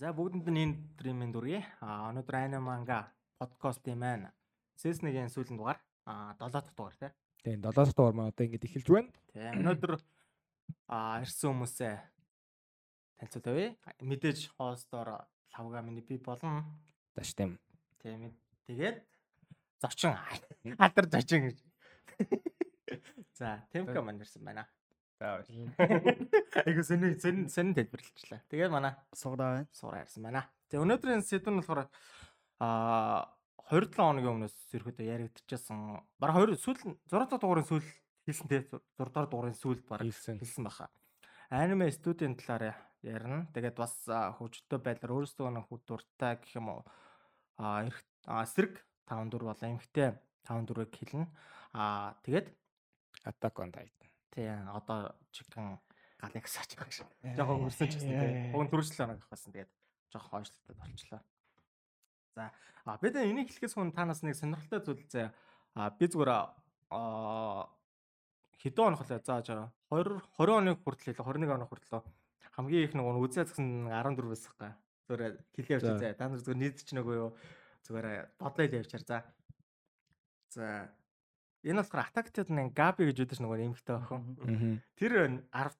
[0.00, 1.60] За бүгдэнд нь энэ стримийн дүргий.
[1.84, 4.32] А өнөөдөр Anime Manga подкастын маань
[4.80, 5.76] Season-ийн сүүлийн дугаар
[6.08, 7.12] а 7 дахь дугаар тий.
[7.44, 9.12] Тийм 7 дахь дугаар маань одоо ингэж эхэлж байна.
[9.28, 9.52] Тий.
[9.60, 9.92] Өнөөдөр
[10.88, 11.94] а ирсэн хүмүүсээ
[13.20, 13.76] танилцуулъя.
[14.00, 16.64] Мэдээж хостоор лавга миний би болно.
[17.12, 17.60] Даш тийм.
[18.00, 18.32] Тийм.
[18.72, 19.04] Тэгээд
[19.84, 20.16] зочин
[20.80, 21.60] алдар зочин гэж.
[23.36, 24.64] За, Темка маань ирсэн байна.
[25.20, 25.44] За
[26.64, 28.40] Айгу сэний сэн сэн тайлбарлалчлаа.
[28.48, 29.68] Тэгээд манай Суграа байна.
[29.68, 30.48] суура ярьсан байна.
[30.72, 31.92] За өнөөдрийн сэдв нь болохоор
[32.56, 33.28] а
[33.68, 36.00] 27 хоногийн өмнөөс ерөөдөө яригдчихсан.
[36.16, 37.84] Бараг 2 сүүл 6 дахь дугаарыг сүүл
[38.24, 38.64] хийсэн те
[38.96, 40.40] 6 дахь дугаарыг сүүлд бараг Хэлсэн.
[40.40, 40.88] хэлсэн баха.
[41.52, 43.44] Аниме студийн талаар ярина.
[43.52, 46.82] Тэгээд бас хөгжөлтөө байдлаар өөрсдөө нэг хүү дуртай гэх юм уу
[47.60, 47.84] а
[48.40, 50.16] эсрэг 5 4 бол эмхтэй
[50.48, 51.28] 5 4-ыг хэлнэ.
[51.76, 52.56] А тэгээд
[53.28, 53.99] Attack on Titan.
[54.34, 55.78] Тий одоо чигэн
[56.20, 57.08] галаксаач байгаа шиг.
[57.36, 58.32] Жохон өрсөн ч гэсэн тий.
[58.54, 59.70] Уг нь төрөслөө нэг басан тэгээд
[60.12, 61.20] жохон хойшлолтой болчлоо.
[62.36, 62.52] За
[62.84, 65.32] а бид энийг хэлэхээс өмнө танаас нэг сонирхолтой зүйл зэ
[65.74, 67.68] а би зүгээр а
[68.60, 69.70] хэдэн онох лээ зааж байгаа.
[69.90, 72.04] 20 20 оны хүртэл хэлээ 21 оны хүртэл
[72.54, 74.72] хамгийн их нэг үзээ згсэн 14 байсан хгүй.
[75.08, 76.02] Зүгээр хэлээ явчих За.
[76.02, 76.18] зэ.
[76.18, 77.30] Та нар зүгээр нийтч нөгөө юу
[77.88, 79.18] зүгээр бодлоо хэлээ явчаар за.
[80.50, 80.66] За
[81.64, 84.80] энэ болохоор Attack Titan-ын Gabi гэж үүдэж нөгөө эмхтэй охин.
[84.96, 85.12] Тэр
[85.52, 85.76] 10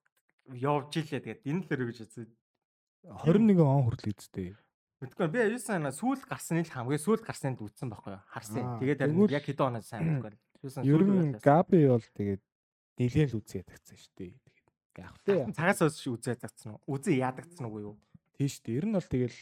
[0.61, 2.29] явж илээ тэгээд энэ л өрөө гэж үзээ.
[3.25, 4.57] 21 он хүртэл үздэй.
[5.01, 8.25] Мэдгүй би юу сайн сүүл гарсны л хамгийн сүүл гарсныг үтсэн байхгүй юу?
[8.29, 8.77] Харсан.
[8.85, 9.01] Тэгээд
[9.33, 10.37] яг хэдэн оноо сайн мэдгүй.
[10.85, 12.43] Ер нь Gabi бол тэгээд
[13.01, 14.33] нэлээд л үзээ ядагцсан шүү дээ.
[14.37, 14.69] Тэгээд
[15.01, 15.49] яг тэ.
[15.57, 16.81] цагаас өсч үзээ ядагдсан уу?
[17.01, 17.95] Үзээ ядагдсан уу юу?
[18.37, 18.77] Тийм шүү дээ.
[18.77, 19.39] Ер нь бол тэгэл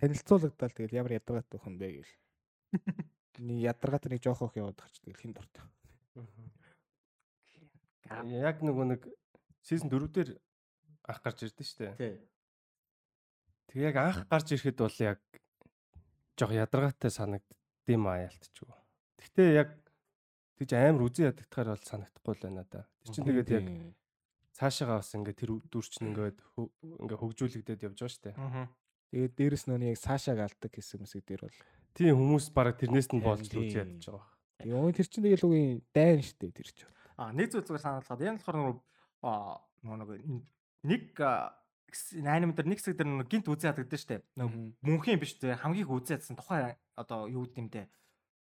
[0.00, 2.14] танилцуулагдал тэгэл ямар ядаргатай өхөн бэ гэл.
[3.38, 5.64] Нэг ядаргаатай нэг жоох өх яваад гарч тэгэл хин дуртай.
[8.30, 9.02] яг нөгөө нэг
[9.64, 10.30] сизон 4 дээр
[11.08, 11.94] анх гарч ирдэ штэ.
[11.98, 12.14] Тий.
[13.72, 15.20] Тэг яг анх гарч ирэхэд бол яг
[16.38, 18.70] жоо ядаргаатай санагддсан аа ялтчгүй.
[19.18, 19.70] Гэхдээ яг
[20.60, 22.86] тэгж амар үзэн ядагдахаар бол санагдахгүй л байна да.
[23.02, 23.66] Тэр чинь тэгээд яг
[24.54, 26.38] цаашаага бас ингээд тэр дүрч нь ингээд
[27.02, 28.32] ингээд хөгжүүлэгдээд явж байгаа штэ.
[29.10, 31.58] Тэгээд дээрэс нь яг Сашаг алдаг гэсэн юмсэг дээр бол.
[31.94, 34.26] Тийм хүмүүс бараг тэрнээс нь болж л үзэн ядаж байгаа.
[34.58, 36.90] Тэгээ өө тэр чинь тэгэл үгүй дайн шүү дээ тэр чинь.
[37.14, 40.18] А нэг зүйл зүгээр санаалгаад энэ болохоор нөгөө
[40.82, 41.06] нэг нэг
[42.26, 44.20] аним дээр нэг хэсэг дээр нөгөө гинт үзээ дээ.
[44.34, 47.86] Нөгөө мөнхийн биш те хамгийн их үзээ ядсан тухайн одоо юу гэдэм дээ.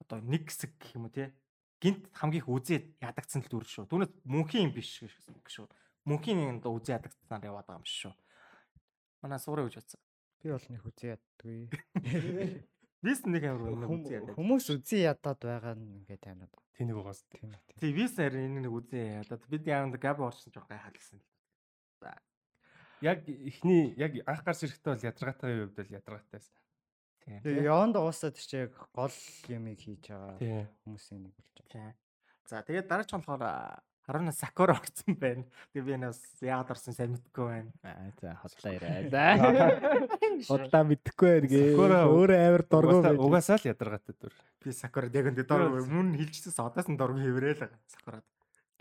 [0.08, 1.36] Одоо нэг хэсэг гэх юм уу те.
[1.84, 3.92] Гинт хамгийн их үзээ ядагдсан л дүр шүү.
[3.92, 5.68] Түүнээс мөнхийн биш гэх шүү.
[6.08, 8.14] Мөнхийн одоо үзээ ядагдсанаар яваад байгаа юм шүү.
[9.20, 10.00] Манай суурай гэж бодсон.
[10.40, 12.64] Би бол нэг үзээ яддгүй.
[13.04, 13.76] Вис нэг амар
[14.08, 14.36] яддаг.
[14.40, 16.54] Хүмүүс үзээ ядаад байгаа нь ингээд танаад.
[16.80, 17.20] Тэнийг угаас.
[17.84, 21.20] Тий вис харин энэ нэг үзээ ядаад бид яамд габ орсон жоо гайхалсан.
[22.00, 22.16] За
[23.04, 26.56] яг эхний яг анх гарч ирэхдээ бол ядаргаатайгийн хувьд бол ядаргаатайсэн.
[27.28, 27.38] тий.
[27.44, 29.18] Тэгээ яванд уусаад чи яг гол
[29.52, 31.92] юмыг хийж байгаа хүмүүсийн нэг болж байгаа.
[31.92, 31.92] Тий.
[32.48, 33.44] За тэгээд дараач болохоор
[34.04, 35.44] Харуна Сакура орсон байна.
[35.72, 37.72] Тэгээ би нас яагаад орсон сайн мэдэхгүй байна.
[37.88, 39.08] Аа за хотлоо яриа.
[39.08, 39.24] За.
[40.52, 41.72] Хотлоо мэдхгүй байна гээ.
[41.72, 43.16] Sakura Өөрөө амар дургу байж.
[43.16, 44.34] угаасаа л ядаргаатай дүр.
[44.60, 47.80] Би Сакура дэгэнд дор мөн хилчсэн одоос нь дорг хэврээл байгаа.
[47.88, 48.28] Сакурад.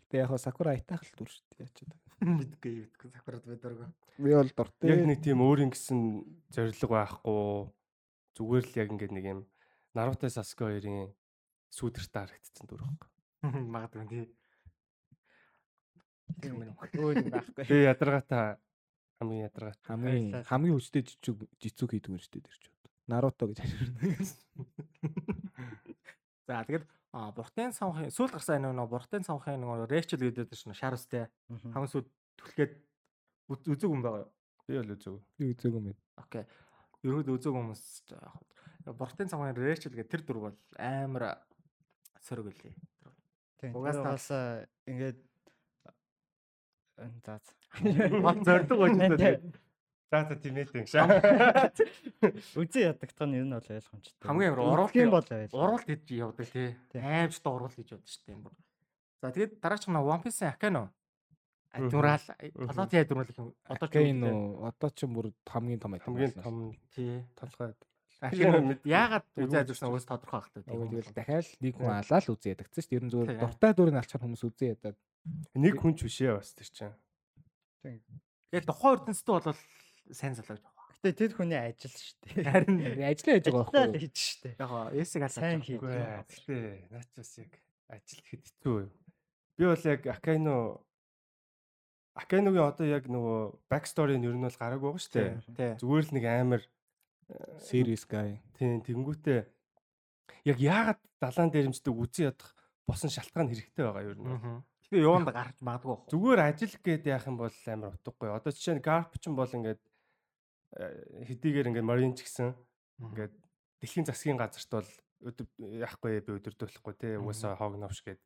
[0.03, 1.71] Гэтэ яг Сакура айтаах л дүр шүү дээ.
[1.71, 1.93] Яачаад.
[2.23, 3.79] Мэдгүй мэдгүй Сакурад би дорг.
[4.19, 4.91] Би бол дуртай.
[4.91, 5.99] Яг нэг тийм өөрийн гэсэн
[6.51, 7.71] зориг байхгүй.
[8.35, 9.41] Зүгээр л яг ингээд нэг юм
[9.95, 11.13] Наруто Саске хоёрын
[11.71, 13.11] сүүдэртэ харагдсан дүр байхгүй.
[13.71, 14.25] Магадгүй тий.
[16.41, 16.73] Тийм үү.
[17.03, 17.65] Өөр юм байхгүй.
[17.69, 18.57] Би ядаргаатай
[19.21, 19.87] хамгийн ядаргаатай.
[19.91, 22.77] хамгийн хамгийн хүчтэй жижиг жицүү хийдэг юм шүү дээ тэр чинь.
[23.11, 24.17] Наруто гэж ашиглана.
[26.47, 30.75] За тэгээд а буртын самхын сүүл гарсан энэ нөгөө буртын самхын нөгөө Рэчел гэдэг чинь
[30.75, 31.71] шарустэй Мгм.
[31.77, 32.07] хамгийн сүүл
[32.41, 32.73] түлхгээд
[33.53, 34.31] үз- үзег юм байгаа юу?
[34.67, 35.21] Би бол үзег.
[35.39, 36.01] Би үзег юм байна.
[36.19, 36.45] Окей.
[37.05, 37.83] Ерөөд үзег хүмүүс
[38.97, 41.39] буртын самхын Рэчел гэдэг тэр дүр бол амар
[42.27, 42.75] сөрөг үлээ.
[43.61, 43.77] Тийм.
[43.77, 45.21] Угаасаа- ингээд
[47.25, 47.41] за.
[48.23, 49.41] Бат зордог байж
[50.13, 51.09] За за тийм ээ тийм шаа.
[52.61, 54.29] Үзээ ядагдах нь ер нь бол ойлгомжтой.
[54.29, 54.61] Хамгийн амар
[54.93, 55.57] Үзэх юм бол байл.
[55.57, 56.77] уралт гэж явдаг тий.
[57.01, 58.55] Аимштай уралт гэж явдаг шүү дээ юм бүр.
[59.25, 60.53] За тэгээд дараач нь One Piece-ийн
[62.69, 63.49] толгой яа дөрмөл юм.
[63.65, 64.37] Одоо ч нөө
[64.69, 67.25] одоо ч бүр хамгийн том айдам Хамгийн том тий.
[67.33, 67.73] толгой.
[68.21, 70.77] Акано яагаад үзэж ирсэн өөс тодорхой хэрэгтэй.
[70.93, 72.99] тэгэл дахиад нэг хүн алаал үзээ ядагцсан шүү дээ.
[73.01, 74.97] Ер нь зүгээр дуртай дүрийг алчаар хүмүүс үзээ ядаад.
[75.55, 76.95] Нэг хүн ч бишээ бас тэр чинь.
[78.53, 79.59] Яг тухайн эрдэнэстээ бол
[80.13, 80.81] сайн залуу гэж байна.
[81.03, 82.45] Гэтэ тэр хүний ажил шүү дээ.
[82.47, 84.01] Харин Ажлаа хийж байгаа Ажиллаа байхгүй.
[84.03, 84.55] хийж шүү дээ.
[84.59, 84.73] яг
[85.03, 85.43] эсэг алаа.
[85.43, 85.81] Сайн хийж.
[85.83, 86.23] Ээ.
[86.27, 86.57] Гэтэ
[86.91, 87.53] наач бас яг
[87.91, 88.79] ажил ихэд хэцүү.
[89.59, 90.55] Би бол яг Акайно
[92.13, 93.41] Акайногийн одоо яг нөгөө
[93.73, 95.33] backstory нь ер нь бол гараагүй байгаа шүү дээ.
[95.57, 95.73] Тий.
[95.81, 96.63] Зүгээр л нэг амар
[97.65, 98.37] Serious guy.
[98.61, 99.41] Тийм тэгэнгүүтээ
[100.45, 102.53] яг яагаад далаан дээрэмждэг үзэн ядах
[102.85, 104.61] босон шалтгаан хэрэгтэй байгаа юу нэ.
[104.93, 106.05] Тэгээ юунд гарч магадгүй бах.
[106.13, 108.29] Зүгээр ажил гээд яах юм бол амар утгагүй.
[108.29, 112.53] Одоо жишээ нь Garp ч юм бол ингээд э, хэдийгээр ингээд Marine ч гэсэн
[113.01, 113.33] ингээд
[113.81, 114.91] дэлхийн засгийн газарт бол
[115.25, 118.21] яахгүй би өдөрдөлөхгүй те угаасаа хог новш гээд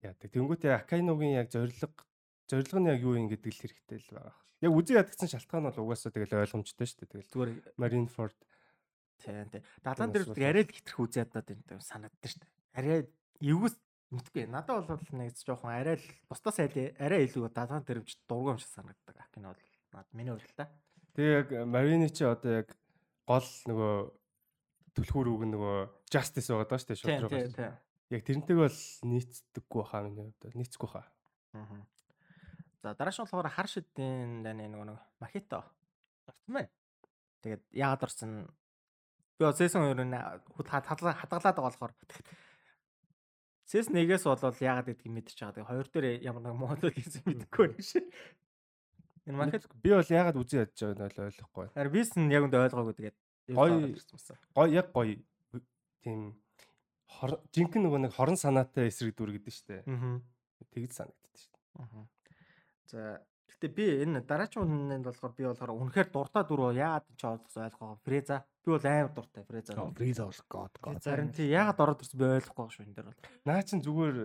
[0.00, 0.32] яадаг.
[0.32, 1.76] Тэнгүүтээ Акайногийн яг зориг
[2.48, 4.36] зориг нь яг юу юм гэдэг л хэрэгтэй л байгаа.
[4.64, 7.12] Яг үзэн ядагсан шалтгаан бол угаасаа тэгэл ойлгомжтой шүү дээ.
[7.20, 8.38] Тэгэл Зүгээр Marineford
[9.20, 9.62] тийм тийм.
[9.84, 10.48] Далаан дээр асуудал.
[10.48, 12.52] арай л хитрх үзээд надад энэ санагддаг шүү дээ.
[12.80, 12.98] Арай
[13.44, 13.76] эвгүйс
[14.12, 14.46] мэдгүй.
[14.52, 16.60] Надад бол нэг жоохон арай л бусдаас
[17.00, 17.48] арай илүү
[18.28, 19.16] дургуй юм шиг санагддаг.
[19.16, 19.62] Акин бол
[19.96, 20.68] над миний хувьд л та.
[21.16, 22.68] Тэгээ яг Marine чи одоо яг
[23.26, 23.94] гол нөгөө
[24.96, 25.76] түлхүүр үг нь нөгөө
[26.12, 27.30] Justice байгаа даа шүү дээ Тийм шууд руу.
[27.56, 27.74] тийм.
[28.12, 28.78] Яг тэрнтэйг бол
[29.08, 30.56] нийцдэггүй хаа миний хувьд.
[30.60, 31.06] Нийцэхгүй хаа.
[31.56, 31.80] Аа.
[32.84, 35.64] За дараач нь болохоор хар шидийн даны нөгөө нэг махито
[36.28, 36.70] орсон байна.
[37.40, 38.30] Тэгээд яагаад орсон?
[39.38, 40.12] Би 2-ын
[40.52, 41.92] хүл хадгалаа хадгалаад байгаа болохоор
[43.72, 45.54] season 1-ээс бол яагаад гэдгийг мэдчихэж байгаа.
[45.56, 48.04] Тэгээд хоёр дээр ямар нэг мод гэсэн мэдэхгүй байна шээ.
[49.26, 51.66] Энэ махит Би бол яагаад үзэн ядж байгааг нь ойлгохгүй.
[51.72, 53.16] харин бис нь яг үндэ ойлгоогүй тэгээд
[53.52, 53.96] Гоё-
[54.54, 55.16] Гой яг гоё
[56.04, 56.20] тийм
[57.52, 59.82] жинхэнэ нөгөө нэг хорон санаатай эсрэг дүр гэдэг шүү дээ.
[59.88, 60.20] Аа.
[60.72, 61.64] Тэгж санагддаг шүү дээ.
[61.80, 62.04] Аа.
[62.88, 63.00] За
[63.62, 67.98] гэтээ би энэ дараачийн үнэнд болохоор би болохоор үнэхээр дуртай дөрөв яагаад ч ойлгох ойлгоо.
[68.02, 68.42] Фреза.
[68.66, 69.72] Би бол амар дуртай Фреза.
[69.94, 70.98] Freeze бол god god.
[70.98, 73.22] Харин тий яагаад ороод ирсэн би ойлгохгүй шүү энэ дээр бол.
[73.46, 74.18] Наа чин зүгээр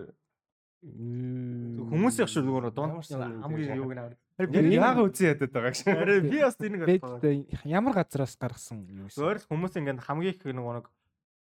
[0.78, 4.14] Хүмүүс их шүү зүгээр дунд хамгийн юуг яг
[4.46, 5.80] Би- яагаад үзэн ядаад байгаа гэж.
[5.90, 7.58] Арай би бас энийг ойлгохгүй.
[7.66, 9.14] ямар газраас гаргасан юм бэ?
[9.18, 10.86] Зөөр л хүмүүс ингээд хамгийн их нэг нэг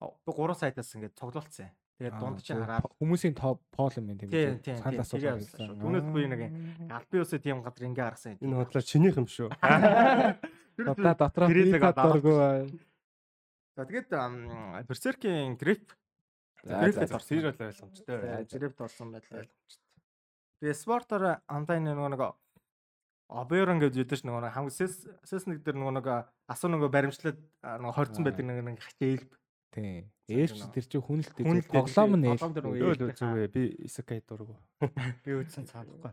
[0.04, 1.72] би 3 сайтаас ингээд цуглуулсан.
[2.02, 5.78] Тэгээд дунд чинь хараад хүмүүсийн топ пол юм байна Тийм, тийм, Санал шүү.
[5.78, 6.42] Түүнээс би нэг
[6.90, 8.42] албан ёсны тийм газар ингээ гаргасан.
[8.42, 9.54] Энэ бодлоо чинийх юм шүү.
[10.82, 11.46] Одоо дотроо
[11.94, 12.74] дургүй.
[13.78, 14.10] За тэгээд
[15.62, 15.86] Гриф
[16.98, 17.16] за, за.
[17.22, 17.38] орсон.
[17.38, 18.18] Тэр бол ойлгомжтой.
[18.50, 19.46] грипт орсон байлаа.
[20.62, 22.34] Тэгээ спортоор андаа нэг нэг
[23.32, 26.08] Оберон гэж ядаж нөгөө нэг хамгийн сэс сэс нэг дээр нөгөө нэг
[26.52, 29.24] асуу нөгөө баримтлаад нөгөө хорцсон байдаг нэг нэг хичээл
[29.72, 30.12] Тийм.
[30.28, 31.80] Ээлж тэр чинь хүн л Хүн л дээ.
[31.80, 32.44] Тоглоом нь ээлж.
[32.84, 34.60] Юу л зүгөө би Исакай дургу.
[35.24, 36.12] Би үзсэн цаадахгүй.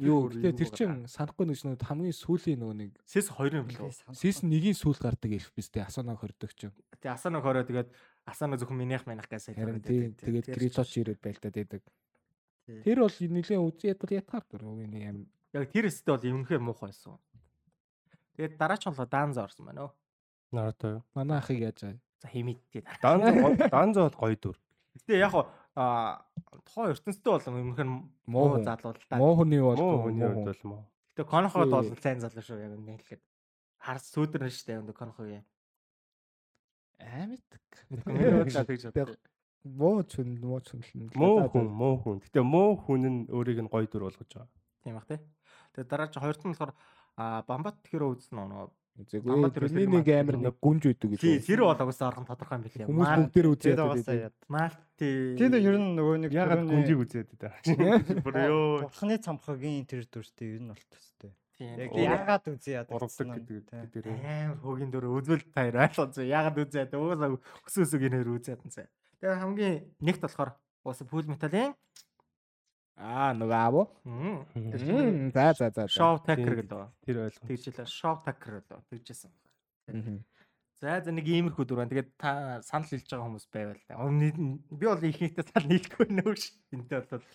[0.00, 3.92] Юу гэтээ тэр чинь санахгүй нэг нэг хамгийн сүүлийн нөгөө нэг сэс хоёр юм билүү.
[4.16, 5.86] сизон 1-ийн сүүл гардаг эльф биз дээ.
[5.86, 6.74] Асуунаа хордог чинь.
[6.98, 7.88] Тэгээ асаа нэг хороо тэгээд
[8.26, 9.54] асаа нэг зөвхөн минийх минийх гэсэн.
[9.54, 11.82] Харин тийм тэгээд гризоч ирээд байлтаад байдаг.
[12.66, 15.18] Тэр бол нэлээд үзээ ядал ятгаар дөрөв энэ юм.
[15.54, 17.20] Яг тэр өстэй бол өмнөхөр муухай байсан.
[18.34, 19.92] Тэгээд дараач нь бол Данза орсон байна өө.
[20.50, 21.04] Наруто?
[21.14, 21.94] Манай ахыг яаж аа.
[22.24, 22.82] За.
[23.02, 24.56] Данзо Данзо бол гоё дүр.
[24.96, 25.34] Гэтэ яг
[25.74, 26.24] аа
[26.64, 28.64] тухайн ертөнцтэй бол өмнөхөр Муу муу хүн.
[28.64, 29.18] залуул та.
[29.18, 30.48] Муу хүний бол Муу хүний муу хувьд хүн.
[30.48, 30.82] бол муу.
[31.14, 33.22] Гэтэ Конход бол сайн залуу шүү яг энэ хэлэхэд.
[33.84, 35.44] Хар сүүдэрнэ шүү дээ.
[38.06, 39.18] Миний бодлоо тэгж боддог.
[39.64, 40.80] Муу хүн муу хүн.
[41.16, 42.18] Муу хүн, муу хүн.
[42.20, 44.48] Гэтэ муу хүн нь өөрийг нь гоё дүр болгож байгаа.
[44.84, 45.20] Тийм бах тий.
[45.74, 46.72] Тэгээд дараач хоёр нь болохоор
[47.16, 48.68] аа Бамбат хөрөө үзсэн нөгөө.
[48.94, 51.18] Тэр Тэрний нэг амар нэг гүнж үйдэг гэж.
[51.18, 52.86] Тий тэр бол угсаа орхон тодорхой юм билээ.
[52.86, 54.46] Хүмүүс бүгдээр үзээд Тэгээд байдаг.
[54.46, 55.08] Малти.
[55.34, 58.22] Тэгээд ер нь нөгөө нэг Ягаад гүнжиг үзээд байгаа.
[58.22, 58.86] бүр ёо.
[58.86, 61.34] Бурхны цамхагийн тэр дүртэй ер нь болт төстэй.
[61.58, 61.74] Тийм.
[61.74, 64.06] Яг яагаад үзье яадаг гэдэг дээр.
[64.14, 66.30] амар хөгийн дөр үзвэл таяр ойлгосон.
[66.30, 68.86] Ягаад үзээд угаасаа өс өсөг инээр үзээд энэ.
[69.18, 69.74] Тэгээд хамгийн
[70.06, 70.54] нэгт болохоор
[70.86, 71.74] угаасаа Full Metal-ийн
[72.94, 73.86] Аа нөгөө аав уу?
[75.34, 75.90] За за за.
[75.90, 76.46] Show Тийм.
[76.46, 76.94] гэдэг.
[77.02, 77.50] Тэр ойлгомж.
[77.50, 79.34] Тэгжлээ Show Taker лөө тэгжсэн.
[80.78, 81.90] За за нэг иймэрхүү дүр байна.
[81.90, 83.82] Тэгээд та санал хэлж байгаа хүмүүс байвал.
[83.98, 86.42] Өмнө би бол ихэнхдээ санал хэлэхгүй нөөш.
[86.70, 87.26] Энтэй бол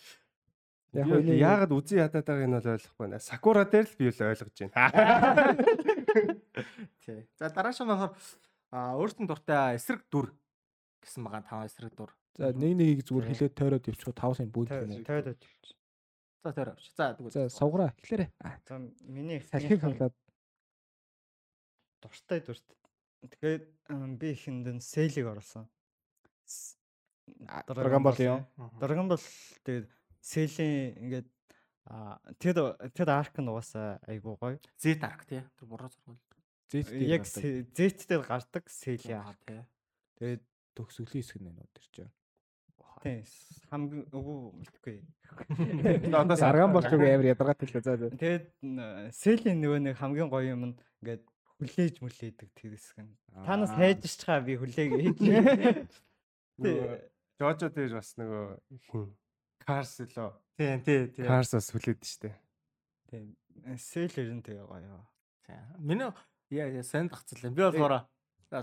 [0.89, 3.19] Яг үний- яагаад үзэн ядаад байгааг нь бол ойлгохгүй байна.
[3.21, 4.79] Сакура дээр л би бол ойлгож байна.
[7.05, 7.27] тий.
[7.37, 8.15] За дарааш нь болохоор
[8.71, 10.31] а өөртөө дуртай эсрэг дүр
[11.03, 12.09] гэсэн байгаа таван эсрэг дүр.
[12.39, 15.03] За нэг нэгийг зүгээр хилээд тойроод 5 сая бүүл Тойроод гэнэ.
[15.03, 15.75] тойроод явчих.
[16.39, 16.83] За тэр авч.
[16.95, 17.35] За тэгвэл.
[17.35, 18.29] За сувграа эхлээрэй.
[18.63, 20.15] За миний Сахиг эхнийх нь халаад
[21.99, 22.67] дуртай дүрт.
[23.27, 23.63] Тэгээд
[24.15, 25.67] би ихэнд нь сейлийг оруулсан.
[27.67, 28.39] Драгон бол юу?
[28.79, 29.25] Драгон бол
[29.67, 29.91] тэгээд
[30.23, 31.27] сейлийн ингээд
[31.91, 32.55] а тэд
[32.95, 34.55] тэд арк нь угаасаа айгуу гоё.
[34.79, 35.43] Зет арк тий.
[35.59, 36.23] Тэр буруу зургуул.
[36.71, 39.43] Зэт Яг зэттэй гардаг сейлийн арк.
[39.43, 39.59] тий.
[40.23, 40.41] тэгээд
[40.79, 42.11] төгсгөлийн хэсэг нэ нөө тэр чинь.
[43.03, 43.23] Тийм
[43.69, 44.97] хамгийн үгүй мэдхгүй.
[46.09, 47.95] Одоо сарган болч үг амар ядаргатай л за.
[47.95, 48.09] за.
[48.17, 50.75] Тэгээд н- сейлийн нөгөө нэг хамгийн гоё юм нь
[51.05, 51.23] ингээд
[51.61, 53.13] хүлээж мүлээдэг тэр хэсэг нь.
[53.45, 53.77] Танаас Аа.
[53.77, 55.17] хайж чичгаа би хүлээг хийж.
[56.59, 56.97] Нөгөө
[57.39, 59.07] Жожо дээр бас нөгөө
[59.63, 60.31] Карс лөө.
[60.57, 61.23] Тий, тий, тий.
[61.29, 62.33] Карс бас хүлээд штэ.
[63.07, 63.37] Тийм.
[63.77, 64.99] Сейл ер нь тэгээ гоё.
[65.45, 65.55] Тий.
[65.79, 66.09] Миний
[66.51, 67.53] яа яа сайн тагцлаа.
[67.53, 68.09] Би болохоор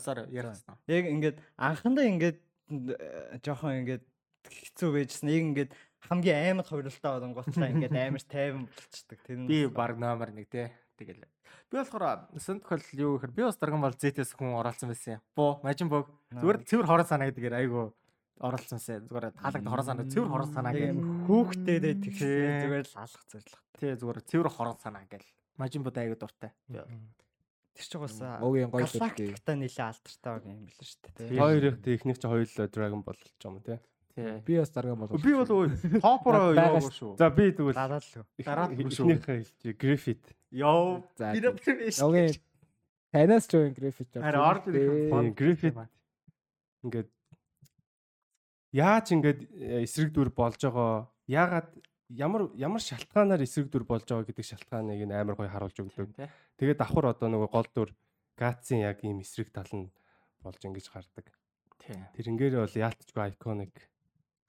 [0.02, 0.76] sorry ярьсан.
[0.90, 2.38] Яг ингээд анхандаа ингээд
[2.74, 4.04] э, жоохон ингээд
[4.50, 5.28] хэцүү байжсэн.
[5.30, 5.70] Яг ингээд
[6.06, 9.18] хамгийн аймаг хувирлтаа болонготлаа ингээд амар тайван болчихдаг.
[9.26, 10.72] Тэр нь Би баг номер 1 те.
[10.96, 11.24] Тэгэл.
[11.70, 15.20] Би болохоор Сэнтхол юу гэхээр би бас Dragon Ball Z-с хүн оролцсон байсан.
[15.36, 17.92] Буу, Majin Buu зүгээр цэвэр хорон санаа гэдгээр айгу
[18.40, 19.04] оролцсон байсан.
[19.10, 20.96] Зүгээр таалагдах хорон санаа, цэвэр хорон санаа гэх.
[21.26, 23.60] хүүхдээ дэ тэгсэн зүгээр л алах зорилго.
[23.76, 25.28] Тий зүгээр цэвэр хорон санаа гэл.
[25.60, 26.54] Majin Buu айгу дуртай.
[26.70, 29.36] Тэр чинь бас Могийн гоё шүлтэй.
[29.36, 31.28] галактикта нэлээ алдартай баг юм биш шүү дээ.
[31.28, 31.36] Тий.
[31.36, 33.76] Хоёр их техник чи хоёулаа Dragon Ball байгаа юм тий.
[33.76, 33.95] тий.
[34.16, 35.08] Би бас дарга бол.
[35.20, 35.46] Би бол
[36.00, 37.16] топро Байгаа яваагүй шүү.
[37.20, 38.24] За би тэгвэл Далаа л үү.
[38.40, 39.06] Дараад их- бүр шүү.
[39.12, 39.76] ихнийхээ хэлчих.
[39.76, 40.26] Griffith.
[40.56, 41.04] Йоо.
[41.20, 42.00] Би нэг биш.
[42.00, 42.32] Могийн
[43.12, 44.22] танаас ч юм график жоо.
[44.24, 44.64] Харин орд
[45.36, 45.76] Griffith
[46.84, 47.08] ингээд
[48.72, 51.68] яаж ингээд э, эсрэг дүр болж байгаа яагаад
[52.08, 56.12] ямар ямар шалтгаанаар эсрэг дүр болж байгаа гэдэг шалтгааныг нь амар гоё харуулж өгдөг.
[56.56, 57.90] Тэгээд давхар одоо нөгөө гол дүр
[58.36, 59.88] Гацийн яг ийм эсрэг тал нь
[60.44, 61.26] болж ингэж гардаг.
[61.80, 61.96] Тий.
[62.16, 63.74] Тэрнгээр бол яалтчгүй iconic.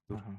[0.10, 0.36] Мгм.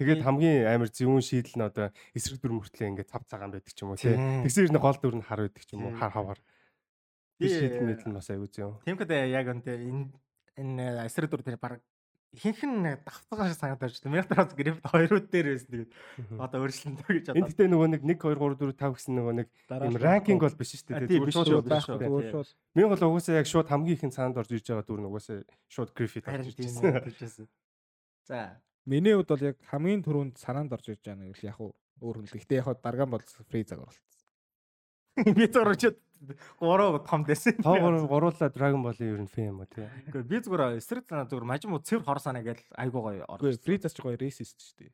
[0.00, 1.86] Тэгээд хамгийн амар зөвүүн шийдэл нь одоо
[2.18, 4.16] эсрэг дүр мөртлөө ингээд цав цагаан байдаг ч юм уу тий.
[4.42, 6.38] Тэгсэр нь гол дүр нь хар байдаг ч юм уу хар хавар.
[7.38, 8.82] Би- Би шийдэл мэдэл нь бас аягүй зөв.
[8.82, 9.46] Тэмхэд яг
[9.78, 10.10] энэ
[10.58, 11.78] энэ эсрэг дүр тэр баг
[12.34, 14.26] ихэнх нь давтгаа шиг санагдаж байна.
[14.26, 15.70] Тараас грифт хоёрууд дээр байсан.
[15.70, 15.90] Тэгээд
[16.42, 17.46] одоо өөрчлөлтөө гэж Энд одоо.
[17.46, 20.70] дэхтэй нөгөө нэг 1 2 3 4 5 гэсэн нөгөө нэг юм ранкинг бол биш
[20.74, 21.22] шүү дээ.
[21.22, 22.42] биш шууд байхгүй.
[22.74, 25.90] Миний бол угаасаа яг шууд хамгийн ихэнд цаанд орж иж байгаа дүр нь угаасаа шууд
[25.94, 27.46] үү тийчээсэн.
[28.26, 28.58] За.
[28.86, 31.72] Миний хувьд бол яг хамгийн түрүүнд санаанд орж ирж байгаа л яг уу
[32.04, 32.36] өөр хүн л.
[32.36, 34.20] Гэтэ яг дарган бол фризаг оролцсон.
[35.38, 35.96] Би зурчод
[36.60, 37.62] гурав том дэсэн.
[37.62, 39.86] Тоогоор гуруула Dragon Ball-ийн ер нь фэм юм уу тий.
[40.08, 43.54] Гэхдээ би зүгээр эсрэг санаа зүгээр мажим уу цэвэр хор санаа гэж айгуу гоё Үгүй
[43.54, 43.62] орж.
[43.62, 44.92] фризас ч гоё рейсист шүү дээ.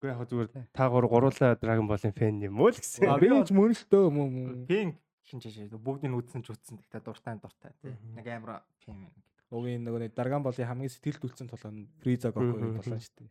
[0.00, 3.18] Гэхдээ яг зүгээр та гур гуруула Dragon Ball-ийн фэн юм уу л гэсэн.
[3.18, 4.66] Би ч мөн л дөө мөн мөн.
[4.66, 4.88] Пин
[5.26, 7.94] хин чишээ бүгдийг үзсэн ч утсан гэхдээ дуртай нь дуртай тий.
[8.14, 9.14] Нэг амар пин юм.
[9.50, 12.82] Угийн нөгөө нэг дарган болын хамгийн сэтгэл түлцэн толгой нь фризаг мгм.
[12.82, 13.14] толгой шүү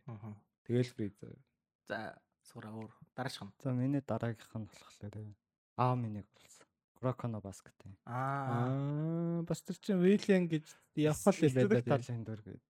[0.64, 1.36] Тэгэл фризаг.
[1.84, 3.52] За суура өөр дараачхан.
[3.60, 5.12] За миний дараагийнх нь болохоор
[5.76, 6.66] аа минийг болсон.
[6.96, 7.76] Кроконо баскет.
[8.08, 10.64] Аа бас тэр чинь Виллиан гэж
[10.96, 11.84] явхал юм байна.
[11.84, 12.64] талын дүр гэдэг.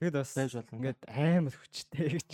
[0.00, 0.76] Тэгэд бас байж болно.
[0.78, 2.32] ингээд амар хүчтэй гэж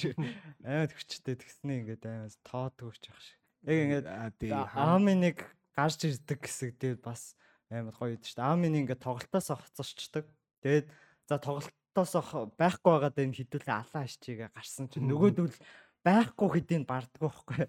[0.62, 3.40] амар хүчтэй тэгснээ ингээд амар тоодгүй ч ах шиг.
[3.66, 4.52] Яг ингээд аа тий.
[4.54, 5.38] Ааминыг
[5.74, 7.34] гарч ирдэг хэсэг дээр бас
[7.72, 8.46] амар гоё идэв шүү дээ.
[8.46, 10.28] Аамин ингээд тоглолтоосоо хоцорчдаг.
[10.64, 10.88] Тэгээд
[11.28, 15.52] за тоглолтоосоо хо- байхгүй байгаад энэ хідүүлээ алаа ачигээ гарсан чинь нөгөөдөл
[16.00, 17.68] байхгүй хэдийн бардггүй байхгүй.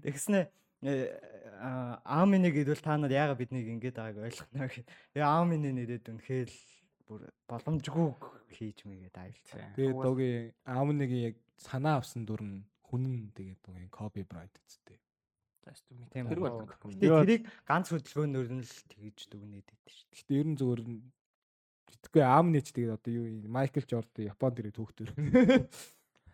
[0.00, 0.48] Тэгснэ
[2.04, 4.84] Ааминыг идвэл та нар яагаад биднийг ингэж байгааг ойлгоно гэх.
[5.12, 6.50] Тэгээ Аамины нэрэд үнэхээр
[7.08, 8.08] бүр боломжгүй
[8.52, 9.72] хийж мэгээд айлцсан.
[9.76, 15.00] Тэгээд догийн Аамныгийн яг санаа авсан дүр нь хүн нь тэгээд догийн Коби Брайт үсттэй.
[17.00, 20.16] Тэр тэрийг ганц хөдөлгөөнөөр нь л тэгж дүгнээд идэв шүү дээ.
[20.20, 20.80] Гэтэ ер нь зүгээр
[21.86, 25.10] нь битгүй Аамны ч тэгээд одоо юу юм Майкл Жордан Японд ирээд хөөхтөр.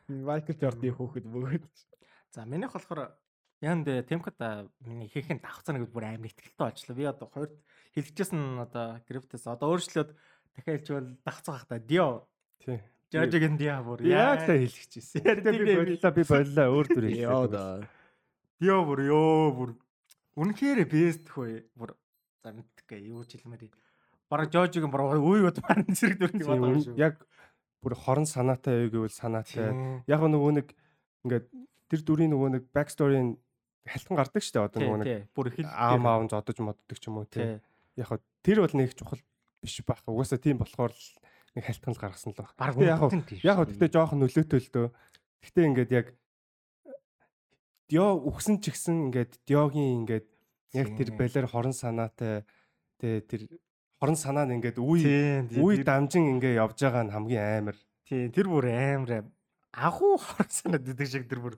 [0.08, 1.64] Майкл Жордын хөөхд бөгөөд.
[2.32, 3.12] За минийх болохоор
[3.60, 4.40] янд темхэд
[4.82, 6.96] миний хийхэн давхцаа нэг бүр амар ихтгэлтэй болчлоо.
[6.96, 7.54] Би одоо хоёрт
[7.94, 10.10] хэлчихсэн одоо графтес одоо өөрчлөөд
[10.56, 12.26] дахиад хэлчихвэл давхцаа хахта Дио
[12.58, 12.80] Тий.
[13.12, 15.22] Жожигийн Дио бүр Яг л хэлчихсэн.
[15.22, 17.52] Ярьдаг Би боллоо би боллоо өөр дүр Яа хэлээ.
[17.52, 17.64] да.
[18.58, 19.70] Дио бүр ёо бүр
[20.34, 21.94] үнэхээр бест хөө бүр
[22.42, 23.70] за мэдтгэ юу ч хэлмээр
[24.32, 26.96] бараг Жожигийн бүр үе уд маань зэрэг дүрний бодлоо шүү.
[26.96, 27.20] Яг
[27.84, 30.00] бүр хорон санаатай юу гэвэл санаатай.
[30.08, 30.72] Яг нөгөө нэг
[31.28, 31.46] ингээд
[31.92, 33.36] тэр дүрийн нөгөө нэг back story-н
[33.84, 34.66] халтан гардаг шүү дээ.
[34.72, 35.28] Одоо нөгөө нэг.
[35.36, 37.60] Бүр хэл аав аав нь зодож моддог ч юм уу тий.
[38.00, 39.20] Яг хаа тэр бол нэг чухал
[39.60, 40.00] биш байх.
[40.08, 41.08] Угаасаа тийм болохоор л
[41.52, 42.40] нэг халтан л гаргасан л.
[42.56, 43.68] Бараг Гэтэ яг тийм яг шүү.
[43.76, 44.88] гэтээ жоохон нөлөөтэй л дөө.
[45.44, 46.06] Гэтээ ингээд яг
[47.92, 50.26] Дио үхсэн ч гэсэн ингээд Диогийн ингээд
[50.72, 52.48] яг тэр балер хорон санаатай
[52.96, 53.52] тэ тэр
[54.02, 57.78] хорон санаа нь ингээд үе үе дамжин ингээ явж байгаа нь хамгийн амар.
[58.02, 59.30] Тийм тэр бүр амар
[59.70, 61.54] агуу хорсон гэдэг шиг тэр бүр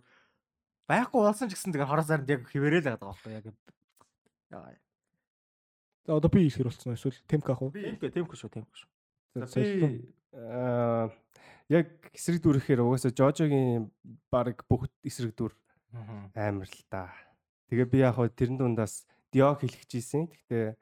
[0.85, 3.49] байхгүй болсон ч гэсэн тэгээ хоросоор яг хിവэрэл байгаа байхгүй яг.
[6.05, 7.73] За одоо би ихэр болцсон эсвэл темк ах уу?
[7.73, 8.93] Би шүү тиймгүй шүү.
[9.41, 10.05] За За, би
[10.37, 11.09] аа
[11.73, 13.89] яг эсрэг дүрэхээр угаасаа Жожогийн
[14.29, 15.57] баг бүх эсрэг дүр
[16.37, 17.09] амар л да.
[17.73, 20.29] Тэгээ би яг хөө тэрэн дундаас Диог хэлэх чийсэн.
[20.29, 20.77] Гэхдээ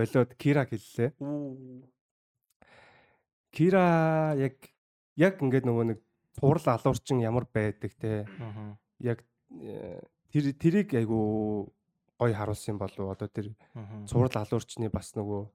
[0.00, 1.10] болоод Кира хэллээ.
[3.52, 3.84] Кира
[4.40, 4.56] яг
[5.16, 5.98] яг ингээд нөгөө нэг
[6.40, 8.24] цуврал алуурчин ямар байдаг те.
[8.98, 10.00] Яг э,
[10.32, 11.72] тэр тэрийг айгу
[12.18, 13.52] гоё харуулсан болов одоо тэр
[14.08, 15.48] цуврал алуурчны бас нөгөө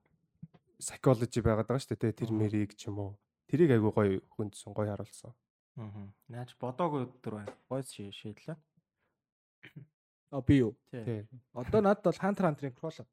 [0.80, 3.12] psychology байгаад байгаа шүү дээ тэр мэрийг ч юм уу
[3.48, 5.34] тэрийг айгу гоё хүндсэн гоё харуулсан.
[5.78, 6.08] Аа.
[6.30, 7.54] Наач бодоогүй өдөр байна.
[7.70, 8.58] Гойс шийдлээ.
[10.32, 10.76] А би юу?
[11.54, 13.06] Одоо надад бол Hunter Hunter-ын Crawl.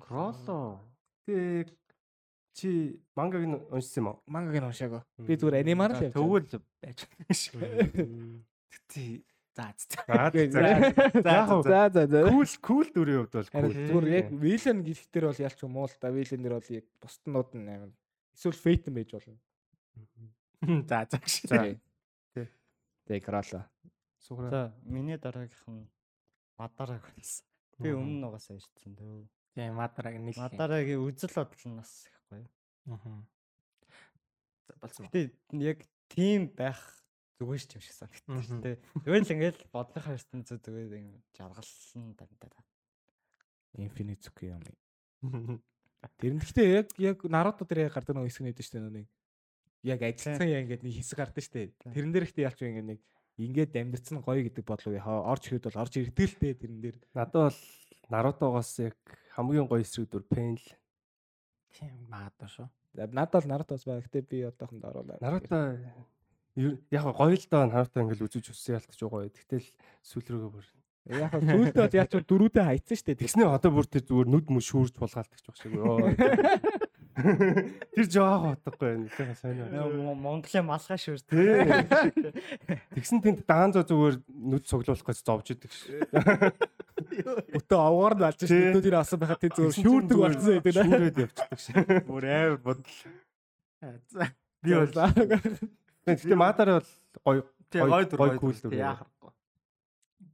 [0.00, 0.80] Кролло.
[1.26, 1.70] Тэг
[2.52, 4.16] чи мангаг нь уншсан юм уу?
[4.26, 5.02] Мангаг нь уншаагүй.
[5.24, 6.14] Би зүгээр анимаар л явж.
[6.16, 6.46] Төвөл
[6.82, 7.72] байж байгаа.
[8.88, 10.00] Тэ за за.
[10.08, 11.28] За За за.
[11.28, 11.62] Яг уу.
[11.62, 12.20] за за за.
[12.28, 13.72] Кул кул дүрийн хувьд бол кул.
[13.72, 17.50] зүгээр яг вилен гэхтэр бол ялч юм уу л да вилен дэр бол яг бусднууд
[17.56, 17.90] нь амар
[18.32, 19.36] эсвэл фейтэн байж болно.
[20.88, 21.18] За за.
[21.48, 21.76] За.
[22.32, 22.48] Тий.
[23.06, 23.68] Тэг крала.
[24.24, 24.50] Суграа.
[24.50, 25.88] За миний дараагийнх нь
[26.56, 27.44] Мадараг байсан.
[27.80, 29.26] Би өмнө угаасаа ишдсэн дөө.
[29.52, 30.36] Тийм мадараг нэг.
[30.40, 32.42] Мадарагийн үзэл бодол нь бас ихгүй.
[32.88, 33.20] Аа.
[34.68, 35.06] За болсон.
[35.12, 36.80] Гэтэ яг тийм байх
[37.36, 38.76] зүгээр ч юм шиг санагдсан шүү дээ.
[39.04, 42.64] Зүгээр л ингээл бодлохоо ирсэн зү зүгээр юм жаргалсан дандаа.
[43.76, 44.64] Infinite юм.
[46.18, 49.06] Тэр нь гэхдээ яг яг Наруто дээр яг гардаг нэг хэсэг нэдэж штэ нэг
[49.86, 51.70] яг ажилтсан яа ингээд нэг хэсэг гардаг штэ.
[51.78, 53.00] Тэрэн дээр ихтэй ялч ингээд нэг
[53.38, 56.96] ингээд амьдэрсэн гоё гэдэг бодлоо яа орж ирэхэд бол орж ирдэг л дээ тэрэн дээр.
[57.14, 57.60] Надад бол
[58.10, 58.98] Нарутогоос яг
[59.32, 60.68] хамгийн гоё эсрэг дүр Пен л.
[61.72, 62.68] Тийм маадаа шүү.
[62.92, 65.16] Надад бол Нарутоос баг гэхдээ би одоохонд оруулаа.
[65.20, 65.80] Наруто
[66.56, 69.32] яг гоё л доо Наруто ингээл үзэж өссөн ялтаж байгаа.
[69.32, 69.64] Тэгтэл
[70.04, 70.66] сүүл рүүгээ бүр.
[71.08, 73.16] Яг нь сүүлдээ бол ялч дөрүүдээ хайцсан штэ.
[73.16, 75.72] Тэгснээ одоо бүр тэр зүгээр нүд мүш шүүрж ч баг шиг.
[77.12, 79.08] Тэр жоох утгагүй.
[79.08, 79.60] Нэг сайн.
[80.16, 81.20] Монголын малгай шүүр.
[82.96, 85.90] Тэгсэн тэнд даанзо зүгээр нүд цуглуулах гэж зовж идэг ш.
[87.58, 88.40] Өтөө овгоор нь алж.
[88.42, 88.72] Тий.
[88.72, 90.84] Өтөө тэр асан байхад тэр зүгээр шүүрдэг болсон гэдэг нэ.
[90.88, 91.66] Шүүрээд явчихдаг ш.
[92.10, 92.98] Бүр амар бодол.
[94.12, 94.24] За.
[94.62, 94.92] Би бол
[96.06, 96.88] Гэтэ мадаар бол
[97.26, 97.42] гоё
[97.72, 98.74] Гоё- гоё дүр.
[98.76, 99.30] Яахахгүй.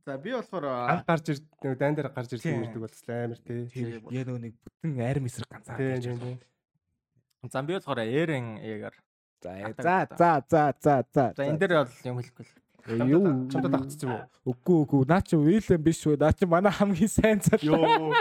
[0.09, 3.69] За би болохоор анх гарч ирд нэг дайн дээр гарч ирсэн мөрдөг болсон амар тий.
[4.11, 5.77] Яг нөгөө нэг бүтэн арим эсрэг ганцаар.
[5.79, 6.39] Тийм байж тийм байгаа.
[6.39, 7.51] тийм.
[7.53, 8.97] За би болохоор Эрен Эгээр.
[9.39, 11.25] За за за за за за.
[11.37, 12.53] За энэ дээр бол юм хэлэхгүй л.
[12.89, 14.25] Юу Чамд давцсан юм уу?
[14.53, 16.17] Үгүй үгүй наа чи Вилен биш үү?
[16.17, 17.61] Наа чи манай хамгийн сайн цал.
[17.61, 18.15] Йоо.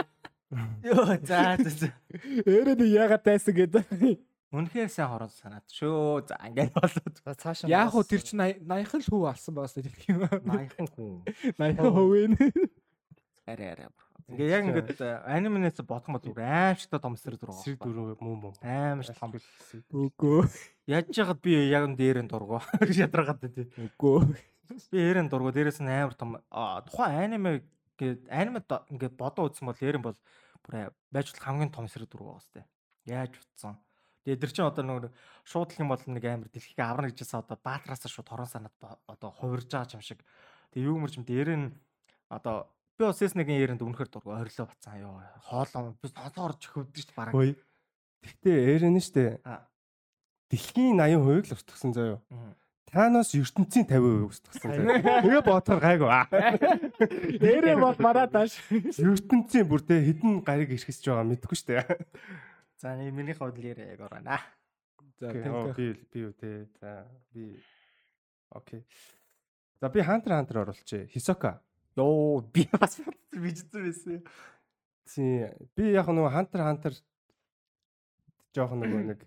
[0.84, 1.92] Йоо за за.
[2.44, 3.84] Эрээд яагаад тайсан гэдэг.
[4.48, 6.24] Үнэхээр сайн хорон санаад шүү.
[6.24, 7.16] За ингээд болоод.
[7.20, 10.24] За цаашаа Яг уу тэр чинь 80 л хүү алсан байгаас тэр юм.
[10.48, 11.20] Маяхан хүн.
[11.60, 12.32] 80 хөвэн.
[13.44, 13.88] Арай арай.
[14.28, 17.80] Ингээ яг ингээд аниманээс бодох юм бол зүгээр аимшигтай том дүр Сэрэг байгаа.
[17.80, 19.00] дөрөв мөн мөн.
[19.04, 19.32] Ч том.
[19.88, 20.48] Үгүй.
[20.84, 22.60] Яаж яагаад би яг энэ дээрэн дургу.
[22.88, 23.68] Ядраад тий.
[23.88, 24.32] Үгүй.
[24.68, 26.38] Би эрен дургу дээрээс нь амар том
[26.88, 27.64] тухайн аниме
[27.96, 28.60] гээд аниме
[28.92, 30.18] ингээд бодоо үзсэн бол эрен бол
[30.64, 32.64] бүр байж болох хамгийн том эсрэг дүр байгаа сте.
[33.08, 33.80] Яаж утсан.
[34.28, 35.12] Тэгээд тэр чинь одоо нэг
[35.48, 38.76] шууд л юм бол нэг амар дэлхийг аврна гэжсэн одоо баатараасаа шууд хорон санаад
[39.08, 40.20] одоо хувирж байгаа юм шиг.
[40.76, 41.72] Тэгээд юу мөрч юм дээрэн
[42.28, 42.68] одоо
[43.00, 45.24] би бас S1-ийн эрэнд үнэхээр дургу орилоо бацсан ёо.
[45.48, 47.32] Хоолоо би сонсоор ч хөвдөж ш бараг.
[48.20, 49.40] Гэхдээ эрен нь штэ.
[50.52, 52.20] Дэлхийн 80% л устгасан заяо.
[52.88, 54.72] Таноос ертөнцийн 50% устгасан.
[54.72, 56.08] Тэгээ бодохоор гайгүй.
[57.36, 58.56] Дээрээ бол мараа тааш.
[58.72, 61.84] ертөнцийн бүр тэ хідэн гариг ирхэсэж байгаа мэдгүй штэ.
[62.80, 64.40] За нэг миний хувьд л яг ороо.
[65.20, 65.28] За
[65.76, 66.64] би би үү те.
[66.80, 67.60] За би
[68.50, 68.86] Окей.
[69.80, 71.12] За би Hunter Hunter оруулчих.
[71.12, 71.60] Hisoka.
[71.96, 73.00] Йоо би бас
[73.32, 74.22] бичсэн байсан.
[75.04, 75.52] Тийм.
[75.76, 76.96] Би яг нөгөө Hunter Hunter
[78.56, 79.26] жоох нөгөө нэг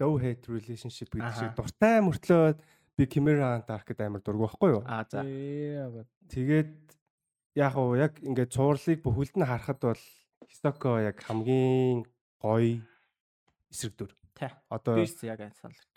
[0.00, 2.54] low hate relationship гэдэг шиг дуртай мөртлөө
[3.00, 4.82] би Chimera Arc-д амар дург байхгүй юу?
[4.84, 5.24] Аа за.
[6.28, 6.72] Тэгээд
[7.56, 10.02] яг уу яг ингээд цуурлыг бүхэлд нь харахад бол
[10.50, 12.04] Hisoka яг хамгийн
[12.42, 12.84] гоё
[13.72, 14.12] эсрэг дүр.
[14.36, 14.52] Тэ.
[14.68, 15.96] Одоо Би ч яг энэ саналж.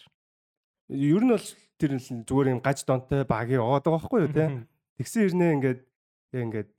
[0.90, 1.48] ер нь бол
[1.80, 4.46] тэр л зүгээр юм гаж донтой багийн яваад байгаа байхгүй юу те.
[5.02, 5.80] Тэгсэн хэрнээ ингээд
[6.34, 6.70] яг ингээд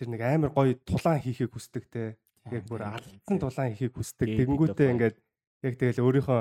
[0.00, 2.16] тэр нэг амар гоё тулаан хийхийг хүсдэг те.
[2.50, 4.26] Яг бүр алдсан тулаан хийхийг хүсдэг.
[4.26, 5.16] Тэгэнгүүтээ ингээд
[5.66, 6.40] яг тэгэл өөрийнхөө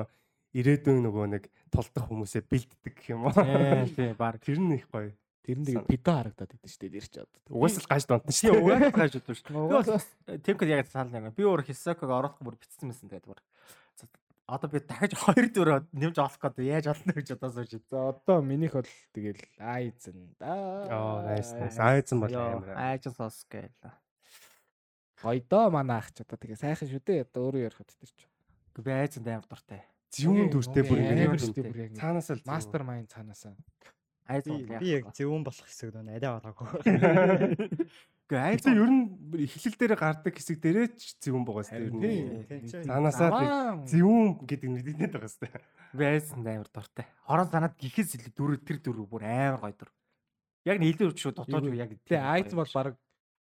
[0.55, 3.35] ирээдүйн нөгөө нэг тулдах хүмүүсээ бэлддэг гэх юм уу.
[3.35, 4.39] Тийм тийм баг.
[4.39, 5.11] Тэр нь их гоё.
[5.43, 7.39] Тэр нь тэгээд пидо харагдаад идэв шүү дээ дэр чи одоо.
[7.51, 8.63] Угаас л гаж донтон Тийм шүү.
[8.63, 9.51] угааж гаж удаа шүү.
[9.51, 11.35] Би Угаас бас Тэмкэд яг санал нэг.
[11.35, 13.39] Би өөр Хисоког оруулах бүр битсэн мэсэн тэгээд бүр.
[14.45, 17.71] Одоо би дахиж хоёр дөрөв нэмж олох гэдэг яаж олно гэж одоо сууж.
[17.89, 20.85] За одоо минийх бол тэгэл айзен да.
[20.85, 21.81] Оо, nice nice.
[21.81, 22.77] Айзен бол амар.
[22.77, 23.73] Айж сос гээл.
[25.21, 27.25] Гойдоо манай ах ч одоо тэгээ сайхан шүү дээ.
[27.25, 28.29] Одоо өөрөө ярихад тэр чи.
[28.77, 29.81] Би айзанд амар дуртай.
[30.15, 31.93] Зөвүүн дүртэй бүр яг.
[31.99, 33.55] цаанаас л Мастер майнд цаанаасаа.
[34.25, 36.67] Айз Би яг зөвүүн болох хэсэг дөө арай ороогүй.
[38.25, 42.65] Гэ айз ер нь эхлэл дээр гардаг хэсэг дээрээ ч зөвүүн байгаа сте нь.
[42.89, 45.53] Цаанаасаа зөвүүн гэдэг нэдэд байгаа сте.
[45.93, 47.05] би айзанд амар дуртай.
[47.29, 49.93] Хорон санаад гихээс илүү дүр тэр дүр бүр амар гоё дүр.
[50.65, 52.97] Яг нэг илүү шүү дотоод яг Тэгээ айз бол баг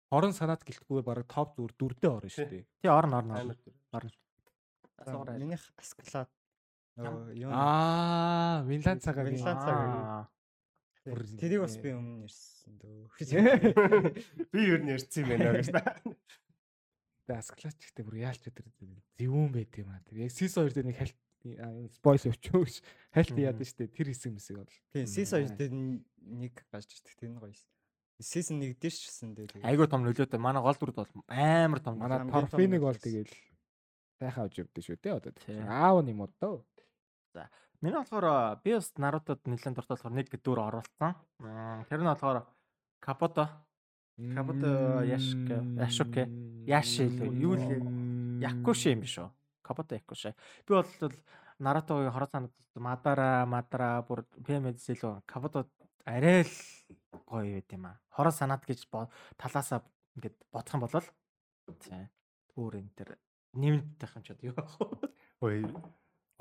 [0.09, 2.65] хорон санаад гэлтгүүгээр баг топ зүр дүрдээ орно шүү дээ.
[2.81, 3.37] тий орно орно.
[3.37, 3.57] Амар.
[3.93, 5.37] Орно.
[5.37, 6.25] Минийх юу
[6.97, 8.63] Аа.
[8.67, 9.31] Винланд цагааг.
[9.41, 10.27] Аа.
[11.01, 13.09] Бүр тэрийг бас би өмнө ярьсан дөө.
[14.53, 15.97] Би ер нь ярьсан юм байна гэж та.
[17.25, 18.69] тэ асклаач гэхдээ бүр яалч тэр
[19.17, 20.03] зөвүүн байт юм аа.
[20.05, 21.17] Тэр яг сис хоёр дээр нэг хальт
[21.97, 22.75] спойл өчөө гэж
[23.17, 24.69] хальт яадаг штэ тэр хэсэг мэсэг бол.
[24.93, 27.17] Тийм, сис хоёр дээр нэг гарч ирдэг.
[27.17, 27.65] Тэр нь гоё юм.
[28.21, 29.65] Season 1 дээр ч гэсэн дээ.
[29.65, 30.37] Айгуу том нөлөөтэй.
[30.37, 31.97] Манай гол дүрд бол амар том.
[31.97, 33.33] Манай торфиныг бол тэгэл
[34.21, 35.33] сайхан авч явдсан шүү дээ одоо.
[35.65, 36.61] Аав юм уу дөө.
[37.81, 40.29] Миний болохоор би бас Нарутод нэлээд дуртай болохоор нэг
[40.61, 41.15] оруулсан.
[41.41, 42.45] Аа, Тэр нь болохоор
[42.99, 43.49] Капото.
[44.35, 46.29] Кабото Яшка, Яшуке,
[46.67, 47.65] Яши л юу л
[48.37, 49.29] Якуши юм биш үү?
[49.65, 50.35] Капото Якуши.
[50.67, 50.85] Би бол
[51.57, 55.65] Наратогийн хороо санаад Мадара, Мадара бүр ПМэдс илүү Капото
[56.05, 56.53] арай л
[57.25, 57.97] гоё байт юм аа.
[58.13, 58.85] Хороо санаад гэж
[59.37, 59.81] талаасаа
[60.17, 61.05] ингээд бодох юм бол
[61.81, 62.05] тий.
[62.57, 63.09] Өөр энэ тэр
[63.53, 64.77] нэмэлт байх юм чад юу ах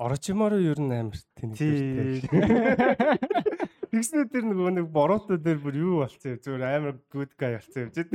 [0.01, 0.05] Ой.
[0.05, 2.25] Орочиморо ер нь амар тэнэг Тий.
[3.91, 7.85] Тэгснэ тэр нөгөө нэг бороотой дээр бүр юу болцсон юм зүгээр амар good guy болцсон
[7.85, 8.07] юм чи.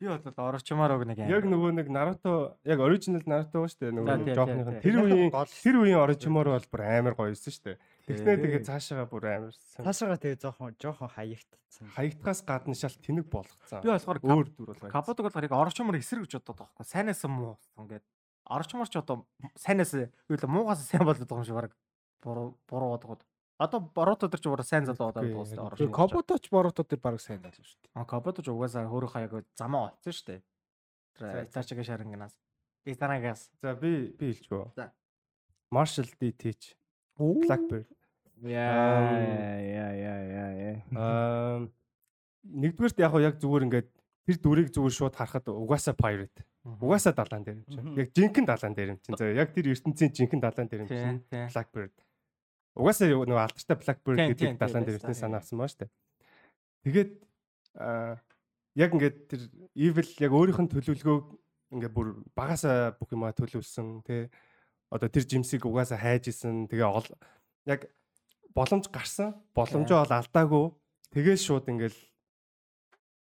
[0.00, 4.68] Би бол орчмаар нэг Яг нөгөө нэг Наруто яг оригинал Наруто шүү дээ нөгөө жоохных
[4.72, 4.80] нь.
[4.80, 7.76] Тэр үеийн тэр үеийн оригинал бол бүр амар гоё юусэн шүү дээ.
[8.08, 8.42] Тэгснэ Тий.
[8.48, 11.92] тэгээ цаашаага бүр амар цаашаага тэгээ жоохон жоохон хаягдсан.
[11.94, 13.84] хаягдхаас гадна шал тэнэг болгоцсон.
[13.84, 14.88] Би болохоор өөр дүр болгоо.
[14.88, 16.88] Капотог болохоор яг орчмор эсрэг гэж байгаа байхгүй.
[16.88, 18.08] Сайнаас муу ингээд
[18.50, 21.72] орчмор ч одоо сайнаас юу л муугаас сайн болоод байгаа юм шиг баг
[22.22, 23.22] буруу буруу бодгоод.
[23.60, 25.92] Одоо Боруто тэр ч ураа сайн залуу дуусна яг Тэр орчмор.
[25.92, 27.92] Коботоч Боруто тэр баг сайн даа шүү дээ.
[27.92, 30.40] А Капото ч угаасаа хөөрхөө яг замаа олцсон шүү дээ.
[31.20, 32.34] Тэр Итачига шарангнаас.
[32.88, 33.52] Итанагаас.
[33.60, 34.72] За би би хэлчихв.
[34.72, 34.92] За.
[35.70, 36.72] Marshall D Teach
[37.20, 37.84] Blackbird.
[38.40, 39.20] Яа
[39.60, 40.76] яа яа яа яа.
[40.96, 41.68] Аа
[42.48, 43.88] нэгдүгээрт яг яг зүгээр ингээд
[44.24, 46.48] тэр дүрийг зүгээр шууд харахад угаасаа pirate.
[46.64, 47.96] Угаасаа далаан дээр юм чинь.
[47.96, 49.16] Яг жинхэнэ далаан дээр юм чинь.
[49.16, 51.24] За яг тэр ертөнцийн жинхэнэ далаан дээр юм чинь.
[51.48, 51.94] Blackbird.
[52.76, 55.24] Угаасаа нөгөө алдартай Blackbird гэдэг далаан дээр тийм, ертөнц тийм.
[55.24, 55.88] санаа авсан баа штэ.
[56.84, 57.10] Тэгээд
[57.80, 58.20] аа
[58.76, 59.40] яг ингээд тэр
[59.72, 61.26] evil яг өөрийнх нь төлөвлөгөөг
[61.80, 64.28] ингээд бүр багасаа бүх юмаа төлөвлөсөн тий.
[64.92, 66.68] Одоо тэр жимсийг угаасаа хайж исэн.
[66.68, 67.08] Тэгээ ол
[67.66, 67.88] яг
[68.54, 69.38] боломж гарсан.
[69.54, 70.66] Боломжоо бол алдаагүй.
[71.14, 71.98] Тэгээ шууд ингээл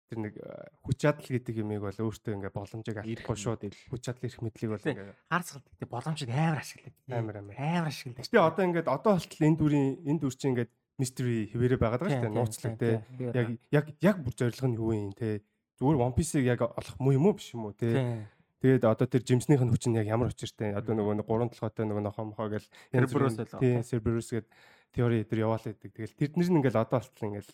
[0.10, 4.26] тэр нэг аа, хүч чадал гэдэг юмыг бол өөртөө ингээд боломжийг алдахгүй шууд хүч чадал
[4.26, 4.98] ирэх мэдлийг бол Тийм.
[4.98, 6.98] ингээд Харцгалт гэдэг боломжийг амар ашигладаг.
[7.14, 7.56] Амар, амар.
[7.62, 8.26] Амар ашигладаг.
[8.26, 12.24] Гэтэ одоо ингээд одоо болтол энэ дүрийн энэ дүр чинь ингээд мистери байгаад байгаа шүү
[12.26, 12.34] дээ.
[12.34, 12.90] Нууцлаг те.
[13.38, 15.46] Яг яг яг бүр зориг нь юу юм те.
[15.78, 18.26] Зүгээр One Piece-ийг яг олох муу юм уу биш юм уу те.
[18.60, 20.76] Тэгээд одоо тэр жимснийх нь хүч нь яг ямар учиртай.
[20.76, 23.62] Одоо нөгөө нэг гурван толгойтой нөгөө нохоо мохоо гэл Cerberus байлаа.
[23.64, 24.48] Тийм, Cerberus гээд
[24.92, 25.96] теори дээр яваалаа гэдэг.
[25.96, 27.52] Тэгэл тэднэр нь ингээл одоо болтол ингээл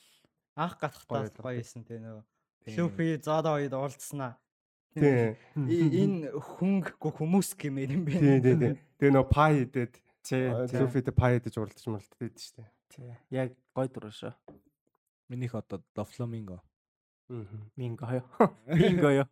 [0.56, 2.24] Анх гатхтаа Гоё исэн тэ нөгөө.
[2.65, 4.38] Люфи Зодо хоёр уулзснаа.
[4.95, 5.36] тийм
[5.69, 8.13] Энэ хөнгөхгүй хүмүүс гэмээр юм бэ.
[8.15, 8.60] тийм тийм.
[8.60, 8.75] тийм.
[8.99, 10.82] Тэгээ нөгөө пай тийм.
[10.82, 12.69] Luffy-тэй пай идэж уралдаж муралдаж байдаг шүү дээ.
[12.89, 13.15] Тийм.
[13.30, 14.34] Яг гой дүр шүү.
[15.30, 16.63] Минийх одоо Doflamingo.
[17.30, 17.43] Аа.
[17.75, 18.23] Минго ёо.
[18.71, 19.28] Минго ёо.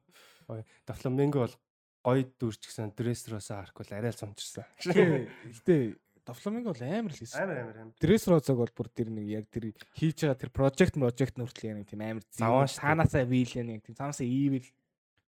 [0.86, 1.56] Дофламинго бол
[2.04, 4.66] гоё дүрч гэсэн арк бол арай л сумчирсан.
[4.84, 7.44] Гэтэ Doflamingo бол амар л хийсэн.
[7.44, 7.96] Амар амар амар.
[8.00, 11.88] Dressrosa-г бол бүр тэр нэг яг тэр хийж байгаа тэр project project нүртэл яг нэг
[11.92, 12.80] тийм амар штэ.
[12.80, 14.66] цаанаасаа villain яг тийм цаанаасаа evil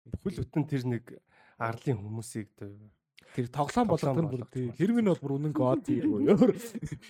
[0.06, 1.04] Бүхэл бүтэн тэр нэг
[1.58, 2.50] арлын хүмүүсийг
[3.34, 6.54] тэр тоглоом болгоод Тоглоом бүр тийм тэр минь бол бүр үнэн god юм уу.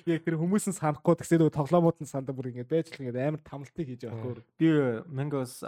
[0.08, 3.20] Яг тэр хүмүүс нь санахгүй тэгсээ нөгөө тоглоомууд нь сандаа бүр ингэ байж л ингэ
[3.20, 4.40] амар тамлтыг хийж байгаа хөөр.
[4.56, 4.68] Би
[5.12, 5.68] Мингос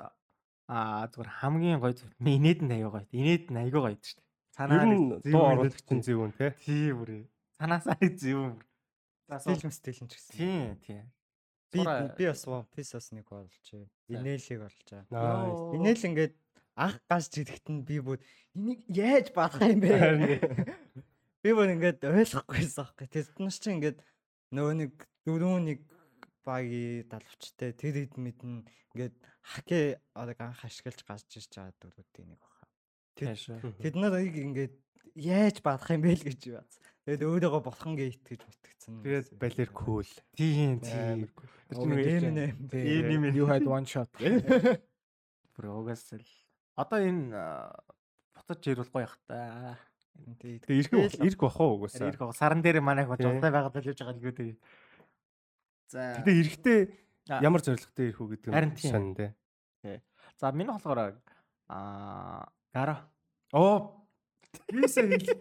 [0.72, 2.16] аа зүгээр хамгийн гоё зүйл.
[2.24, 3.08] Инээд нь аяга гоё.
[3.12, 4.88] Инээд нь аяга гоё шүү дээ.
[4.88, 6.56] нь дуу оруулагч нь зөвүүн те.
[6.64, 7.12] Тийм бүр.
[7.58, 8.58] Санаасаа зөв.
[9.28, 9.40] За.
[9.42, 10.34] Стилм стилм ч гэсэн.
[10.38, 11.06] Тийм тийм.
[11.74, 11.84] Би
[12.18, 13.86] би бас One Piece бас нэг болжээ.
[14.08, 14.62] Инээлийг.
[15.12, 15.76] Nice.
[15.76, 16.36] Инээл ингээд
[16.78, 18.22] анх ирэхэд нь би бүр
[18.56, 19.92] энийг яаж баах юм бэ?
[21.44, 23.08] Би бүр ингээд ойлгохгүйсэн аахгүй.
[23.10, 24.00] Тэднээс чи ингээд
[24.54, 24.94] нөгөө нэг
[25.26, 25.80] дөрөв нэг
[26.46, 32.40] баги далавчтай тэр хэд мэднэ ингээд хаке одоо анх ашиглаж гарч ирж байгаа дөрүүдийн нэг
[32.40, 32.66] баха.
[33.18, 34.76] Тэд нарыг ингээд
[35.18, 36.74] яаж баах юм бэ л гэж бац.
[37.08, 39.00] Тэгээд өөрийгөө болохонгээ итгэж итгэцэн.
[39.00, 40.04] Тэгээд балер кул.
[40.36, 41.32] Тийм тийм.
[41.72, 42.60] Эминем.
[42.68, 43.32] Ийм юм.
[43.32, 44.12] You had one shot.
[45.58, 45.88] Л
[46.76, 47.32] одоо энэ
[48.36, 49.80] ботож ирвэл гоё хах та.
[50.44, 52.12] Тэгээ ирэх ирэх бах уу угаасаа.
[52.12, 52.38] Ирэх байгаа.
[52.38, 54.58] Саран дээр манайх бод жолтой байгаад л явж байгаа л тэгээ.
[55.90, 56.22] За.
[56.22, 56.80] Гэтэ эрэхтэй
[57.42, 59.34] ямар зоригтой ирэх үү гэдэг нь сонь те.
[60.38, 61.18] За миний болохоор
[61.72, 63.10] аа гараа.
[63.56, 64.07] Оо
[64.72, 65.36] Бисээ хэл.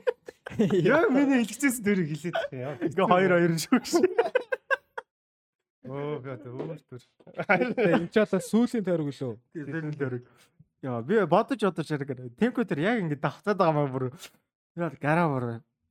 [0.86, 2.74] Яг миний хэлчихсэн дөрөв хэлээд яа.
[2.80, 3.92] Ингээ хоёр хоёр шүү гэж.
[5.86, 7.02] Оо god өөр төр.
[7.46, 9.34] Энд ч одоо сүүлийн тойрог лөө.
[9.54, 10.24] Нь дөрөг.
[10.82, 12.02] Яа би бодож бодож яг
[12.38, 14.10] темко тэр яг ингэ давтаад байгаа маа бүр.
[14.74, 15.46] Яа гараа бүр.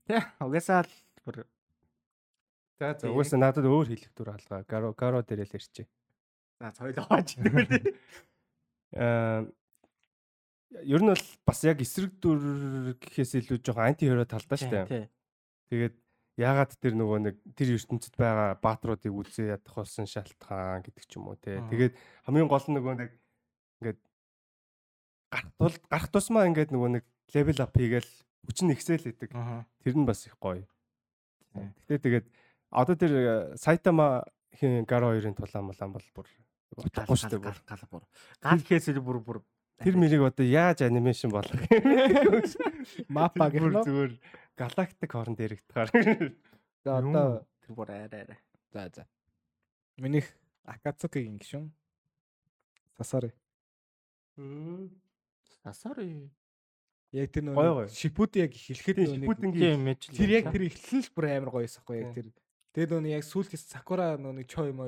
[0.07, 1.47] Тэ угаасаа л бүр
[2.79, 4.63] За за угаасаа надад өөр хэлэх дүр алгаа.
[4.67, 5.87] Гаро гаро дээр л ирчээ.
[6.59, 7.95] за гэдэг үү.
[8.99, 9.47] Аа
[10.83, 12.39] ер нь бол бас яг эсрэг дүр
[12.99, 15.07] гэхээс илүү жоохон анти хиро талдаа шүү дээ.
[15.71, 15.95] Тэгээд
[16.35, 21.31] яагаад тэр нөгөө нэг тэр ертөнцид байгаа баатруудыг үзээ ядах болсон шалтгаан гэдэг ч юм
[21.31, 21.63] уу те.
[21.71, 21.93] Тэгээд
[22.27, 23.11] хамгийн гол нь нөгөө нэг
[23.79, 23.99] ингээд
[25.31, 28.11] гарах тул гарах тусмаа ингээд нөгөө нэг левел ап хийгээл
[28.45, 29.07] хүчин ихсэл.
[29.31, 29.63] Аа.
[29.79, 30.67] Тэр нь бас их гоё.
[31.55, 32.25] Гэтэ тэгээд
[32.75, 34.27] одоо тэр э, Сайтама
[34.59, 36.27] хин Гаро 2-ын тулаан мулаан бол бүр
[36.75, 37.43] утгагүй шүү дээ.
[37.43, 37.57] бүр.
[37.63, 38.03] гал бүр.
[38.43, 39.37] Гал хийхээс бүр бүр
[39.83, 42.43] Тэр мэрийг одоо яаж анимашн болгох юм?
[43.11, 43.75] Мапа гэх нь.
[43.83, 44.13] зүгээр
[44.55, 45.91] галактик хооронд яригдахаар.
[46.85, 48.39] За одоо тэр бүр арай арай.
[48.71, 49.03] за за.
[49.99, 50.31] Минийх
[50.63, 51.71] Акацукигийн гишүүн.
[52.97, 53.35] Сасари.
[55.63, 56.31] Сасари.
[57.11, 61.99] Яг тэр нөгөө шипүүд яг эхлэхэд нөгөө тэр яг тэр эхлэл бүр амар гоёс ахгүй
[61.99, 62.31] яг тэр.
[62.75, 64.83] Тэгээд нөгөө яг сүүлдээс Сакура нөгөө нэг Чо юм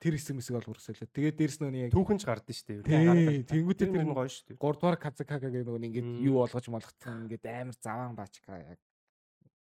[0.00, 1.14] тэр хэсэг мэсэг бол үргэлжлээ.
[1.14, 3.48] Тэгээд дээрс нөгөө яг түүхэн ч гардыг шүү дээ.
[3.48, 4.60] Тэнгүүтээ тэр нь гоё шүү дээ.
[4.60, 8.80] 3 дугаар Казакага гэх нөгөө ингээд юу олгож молгоцсон ингээд амар заваан баачка яг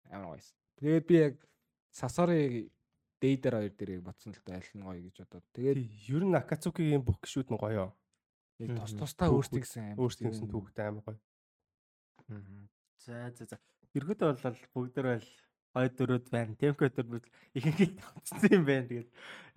[0.10, 0.54] амар гоёс.
[0.80, 1.36] Тэгээд би яг
[1.92, 2.72] Сасори
[3.22, 5.46] Дейдер хоёр дээрийг бодсон л да аль нь гоё гэж бодоод.
[5.56, 5.80] Тэгээд
[6.12, 7.96] ер нь Акацукигийн бүх гişүүд нь гоё.
[8.60, 10.00] Яг тос тостаа өөрсдийнсэн амар.
[10.04, 11.20] Өөрсдийнсэн түүхтэй амар гоё.
[13.00, 13.58] За за за.
[13.96, 15.30] Ергөөдөө бол бүгдэр байл
[15.76, 16.56] 2 4-д байна.
[16.56, 18.88] Темко төр бүр ихэнхийг тавцсан юм байна.
[18.88, 19.10] Тэгээд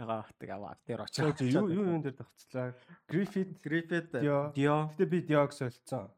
[0.03, 1.47] ягаа хатдаг аваад дээр очиж.
[1.55, 2.75] Юу юу юм дээр тавцлаа.
[3.07, 4.51] Грифит, Грифит, Дио.
[4.99, 6.11] Гэтэ би Диог солилцсон.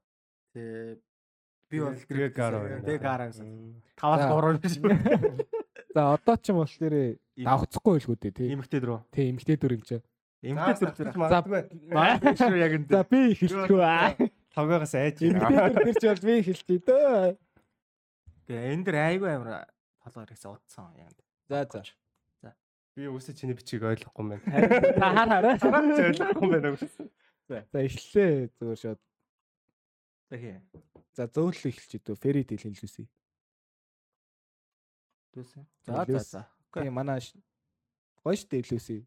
[0.57, 0.97] Тэ
[1.69, 2.81] би бол Грегар.
[2.81, 3.77] Грегар гэсэн.
[4.01, 4.81] 5-3 биш.
[5.95, 8.49] За одоо ч юм бол тэр э, давхцахгүй байлгүй дээ тий.
[8.55, 9.05] Имэгтэй дөрөв.
[9.11, 9.99] Тий, имэгтэй дөрөв юм чи.
[10.47, 11.29] Имэгтэй дөрөв.
[11.29, 11.39] За
[11.93, 12.87] маш шүү яг энэ.
[12.89, 14.31] За би хэлчихв.
[14.55, 15.19] Тавгаас айж.
[15.19, 17.35] Имэгтэй дөрөв чи бол би хэлчихье дөө.
[18.47, 19.51] Тэгээ энэ дэр айгүй амир
[20.11, 21.15] толгоор ихсэ удсан яг.
[21.47, 21.87] За за.
[22.99, 24.43] Би үсэ чиний бичиг ойлгохгүй юм байна.
[24.99, 25.55] За хар хараа.
[25.55, 27.65] Ойлгохгүй юм байна.
[27.71, 29.01] За эхлээ зүгээр шууд.
[30.35, 30.59] Тэгээ.
[31.15, 32.15] За зөөлөл эхэлж идүү.
[32.19, 33.07] Фэри тэл хэлүүлсэн.
[35.39, 35.63] Дүүсэн.
[35.87, 36.43] За за за.
[36.75, 37.23] Тийм манай
[38.27, 39.07] гоё штэ хэлүүлсэн.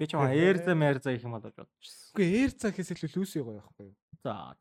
[0.00, 2.16] Би ч маа эрзэ мэрзэ их юм болож бодчихсон.
[2.16, 3.96] Үгүй цаа гэхээс илүү лүүсий гоё байхгүй юу?
[4.24, 4.54] За.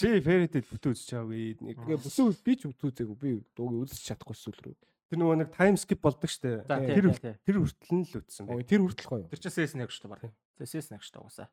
[0.00, 1.56] Би фэритэд бүтэн үзэж чаагүй.
[1.60, 3.16] Нэг бүсүү би ч үзээгүй.
[3.20, 4.74] Би дууг үзэж чадахгүй сүүл рүү.
[5.12, 6.64] тэр нөгөө нэг тайм скип болдог штэ.
[6.64, 7.12] Тэр
[7.44, 8.68] Тэр хүртэл нь л үтсэн Ой байна.
[8.72, 9.28] тэр хүртэл гоё.
[9.28, 10.20] Тэр чинь нэг шүү дээ баг.
[10.24, 11.48] Тэр нэг шүү дээ уусаа.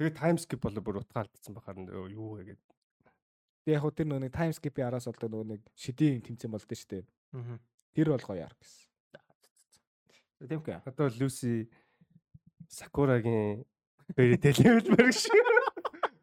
[0.00, 1.76] Тэгээ тайм скип болоо бүр утгаалдсан бахаар
[2.10, 2.68] юу вэ гэдэг.
[3.68, 6.74] Тэг яг хөө тэр нөгөө нэг тайм скипийн араас болдог нөгөө нэг шидийн тэмцээн болдог
[6.80, 7.04] штэ.
[7.36, 7.60] Аа.
[7.92, 8.88] Тэр бол гоё яар гэсэн.
[10.48, 10.82] Тэмхэ.
[10.84, 11.68] Одоо Люси
[12.68, 13.64] Сакурагийн
[14.16, 14.84] фэритэй левел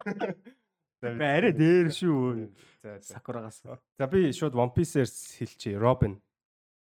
[0.03, 1.13] шүү.
[1.19, 2.47] Арай дээр шүү.
[2.83, 2.97] За.
[3.01, 3.61] Сакурагаас.
[3.99, 5.79] За би шууд One Piece-ээс хэлчихье.
[5.79, 6.19] Робин.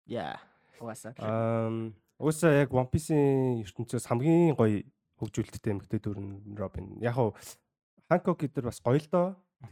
[0.05, 0.37] Яа.
[0.81, 1.13] Уусаа.
[1.17, 4.81] Аа уусаа яг One Piece-ийн ертөнцөөс хамгийн гоё
[5.21, 6.97] хөгжүүлэлттэй эмэгтэй дүр нь Робин.
[7.01, 7.37] Яг хуу
[8.09, 9.27] Ханкок гэдэр бас гоё л доо.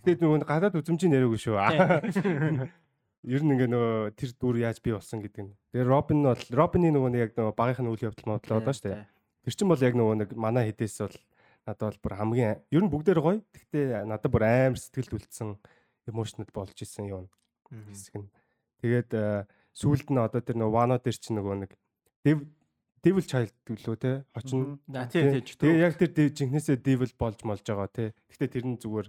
[0.05, 1.57] Гэтэ нөгөө гадаад үзмжийн нэрээгүй шүү.
[3.25, 5.53] Ер нь ингээ нөгөө тэр дүр яаж бий болсон гэдэг нь.
[5.73, 9.05] Тэгээ Робин бол Робины нөгөө яг нөгөө багийнх нь үйл явдал модлоо доо шүү дээ.
[9.45, 11.17] Тэр чинь бол яг нөгөө нэг манай хэдээс бол
[11.65, 13.41] надад бол бүр хамгийн ер нь бүгдээр гоё.
[13.53, 15.57] Гэхдээ надад бүр амар сэтгэлд үлдсэн
[16.07, 17.25] emotional болж исэн юм
[17.89, 18.29] хэсэг нь.
[18.81, 19.11] Тэгээд
[19.73, 21.71] сүүлд нь одоо тэр нөгөө Wano дээр чинь нөгөө нэг
[22.23, 22.47] Dev-
[23.05, 24.77] Devil Child гэлөө те очно.
[24.89, 25.41] За тий тий.
[25.61, 28.13] Тэгээ яг тэр жинхнээсээ Devil болж молж байгаа те.
[28.29, 29.07] Гэхдээ тэр нь зүгээр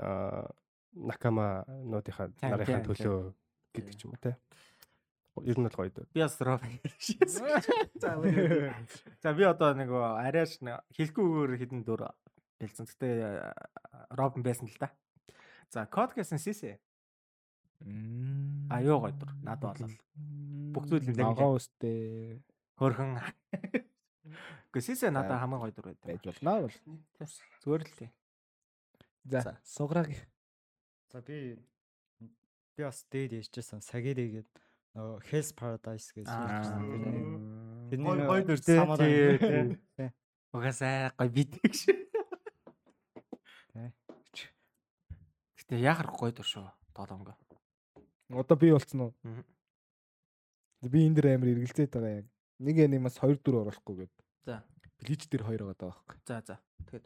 [0.00, 0.48] аа
[0.94, 3.34] Накама нуудынхаа нарийнхаа төлөө
[3.74, 4.38] гэдэг ч юм уу те.
[5.42, 6.06] Ер нь бол гоё дөө.
[6.14, 7.42] Би бас Робин шийсэн.
[7.98, 8.14] За.
[9.18, 12.14] За би одоо нэг арайш хэлхгүйгээр хідэн дөр
[12.62, 12.86] бэлдсэн.
[12.86, 13.08] Гэтэ
[14.14, 14.94] Робин байсан л да.
[15.74, 16.78] За код гэсэн сисэ.
[18.70, 19.34] А юу гоё дур.
[19.42, 19.96] Надад бол
[20.70, 22.38] бүх зүйл нь ногоо өстэй
[22.78, 23.18] хөрхөн.
[24.70, 26.06] Гэхдээ сисэ надад хамгийн гоё дур байдаг.
[26.06, 26.78] байж болно бол.
[27.66, 28.10] Зүгээр л тий.
[29.26, 29.58] За.
[29.66, 30.14] Суграг
[31.14, 31.58] За би
[32.76, 34.52] би бас дээд яжчихсан сагири гээд
[34.94, 36.62] нөгөө Hell's Paradise гэж Аа.
[36.62, 36.82] сүүлчсэн.
[37.90, 38.78] Тэр Гоё- гоё дүр тий.
[40.54, 41.98] Угаасаа гоё бидэг шүү.
[45.58, 46.68] Гэтэ яхаар гоё дур шүү.
[46.94, 47.34] Тоолонго.
[48.30, 49.12] Одоо би болцсон уу?
[50.84, 52.26] Би энэ дэр амар эргэлзээд байгаа яг.
[52.60, 54.12] Нэг анимаас 2 4 оруулахгүй гээд.
[54.46, 54.62] За.
[55.00, 56.16] Блич дээр 2 байгаа байхгүй.
[56.28, 56.60] За за.
[56.86, 57.04] Тэгэхээр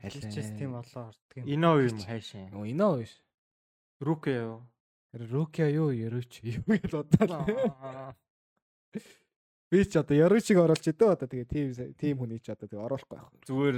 [0.00, 1.44] Хэлчихс тийм болоо ордог юм.
[1.46, 2.50] Ино юм хайшин.
[2.56, 3.12] Оо иноо биш.
[4.00, 4.64] Руке юу?
[5.12, 8.14] Рукя юу ярууч юу гэж бодлоо.
[9.70, 12.86] Би ч одоо яруу шиг оруулж идэ одоо тэгээ тим тим хүний ч одоо тэгээ
[12.90, 13.30] оруулахгүй байх.
[13.46, 13.76] Зүгээр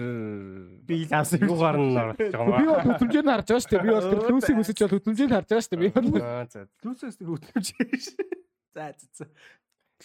[0.88, 3.85] Би лавс юугаар нь Би байгаа бол хөтөлмжөнд харж байгаа шүү дээ.
[3.85, 5.81] Би бол тэр лүүсийг үсэж бол хөтөлмжөнд харж байгаа шүү дээ.
[5.85, 6.16] Би бол юм.
[6.21, 6.61] Аа за.
[6.85, 8.25] Лүүсээс хөтлөж шүү.
[8.73, 9.25] За за за.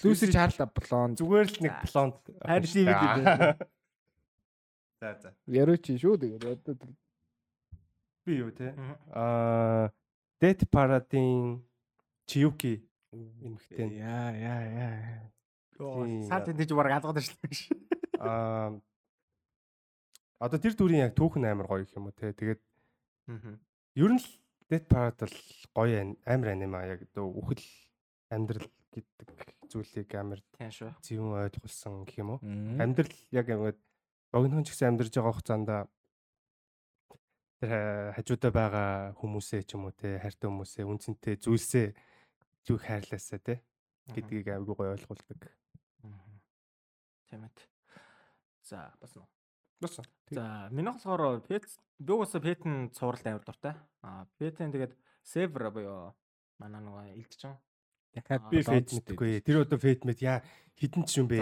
[0.03, 1.15] лүүсийг чаарлаа блонд.
[1.23, 2.19] Зүгээр л нэг блонд.
[2.43, 3.55] Харин тийм үү.
[4.99, 5.29] За за.
[5.47, 6.75] Яруучи шүү тэгээд одоо
[8.27, 8.75] Би юу те?
[9.15, 9.87] Аа
[10.41, 11.63] Death Parade-ийн
[12.27, 13.97] Chiyuki эмэгтэй.
[13.97, 15.21] яа яа яа.
[16.29, 17.71] Саад ч бараг алгаад ирлээ ш.
[18.21, 18.77] Аа
[20.37, 22.33] одоо тэр дүрийн яг түүхэн амар гоё юм уу те.
[22.33, 22.61] Тэгээд
[23.97, 24.29] ер нь л
[24.69, 25.37] Death Parade бол
[25.73, 27.65] гоё амар анима яг одоо үхэл
[28.29, 29.29] амьдрал гэдэг
[29.71, 30.39] зүйлийг амар
[31.01, 32.39] зөвөн ойлгуулсан гэх юм уу?
[32.77, 33.79] Амьдрал яг ингээд
[34.29, 35.69] богинохон ч гэсэн амьдарж байгаа хугацаанд
[37.59, 41.87] тэр ха- хажуудаа байгаа хүмүүсээ ч юм уу те хайртай хүмүүсээ үнцэнтэй зүйлсээ
[42.65, 43.55] зүг хайрлаасаа те
[44.13, 45.41] гэдгийг айгүй гоё ойлгуулдаг.
[47.31, 47.49] Ээ.
[48.63, 49.27] За бас нөө.
[49.81, 50.05] Басан.
[50.31, 51.63] За миний болохоор пет
[51.99, 53.73] угаасаа петэн цувралд амар дуртай.
[54.03, 54.93] Аа петэн тэгээд
[55.23, 56.13] север буюу
[56.59, 57.55] манай нөгөө элдчин
[58.17, 59.41] Дахиад Би фейт мэдгүй.
[59.45, 60.41] Тэр одоо фейт мэд яа
[60.79, 61.37] хідэн ч юм бэ.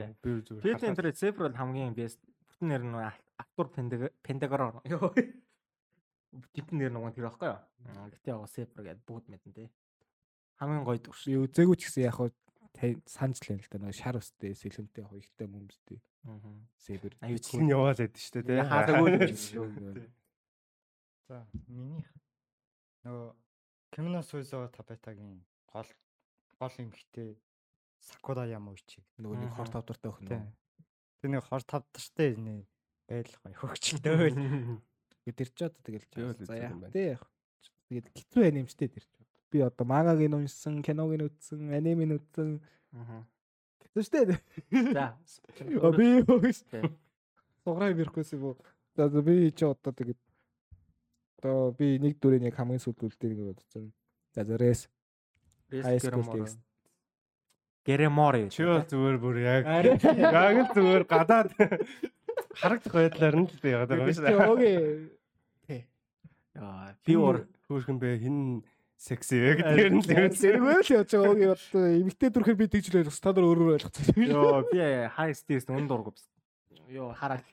[0.00, 0.16] Лээ.
[0.24, 0.62] Би зүгээр.
[0.88, 2.18] Халаад- тэр север бол хамгийн бест.
[2.48, 2.94] Бүтэн нэр нь
[3.38, 3.68] актор
[4.22, 4.80] пентагрон.
[4.84, 5.12] Йоо.
[6.36, 7.60] Бүтэн нэр нөгөө тэр байхгүй юу?
[7.96, 9.68] Аа, Гэтэ яг север гэдэг бүгд мэдэн тий.
[10.60, 12.18] Хамгийн гоё дүр Би үзээгүй ч гэсэн яг
[13.08, 16.60] санаж л юм л да нөгөө шар өстэй сэлэмтэй яг ихтэй мөмстэй шүү.
[16.76, 17.12] сэбэр.
[17.24, 18.44] Аюу Эцэг нь яваал байдаг шүү дээ.
[18.44, 18.68] те.
[18.68, 20.10] Хаалаагүй.
[21.26, 21.36] За
[21.72, 22.08] минийх
[23.06, 23.28] нөгөө
[23.96, 25.40] Кимино Суизо Табетагийн
[25.72, 25.88] гол
[26.60, 27.38] гол эмхтэй
[28.00, 29.00] Сакура Ямоучи.
[29.16, 30.52] Нөгөө нэг хор тавдартай өхнө.
[31.24, 32.66] Тэр нэг хор тавдартай нэ
[33.08, 34.34] байдал гоё хөгчтэй.
[35.26, 36.70] Тэр ч одоо тэгэл за үзээгүй яа.
[36.70, 36.94] юм байна.
[36.94, 37.22] Тэ яг.
[37.90, 39.14] Тэгээд хэцүү анимчтэй тэр ч.
[39.50, 42.62] Би одоо магааг нь уншсан, киног нь үзсэн, анимыг нь үзсэн.
[43.90, 44.38] Хэцүү штэ.
[44.94, 45.18] За.
[45.98, 46.22] Би.
[46.70, 46.94] Тийм.
[47.66, 48.56] Суграа бирэхгүйс юм уу?
[48.94, 50.20] За би ч одоо тэгээд
[51.42, 53.90] одоо би нэг дүрийн яг хамгийн сүүлд үлдээ нэг бодсон.
[54.34, 54.86] За за рэс.
[55.70, 56.58] High school text.
[57.86, 58.46] Гэремори.
[58.50, 61.50] Чи зүгээр бүр яг яг л зүгээр гадаад
[62.56, 64.24] харагдах байдлаар нь л би яагаад байгаа юм шиг.
[64.26, 64.78] өөгээ.
[66.56, 67.36] Яа, би уур
[67.68, 68.64] хөөрхөн бэ хин
[68.96, 70.32] секси вэ гэдэг нь л юм.
[70.32, 73.20] Зэрэггүй л яаж байгаа өөгээ одоо эмгтэй дүрхээр би тэгж л ойлгох.
[73.20, 74.04] Та нар өөрөө ойлгоцсон.
[74.16, 74.80] Йоо, би
[75.12, 76.16] хай стейс үн дургу.
[76.88, 77.44] Йоо, хараа.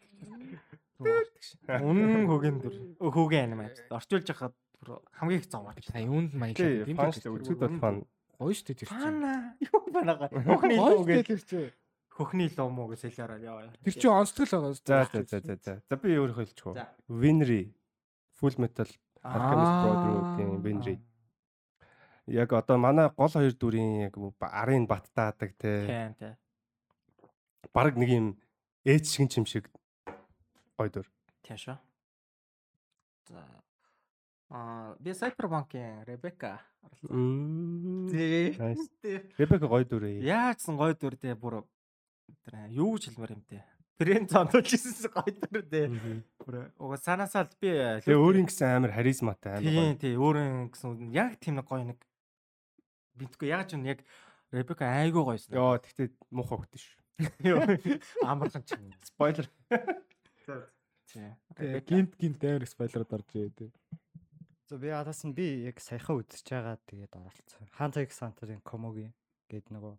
[1.03, 2.75] Үнэн хөгийн дүр.
[3.03, 3.75] Хөгийн аним аа.
[3.91, 5.75] Орчуулж яхад бүр хамгийн их зовоо.
[5.75, 6.95] Та юунд Тий, маялаа.
[6.95, 7.35] фан шүү дээ.
[7.43, 7.95] Үзүүд бол фан.
[8.39, 8.99] Гоё штэ тэр чинь.
[9.03, 9.55] Фана.
[9.59, 10.31] Юу банага.
[10.31, 11.05] Хөхний Гоё луу
[12.13, 13.73] Хөхний луу муу гэж хэлээрээ яа.
[13.81, 14.73] Тэр чинь онцгой л байгаа.
[14.85, 15.73] За за за за за.
[15.89, 16.77] За би өөрөө хэлчихв.
[17.09, 17.73] Winry
[18.37, 18.89] Full Metal
[19.25, 20.95] Alchemist Brotherhood-ийн Winry.
[22.29, 25.73] Яг одоо манай гол хоёр дүрийн яг арын баттаадаг те.
[25.89, 26.33] Тийм тийм.
[27.73, 28.27] Бараг нэг юм
[28.85, 29.73] ээж шиг юм шиг
[30.77, 31.09] гоё дүр.
[31.41, 31.77] Тийм шүү.
[33.33, 33.41] За.
[34.53, 36.61] Аа, би Cyberpunk-ийн Ребека.
[37.01, 38.53] Тий.
[38.53, 38.85] Nice.
[39.01, 39.17] Тий.
[39.41, 40.21] Ребека гоё дүр ээ.
[40.29, 41.65] Яачсан гоё дүр дээ бүр
[42.69, 43.63] юу гэж хэлмээр юм те.
[43.99, 45.87] Брэнд зондолж ирсэн гоё дүр дээ.
[46.41, 47.71] Бүр уга санаасаа л би
[48.03, 49.93] Тэгээ өөрийн гэсэн амар харизматай амар гоё.
[49.93, 51.99] Тийм тий өөрийн гэсэн яг тийм нэг гоё нэг
[53.15, 54.01] битгүй яаж юм яг
[54.53, 55.57] Ребека айгүй гоёсэн.
[55.57, 56.93] Йоо тэгтээ муухай хөхтэй ш.
[58.21, 58.93] амархан ч юм.
[59.01, 59.49] Спойлер.
[61.09, 63.71] Тэгээ гинт гинт амар спойлерод орж ирээ тий.
[64.69, 67.65] За би адаас нь би яг саяхан үзэж байгаа тэгээд оролцсон.
[67.73, 69.09] Ханта X Hunter-ын Комоги
[69.49, 69.97] гээд нөгөө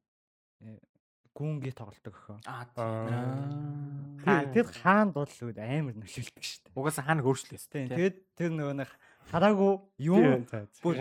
[1.35, 2.39] э, гүнги тоглолтог өхөө.
[2.47, 2.71] Аа
[4.25, 6.79] Тэр тэр хаанд бол амар нөлөөлдөг шүү дээ.
[6.79, 7.67] угаасаа хаана өөрчлөөс.
[7.69, 8.91] Тийм тэгээд тэр нөгөө нэг
[9.29, 10.47] хараагүй юм
[10.81, 10.97] бүр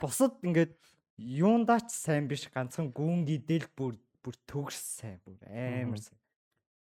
[0.00, 0.76] бусад ингээд
[1.16, 6.20] юундаач сайн биш ганцхан гүнги дэл бүр бүр төгс сайн бүр амар сайн.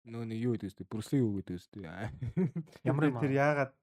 [0.09, 0.87] Нөө нэг юу гэдэг үстэй.
[0.87, 1.83] Бүрслэг юу гэдэг үстэй.
[2.87, 3.73] Ямар юм тэр яагаад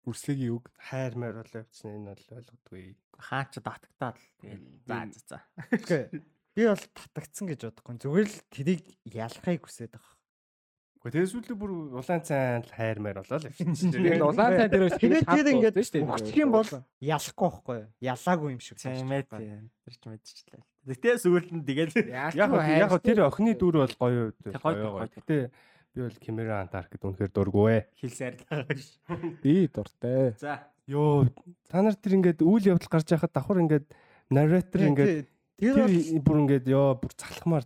[0.00, 0.64] Бүрслэгийн үг.
[0.80, 2.96] хайрмаар болоо явцсан энэ бол ойлгодгүй.
[3.20, 5.38] хаан ч татагтаад тэгээд за за за.
[6.60, 7.96] Би бол татагдсан гэж бодохгүй.
[8.04, 10.16] Зүгээр л тэрийг ялахыг хүсээд байгаа.
[11.00, 13.88] Гэхдээ тэр сүүлдээ бүр улаан цайн л хайрмаар болоо л явчихсан.
[13.96, 16.68] Тэгээд улаан цай дээр Тэгээд тэр ингээд өгчих юм бол
[17.00, 17.88] ялахгүй байхгүй юу?
[18.04, 18.76] Ялаагүй юм шиг.
[18.76, 19.72] Тийм ээ тийм.
[19.88, 21.16] Тэр ч мэдчихлээ.
[21.24, 25.08] Сүүлд нь тэгэл Яг яг яг тэр охины дүр бол гоё гоё.
[25.08, 25.48] Гэтэ
[25.96, 27.82] би бол Кимера Антарктид үнэхээр дургүй ээ.
[27.96, 29.00] хэлсээр байгаа ш.
[29.40, 30.36] Би дуртай.
[30.36, 30.68] За.
[30.84, 31.32] Йоо,
[31.72, 33.88] та нар тэр ингээд үйл явдал гарч яхад давхар ингээд
[34.28, 37.64] нарратор ингээд тэр бүр ингээд ёо бүр залхмаар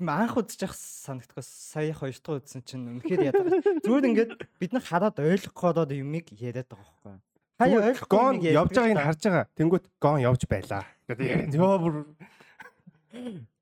[0.00, 3.46] анх үзэж явах санагдахгүй сая хоёр дахь үзсэн чинь үнэхээр ядаг.
[3.86, 7.18] Зүгээр ингээд бид нар хараад ойлгох гээд юмыг яриад байгаа байхгүй?
[7.56, 9.46] Хаяа ойлгохгүй гон юмыг явж байгааг нь харж байгаа.
[9.56, 10.84] Тэнгүүт гон явж байлаа.
[11.06, 11.94] Тэгээд ёо бүр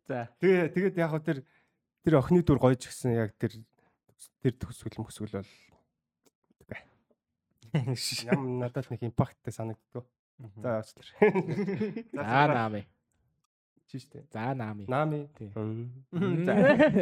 [0.09, 0.29] За.
[0.41, 1.39] тэгээ тэгээд яг хөө тэр
[2.05, 3.61] тэр охины дүр гоё ч гэсэн яг тэр
[4.43, 5.53] тэр төсвөл мөсвөл бол
[8.31, 10.07] ям надад нэг импакттай санагддаг.
[10.63, 11.09] За уучлаар.
[12.13, 12.87] За нами.
[13.95, 14.27] Чи штэ.
[14.35, 14.91] За нами.
[14.91, 15.31] Нами.
[15.39, 15.55] Тий.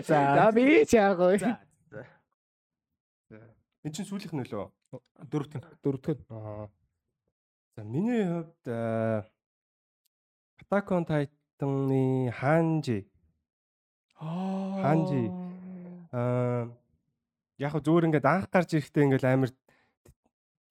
[0.05, 0.21] За.
[0.37, 1.41] За би ч яг гоё.
[1.41, 1.57] За.
[3.81, 4.69] Энд чинь сүүлийнх нь лөө.
[5.25, 5.65] Дөрөвт нь.
[5.81, 6.21] Дөрөвдүгээр.
[6.29, 6.69] Аа.
[7.73, 9.25] За миний хувьд аа,
[10.61, 13.09] Attack on Titan-ы Ханжи
[14.21, 15.33] Ханжи.
[16.13, 16.69] аа
[17.57, 19.51] яг хөө зүгээр ингээд анх гарч ирэхдээ ингээд амар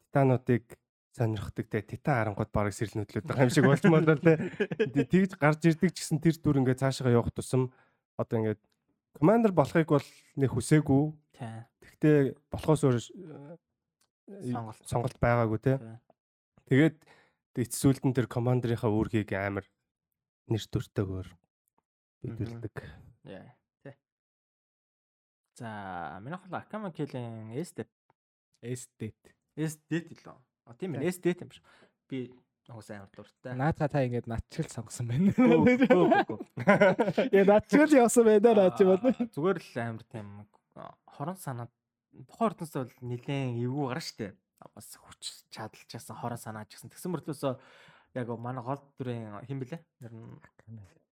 [0.06, 0.70] титануудыг
[1.12, 5.92] сонирхдаг те титан харангууд бараг сэрэлнөдлөд байгаа юм шиг болчмоор л те тэгж гарч ирдэг
[5.92, 7.72] ч гэсэн тэр дүр ингээд цаашаа явах тусам
[8.16, 8.62] одоо ингээд
[9.18, 10.08] командер болохыг бол
[10.40, 11.04] нэг хүсээгүй.
[11.82, 12.18] Гэхдээ
[12.54, 14.84] болохоос өөр э, Сонголт.
[14.88, 15.74] сонголт байгаагүй те.
[16.70, 16.98] Тэгээд
[17.60, 19.66] эцсүүлдэн тэр командерийнхаа үүргийг амар
[20.48, 21.28] нэр төртөөгөр
[22.24, 22.76] бидрэлдэг.
[23.28, 23.52] Яа.
[23.84, 23.96] Тий.
[25.60, 27.92] За, миний хол Акама Келийн Эстет
[28.62, 29.18] Эстет.
[29.58, 30.38] Эстет лөө.
[30.66, 31.62] А тийм ээ, Эстет юм биш.
[32.10, 32.32] Би
[32.70, 33.56] уус амар дуртай.
[33.56, 35.32] Наацаа та ингэж натчгал сонгосон байна.
[37.32, 39.12] Яа натчгал явсан байна наач юм бол.
[39.34, 40.28] Зүгээр л амар тийм
[41.08, 41.72] хорон санаад
[42.28, 44.28] тухайн ордоноос бол нилээн эвгүй гарна штэ.
[44.76, 47.54] Бас хүч чадалчаасан хорон санаа ч гэсэн тэгсэн мөртлөөсөө
[48.16, 49.80] яг манай гол дүрийн хэн блэ?
[50.00, 50.40] Нэр нь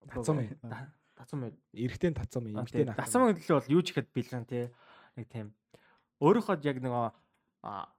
[0.08, 0.38] Тацум.
[0.64, 1.54] Да- Тацум ээ.
[1.76, 2.96] Эрэгтэй тацум, А, эмэгтэй нах.
[2.96, 4.72] Тацум гэхэл бол юу ч ихэд бэлэн тий.
[5.20, 5.52] Нэг тийм
[6.24, 7.92] өөрөөхөө яг нэг а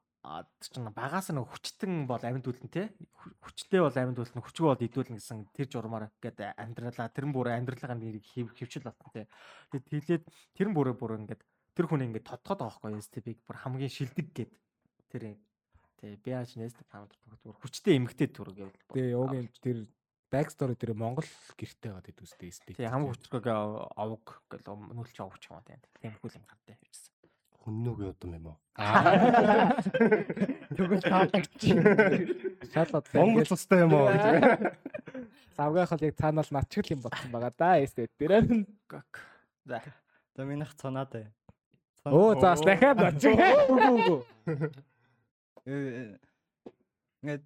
[0.61, 2.93] чинь багаас нэг хүчтэн бол амьд үлдэн те.
[3.17, 7.57] Хү- хүчтэй бол амьд үлдэн хүчгүй бол идүүлнэ гэсэн тэр журмаар гэдэг амьдралаа тэрэн бүрээ
[7.57, 9.25] амьдралаа нэрийг хөвчл болсон те.
[9.73, 10.25] Тэгээд
[10.57, 11.41] тэрэн бүрээ бүр ингээд
[11.73, 14.53] тэр хүн ингээд тодтоод байгаа байхгүй STB-г бүр хамгийн шилдэг гэд
[15.09, 15.23] тэр
[15.97, 19.89] тий би яаж нэст хамт бүр хүчтэй эмгтэй төр гэвэл Тэгээ уугийн тэр
[20.29, 21.25] back story тэр Монгол
[21.57, 22.77] гэртэй байгаа гэдэг үстэй эстет.
[22.77, 22.85] тий.
[22.85, 23.47] хамгийн хүчрэг
[23.97, 25.81] овг гэл нүүлч овч юм аа тийм.
[26.05, 27.20] Тиймэрхүү юм гартай явчихсан
[27.61, 28.59] Хүннүүгийн удам юм уу?
[30.77, 31.77] Тэгвэл таалагдчих.
[32.73, 34.73] Шалгаад Монгол цустай юм уу гэж.
[35.57, 37.77] Савгайх бол яг цаанаа л натчгал юм болсон байгаа да.
[37.93, 38.09] Тэр
[38.89, 39.13] гак
[39.69, 39.83] за
[40.37, 41.27] За минийх цанаад бай.
[42.09, 42.97] Оо за бас дахиад.
[45.69, 46.17] Э,
[47.21, 47.45] Ингээд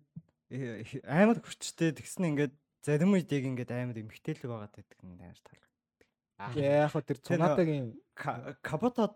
[1.11, 2.55] амар хүчтэй тэгсэн ингээд
[2.87, 6.55] зарим үед яг ингээд амар эмхтэлэг байгаад байдаг нь амар таалагддаг.
[6.55, 9.11] Яг хөө тэр цунадагийн Ка- Кабото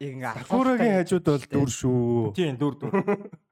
[0.00, 2.32] яг ингээд Сакурагийн хажууд бол дүр шүү.
[2.32, 2.92] тийм дүр дүр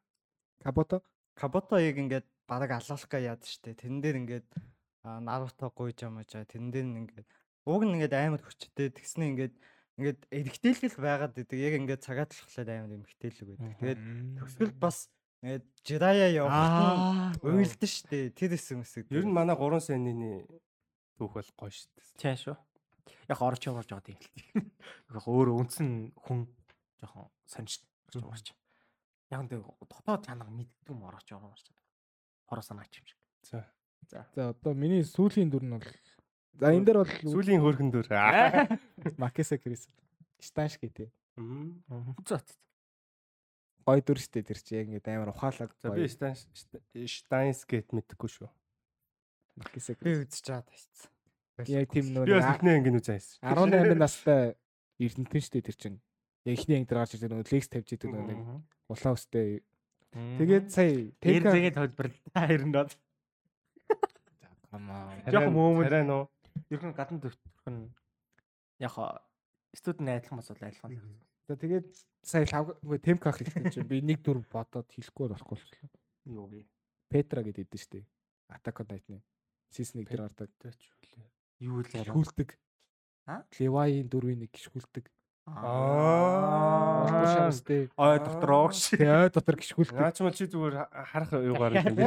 [0.64, 1.04] Кабото
[1.38, 3.76] Кабото яг ингээд бараг алаалка яад штэ.
[3.78, 4.48] Тэрэн дээр ингээд
[5.04, 6.48] а, Наруто гуйж амаажаа.
[6.48, 7.28] Тэрэн дээр ингээд
[7.68, 9.54] уг нь ингээд амар хүчтэй тэгснэ ингээд
[10.00, 11.58] ингээд эргэтэлгэл байгаад байдаг.
[11.62, 13.76] Яг ингээд цагаат талхлаад амар эмхтэлэг байдаг.
[13.78, 14.00] Тэгээд
[14.40, 14.98] төгсгөл бас
[15.46, 18.34] ингээд жирая явах нь уйлдэн штэ.
[18.34, 19.06] Тэр хэсэг мэсэг.
[19.14, 20.42] Ер нь манай 3 саяны
[21.20, 22.18] түүх бол гоё дээ.
[22.18, 22.56] Тийм шүү.
[23.28, 24.64] Яг орж явж байгаа тийм хэлдэг.
[25.16, 26.48] Яг өөр үндсэн хүн
[27.00, 28.52] жоохон сонирч яваач.
[29.30, 31.68] Яг энэ дотоод чанга мэддэг юм орж яваач.
[32.48, 33.20] Хороо санаач юм шиг.
[33.44, 33.68] За.
[34.08, 34.24] За.
[34.34, 35.84] За одоо миний сүүлийн дүр нь бол
[36.58, 38.08] За энэ дээр бол Сүүлийн хөөрхөн дүр.
[39.22, 39.86] Макеса Крис
[40.42, 41.12] Штаншки тий.
[41.38, 41.84] Мм.
[42.26, 42.42] За.
[43.86, 45.70] Гой дүр штэ тэр чи яг ингэ амар ухаалаг.
[45.78, 46.50] За би Штайнс
[46.92, 48.50] Штайнскет мэдхгүй шүү.
[49.54, 50.26] Макеса би Крис.
[50.26, 51.14] үзэж чаад байсан.
[51.66, 53.26] Яг тийм Би бас нөө ихнээ ингэ үзээс.
[53.42, 54.54] 18 настай
[55.02, 55.94] эрдэнтэн штэ тэр чин.
[56.46, 58.38] Яг ихний анги дээр гарч ирдэг нөө лекс тавьж идэг нөө нэг
[58.86, 59.66] улаан өстэй.
[60.14, 62.86] Тэгээд сая тэр Тека зэгийн тайлбарлаа харин доо.
[64.70, 65.18] Камаа.
[65.26, 65.90] Жохон мөөмөл.
[65.90, 66.22] Арай нөө.
[66.70, 67.90] Ерхэн гадна төвтөрх нь
[68.78, 68.94] яг
[69.74, 70.94] студент айдлах бас бол айлхан.
[71.50, 71.88] За тэгээд
[72.22, 75.90] сая лав үгүй темка хэлсэн чинь би нэг дүр бодоод хэлэхгүй болохгүй болчихлоо.
[76.28, 76.64] Юу гээ.
[77.10, 78.06] Петра гэдэг идэв штэ.
[78.48, 79.20] Titan.
[79.68, 80.50] Season 1 дээр гардаг.
[81.60, 82.12] Юу л яриа.
[82.14, 82.54] Гүйлдэг.
[83.26, 83.42] Аа?
[83.58, 85.10] Левайын дөрвийн нэг гişгүүлдэг.
[85.48, 87.08] Аа.
[87.08, 87.88] Олдор шамстэй.
[87.96, 88.92] Ой дотор огш.
[88.94, 89.98] Тий, ой дотор гişгүүлдэг.
[89.98, 92.04] Наачмал чи зүгээр харах юугаар юм бэ?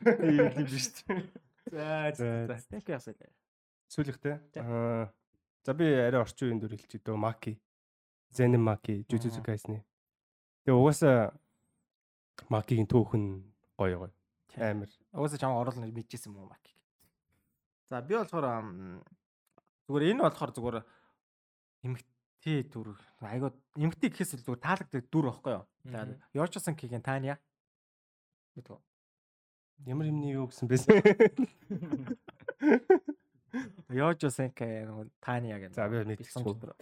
[0.00, 1.26] Тийм юм биш үү?
[1.72, 2.60] За, за.
[2.70, 3.14] Тэнх ясаа.
[3.90, 4.38] Сүүлихтэй.
[4.62, 5.10] Аа.
[5.66, 7.18] За би арай орчин үеийн дүр хэлчихье дөө.
[7.18, 7.58] Маки.
[8.30, 9.82] Зэнэ Маки, Жүжүцу Кайсны.
[10.62, 11.34] Тэгээ угаасаа
[12.52, 13.42] Макигийн төөхөн
[13.74, 14.12] гоё гоё.
[14.54, 14.90] Амар.
[15.10, 16.75] Угаасаа чам орол мэдчихсэн юм уу Маки?
[17.90, 18.46] За би болохоор
[19.86, 20.76] зүгээр энэ болохоор зүгээр
[21.86, 25.64] эмгтэй дүр айгуу эмгтэй гэхээс зүгээр таалагддаг дүр байхгүй юу.
[25.86, 26.18] За Мгм.
[26.34, 27.38] Йочсон кигийн Таня.
[28.58, 28.78] Мэдгүй.
[29.86, 30.90] Ямар юмний юу гэсэн бэсэ.
[33.94, 34.90] Йочсон кэ
[35.22, 35.78] Таня гэдэг.
[35.78, 36.74] За би мэдчихгүй.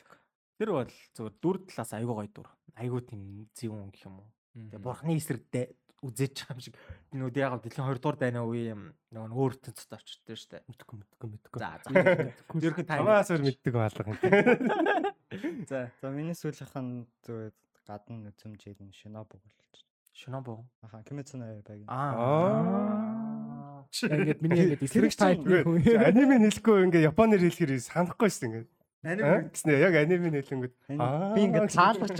[0.56, 2.48] Тэр бол зүгээр дүр талаас айгуу гоё дүр.
[2.80, 4.30] Айгуу тийм зүүн гэх юм уу.
[4.54, 5.66] Тэгээ бурхны эсрэгдээ
[6.04, 6.76] үзэж байгаа юм шиг.
[7.16, 10.62] Нүд яг дэлхийн 2 дугаар дайны үеийн нөгөө өөр тэнцэд очтой шүү дээ.
[10.68, 11.58] Мэдгүй мэдгүй мэдгүй.
[11.58, 11.90] За за.
[12.60, 13.00] Ерхэн тань.
[13.00, 14.18] Хамаас өөр мэддэг маалга юм.
[15.64, 17.54] За За миний сүүлийнх нь зүгээр
[17.88, 19.80] гадна үзэмжээр нь Шинобу болж.
[20.12, 20.64] Шинобо.
[20.84, 21.88] Аха Yaiba гэх.
[21.88, 23.84] Аа.
[23.90, 25.12] Ингээд миний ингээд эсрэг
[25.64, 25.80] хүн.
[25.82, 28.64] Аниме хэлэхгүй ингээ японоор хэлэхээр санахгүй шин ингээ.
[29.04, 32.10] Анime гэснэ яг аниме хэлэнгүүд Аа, би ингээд таалж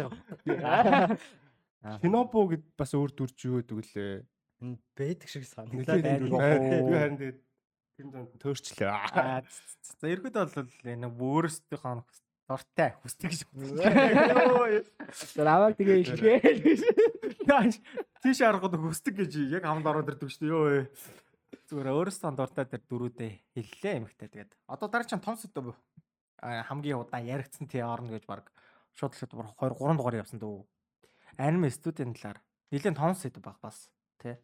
[0.45, 1.17] байгаа.
[1.85, 4.25] Шинобу гэд бас өөр дүрж юу гэдэг лээ.
[4.65, 6.25] Энэ бэдэг шиг санагдаад байна.
[6.25, 6.41] дүр.
[6.41, 7.39] Би харин тэгээд
[8.01, 8.89] тэр донд төөрчлөө.
[9.85, 11.93] За ерөөдөө бол энэ өөрөөсөө
[12.49, 13.41] дуртай хүсдэг гэж
[15.35, 16.41] Тэр аваад тэгээ илгээ.
[17.49, 17.81] Нааш
[18.21, 20.53] тийш аргууд хүсдэг гэж яг хамд ороод ирдэг шүү дээ.
[20.53, 20.85] Йоо ээ.
[21.69, 24.53] Зүгээр өөрөөсөө дуртай тэр дөрүүдээ хэллээ эмхтэй тэгээд.
[24.69, 25.73] Одоо дараа чинь том сэдв
[26.45, 28.53] хамгийн удаан яригдсан тий орно гэж баг
[28.93, 30.69] шууд л 2 3 дугаар явсан дөө.
[31.39, 32.39] Анime студийн талаар
[32.71, 34.39] нэлээд том сэдв баг бас тий.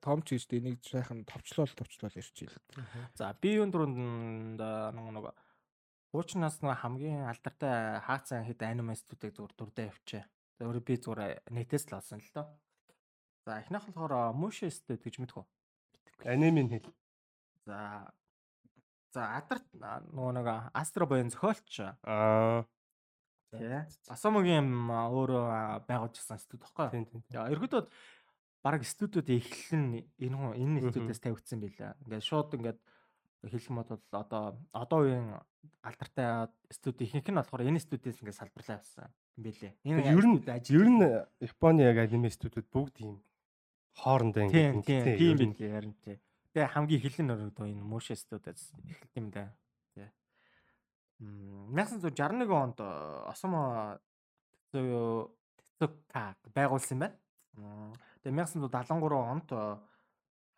[0.00, 2.52] Том ч гэж энийг сайхан товчлол товчлол ярьчих.
[3.14, 5.26] За би юун дөрөнд нэг нэг
[6.12, 10.24] хуучнаас нэг хамгийн алдартай хаацсан хэд аниме студийг зүгээр дурдаа явчаа.
[10.56, 12.46] За өөрөө би зүгээр нэтээс л олсон л доо.
[13.44, 15.44] За эхнийх нь болохоор Musha Studio гэж мэдхүү.
[16.24, 16.88] Анимын хэл.
[17.68, 18.08] За
[19.12, 22.68] За адарт нөгөө нэг Астро боён зохиолч Аа.
[23.50, 23.60] Тий.
[24.12, 26.90] Асомогийн өөрөө байгуулжсэн студи тоххой.
[26.90, 27.22] Тийм тийм.
[27.30, 27.88] За ерөөдөө
[28.62, 31.94] баг студиуд эхлэн энэ хүн энэ студиэс тавигдсан байлаа.
[32.04, 32.80] Ингээд шууд ингээд
[33.46, 35.38] хэлэх юм бол одоо одоо үеийн
[35.86, 39.72] алдартай студи ихэнх нь болохоор энэ студиэс ингээд салбарлаа явсан юм байлээ.
[40.02, 40.42] Тэгээ ер нь-
[40.74, 41.00] Ер нь
[41.46, 43.22] Японы яг аниме студиуд бүгд ийм
[43.94, 46.16] хоорондоо тийм ингээд тийм тий, тийм байлээ харин тий.
[46.52, 49.54] Тэгээ хамгийн эхлэн өрөөдөө энэ Musha студиэс эхэлт юм да.
[51.18, 51.26] Тий.
[51.26, 52.80] Мм 1961 онд
[53.26, 53.98] Осомо
[54.72, 57.16] Тэцука байгуулсан байна.
[58.22, 59.78] Тэгээ 1973 онд э,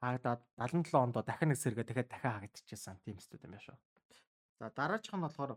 [0.01, 3.77] хаагдаад 77 онд дахин нэг сэргээ дахиад дахин хаагдчихсан тийм студи юм байна шүү.
[4.61, 5.57] За дараачих нь болохоор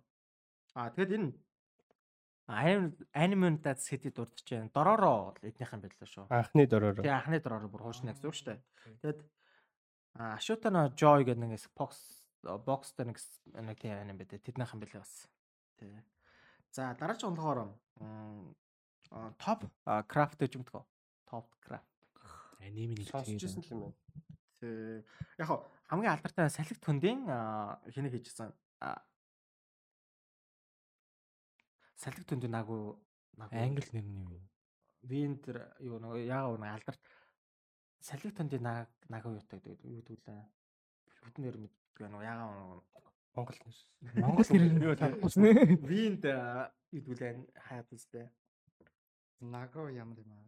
[0.76, 1.32] аа тэгэд энэ
[3.16, 4.72] аниментад сэтэд дурдж байна.
[4.72, 6.26] Дороро бол эднийх юм байлаа шүү.
[6.28, 7.04] Анхны дөрөөр.
[7.04, 8.60] Тэгээ анхны дороро бүр хуушна гэсэн үг шүү дээ.
[9.04, 9.20] Тэгэд
[10.14, 11.60] Ашутана Joy гэдэг нэг
[12.44, 13.18] box boxтэй нэг
[13.56, 14.44] нэг тийм аним байдаг.
[14.44, 15.30] Тэднийх юм байлаа бас.
[15.80, 16.04] Тий.
[16.72, 16.92] За
[18.00, 18.56] м,
[19.12, 19.64] а, Top
[20.12, 20.84] Craft гэж юм дгөө.
[21.30, 21.88] Top Craft.
[22.60, 23.96] Аниме нэг Сонсчихсан л юм байна.
[24.60, 25.04] Тий.
[25.40, 25.50] Яг
[25.88, 27.24] хамгийн алдартай салхи төндийн
[27.94, 28.52] хэнийг хийжсэн.
[31.96, 33.00] Салхи төндийн нагуу
[33.40, 34.44] англи нэр нь юу?
[35.04, 37.02] Винтер юу нэг яагаад нэг алдарт
[38.04, 40.44] салхи төндийн наг нагуу юутай гэдэг юу гэдэг лээ.
[41.24, 41.58] Бүтэн нэр
[42.00, 42.24] байна уу?
[42.24, 42.84] Яагаад
[43.36, 43.78] Монгол нэр.
[44.24, 44.94] Монгол нэр нь Юу.
[45.90, 47.34] Винт гэдэг лээ
[47.66, 48.30] хаад үстэй.
[49.42, 50.46] Наго ямар юм аа?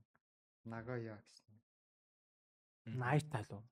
[0.66, 1.54] Нагоя гэсэн.
[2.98, 3.64] Найт талуу.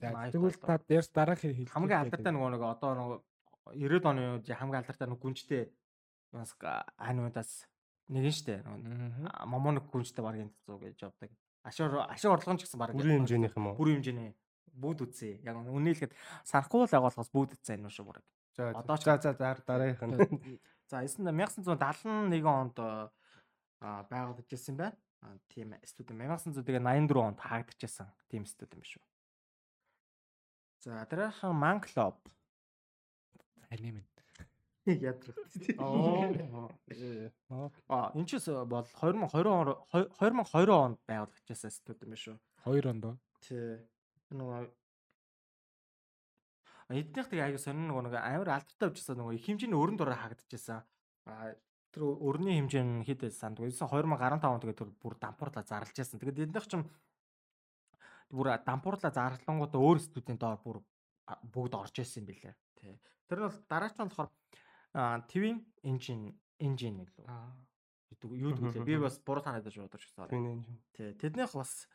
[0.00, 0.78] За, Nice Тэгвэл тал.
[0.78, 1.72] та дээрс дараагийн хэл.
[1.76, 3.18] Хамгийн алдартай нөгөө нэг одоо нөгөө
[3.76, 5.62] 90-ад оны үед хамгийн алдартай нэг гүнжтэй
[6.32, 6.56] бас
[6.96, 7.68] анимадас
[8.08, 8.64] нэг нь штэ.
[8.64, 11.30] Нөгөө Момоног гүнжтэй баг энэ зүү гэж явдаг.
[11.68, 13.76] Ашуур ашуур орлогон ч гэсэн баг Бүрийн хэмжээнийх юм уу?
[13.76, 14.32] бүрийн хэмжээний
[14.80, 15.38] бүгд үзье.
[15.44, 16.16] Яг үнэйлэхэд
[16.48, 18.18] санахгүй л агуулгаас бүгд үзсэн юм шүү бүр.
[18.56, 20.58] За за за дараагийнх нь.
[20.90, 22.76] За 1971 онд
[23.80, 24.96] байгуулагдсан байна.
[25.22, 29.02] А, Тийм студи 1984 онд хаагдчихсан тийм студи юм шүү.
[30.80, 32.16] За дараахан Man Club.
[33.68, 34.04] Аниме.
[34.86, 35.36] Ядрах.
[35.78, 37.70] Оо.
[37.88, 42.36] А энэ ч бол 2020 он 2020 онд байгуулагдчихсан студи юм шүү.
[42.64, 43.04] Хоёр онд.
[43.44, 43.76] Тий.
[44.30, 44.70] Нөгөө
[46.90, 50.82] эднийх тэгээ аяга сонин нөгөө нэг амар алдартай авчихсан нөгөө их хэмжээний өрн дураа хаагдчихсан.
[51.30, 51.54] А
[51.94, 53.70] тэр өрний хэмжээ нь хэд байсан сандгүй.
[53.74, 56.18] 2015 он тэгээ тэр бүр дампуурлаа зарлж байсан.
[56.18, 56.86] Тэгээд эднийх ч юм
[58.30, 60.78] бүр дампуурлаа зарлангуудаа өөр студийн доор бүр
[61.50, 62.54] бүгд орж исэн юм билээ.
[62.78, 62.94] Тий.
[63.26, 64.30] Тэр нь бол дараач нь болохоор
[65.30, 67.26] Twin Engine Engine гэлөө.
[68.10, 68.86] гэдэг юу гэдэг лээ.
[68.86, 70.66] Би бас буруу санаад байж бодож юм.
[70.94, 71.86] Тий, тэднийх бас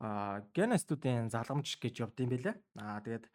[0.00, 2.56] аа Gena студийн залгамж гэж явд юм бэлээ.
[2.80, 3.26] Аа тэгээд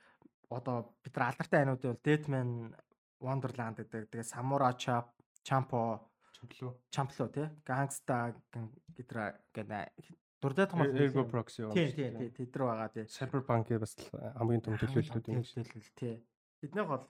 [0.49, 2.73] одоо бид нар алдартай айнууд бол Deadman
[3.19, 4.09] Wonderland гэдэг.
[4.11, 6.71] Тэгээд Samurai Chap, Champo, Чөглөө.
[6.91, 7.47] Champloo тий.
[7.67, 8.35] Gangsta
[8.95, 9.19] гэдэр
[9.55, 9.91] гэдэг
[10.39, 11.67] дуртай том Ergo proxy.
[11.75, 13.03] Тий, тий, тий, тэд нар байгаа тий.
[13.11, 13.95] Cyberpunk бас
[14.39, 15.67] хамгийн том төлөөллүүд юм шиг.
[15.67, 16.15] Төлөөлөл тий.
[16.63, 17.03] Тэднийх бол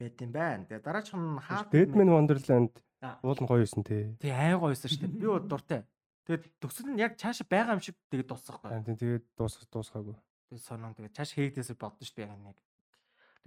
[0.00, 0.64] байт юм байна.
[0.64, 1.36] Тэгээд дараачих нь
[1.72, 2.72] Deadman Wonderland
[3.04, 3.20] Аа.
[3.20, 4.16] уул нь гоё юусэн тий.
[4.24, 5.20] Тий, ай гоёсэн шүү дээ.
[5.20, 5.84] Би бол дуртай.
[6.26, 8.74] Тэгээд төгсөл нь яг цаашаа байгаа юм шиг тэгээд дуусахгүй.
[8.74, 10.18] Аа, тий, Тэгээд дуусах дуусгаагүй.
[10.50, 12.58] Тэгээд сонон тэгээд цааш хийгдээсээ бодсон шүү дээ яг нэг.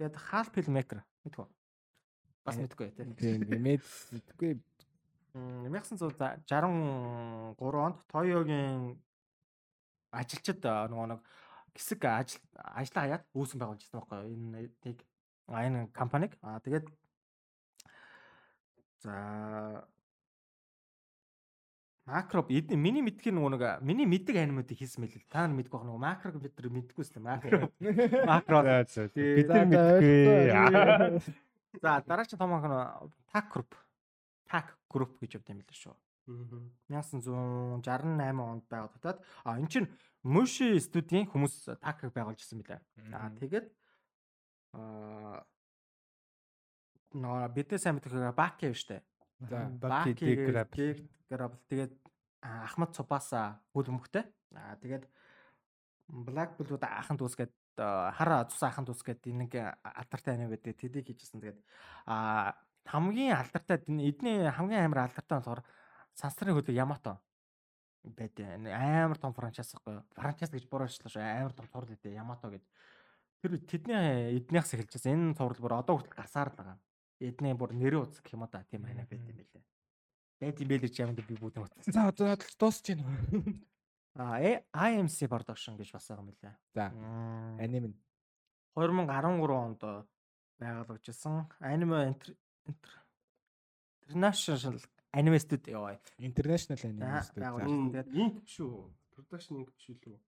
[0.00, 1.44] Тэгээд Half Filmmaker мэдгүй.
[2.40, 3.04] Бас Э, мэдгүй тий.
[3.20, 3.84] Тийм нэмээд
[4.16, 4.56] мэдгүй
[5.30, 6.66] 1963
[7.60, 8.98] онд Toyo-гийн
[10.10, 11.20] ажилчид нөгөө нэг
[11.76, 14.26] хэсэг ажил ажлаа хаяад үүсгэн байгуулжсэн байхгүй?
[14.26, 14.98] Энэ нэг
[15.46, 16.34] энэ компаниг.
[16.42, 16.90] Аа тэгээд
[19.04, 19.12] за
[22.08, 25.76] Макро эдний миний мэдхийн нөгөө нэг миний мэддэг анимуудыг хийсэн мэл л та нар мэдгүй
[25.76, 27.70] байх нөгөө макрог бид нар мэддэггүйс л макро
[28.26, 28.58] макро.
[29.14, 31.20] Бид нар мэдгүй.
[31.78, 33.76] За дараагийн том анх Так Group.
[34.48, 35.94] Так Group гэж явд юм л шүү.
[36.90, 37.82] 1968
[38.38, 39.88] онд байгуулагдаад а эн чинь
[40.20, 42.80] Мөши студийн хүмүүс такыг байгуулж ирсэн билээ.
[43.16, 43.66] Аа тэгээд
[44.76, 45.40] аа
[47.16, 49.00] нөө бидний сайн мэдэх Баки штэ.
[49.40, 50.74] Баки Деграб.
[51.30, 51.94] Грабл тэгээд
[52.42, 54.24] Ахмад Цубаса хөл өмгтэй.
[54.54, 55.08] Аа тэгээд
[56.10, 60.76] Black Blue-д ахын дүүс гээд хар цус ахын дүүс гээд нэг алдартай анime байдаг.
[60.76, 61.40] Тэдийг хийжсэн.
[61.40, 61.60] Тэгээд
[62.06, 65.62] а хамгийн алдартай эдний хамгийн амар алдартай болохоор
[66.18, 67.20] Сансрын хөлөг Ямато
[68.02, 70.02] байд амар том франчайз юу?
[70.16, 71.22] Франчайз гэж буураачлаа шүү.
[71.22, 72.64] Амар том цуврал өгдөө Ямато гэж.
[73.44, 75.12] Тэр тэдний эднийхс эхэлж байсан.
[75.14, 76.78] Энэ цуврал бүр одоо хүртэл гасаар л байгаа.
[77.20, 78.64] Эдний бүр нэрээ уц гэх юм да.
[78.70, 79.62] Тийм анаа байд юм билээ.
[80.40, 81.92] Байд юм бэлэр чи ямд би бүгд утсан.
[81.92, 83.60] За одоо дуусч байна.
[84.16, 86.56] А IMC production гэж бас байгаа юм билээ.
[86.74, 86.88] За,
[87.60, 87.96] аним нь
[88.74, 89.82] 2013 онд
[90.60, 92.16] байгуулагдсан Anime
[94.08, 94.80] International
[95.12, 95.98] Anime Studio яа.
[96.18, 97.52] International Anime Studio.
[97.92, 98.90] Тэгээд Инк биш үү?
[99.14, 100.18] Production инк биш үү?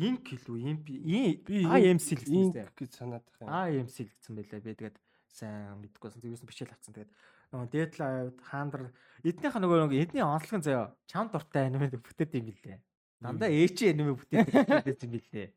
[0.00, 2.68] Инк гэлүү имп IMC л гэсэн инк үстэй.
[2.78, 3.48] гэж санаад байх юм.
[3.50, 4.60] IMC л гэсэн байлаа.
[4.64, 4.96] Би тэгээд
[5.32, 6.20] сайн мэдгүйсэн.
[6.20, 6.94] Тэгээс бичээл авсан.
[6.94, 7.12] Тэгээд
[7.54, 8.82] нөгөө Deadline хаандар
[9.24, 12.78] эднийх нөгөө нөгөө эдний онцлог заяа чам дуртай аниме бүтээд юм билээ.
[13.22, 15.48] Дандаа ээчи аниме бүтээд юм билээ.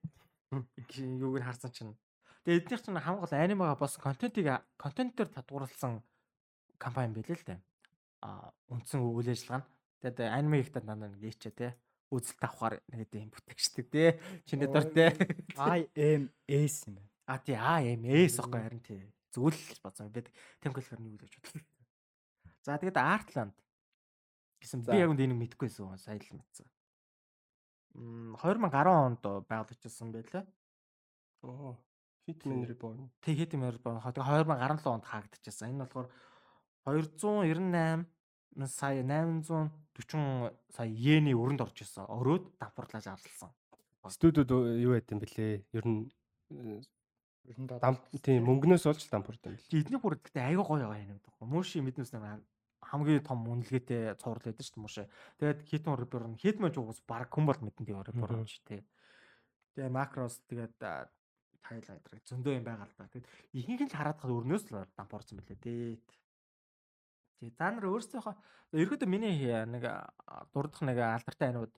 [1.22, 1.94] Юугаар харсан чинь.
[2.46, 6.02] Тэгээд эднийх чинь хамгийн анимега бас контентыг контентээр татварлсан
[6.78, 7.60] компани билээ л дээ.
[8.26, 9.70] А үндсэн үйл ажиллагаа нь.
[10.02, 11.78] Тэгээд аниме ихтэй дандаа нэг ээчээ те
[12.14, 14.20] үзэлт авахар нэг юм бүтээгчдэг те.
[14.46, 15.18] Чиний дуртай.
[15.58, 17.10] IMS юм байна.
[17.26, 19.02] А тий AMS охгүй харин тий.
[19.34, 20.30] Зүйл л бацаа бид
[20.62, 21.66] темплэр нь юу гэж бодлоо.
[22.62, 23.58] За тэгээд Artland
[24.62, 26.68] гэсэн би яг үнд энийг мэдэхгүйсэн сая л мэдсэн.
[27.98, 30.46] Мм 2010 онд байгуулагдсан байлаа.
[31.42, 31.82] Оо.
[32.24, 33.12] Hitman Reborn.
[33.20, 35.76] Тэг хэд юм бол 2017 онд хаагдчихсан.
[35.76, 36.08] Энэ болохоор
[36.88, 38.08] 298
[38.70, 42.08] сая 840 сая йений өрөнд орж исэн.
[42.08, 43.52] Өрөөд давхарлаж арлсан.
[44.08, 45.68] Студиуд юу байт юм бэлээ?
[45.76, 46.08] Ер нь
[47.44, 49.60] Ер нь дам тийм мөнгнөөс олж дампуурд юм.
[49.72, 51.36] Эдний бүр гэхдээ аяга гоё байгаа юм даа.
[51.44, 52.44] Мөши мэднэс нэг
[52.80, 55.04] хамгийн том үнэлгээтэй цуврал байдаг шүү дээ мөши.
[55.40, 58.64] Тэгээд хитэн репер нь хитмэн ч уус баг хүн бол мэдэн дээ репер юм чи
[58.64, 58.82] тээ.
[59.76, 60.80] Тэгээ макрос тэгээд
[61.68, 63.12] хайлайтер зөндөө юм байгаа л да.
[63.12, 63.28] Тэгээд
[63.60, 66.00] ихэнх нь хараад хад өрнөөс л дампуурсан билээ дээ.
[67.44, 68.36] Тий за нар өөрсдийнхөө
[68.72, 69.36] ерөөдөө миний
[69.68, 69.84] нэг
[70.56, 71.74] дурдах нэг алдартай анууд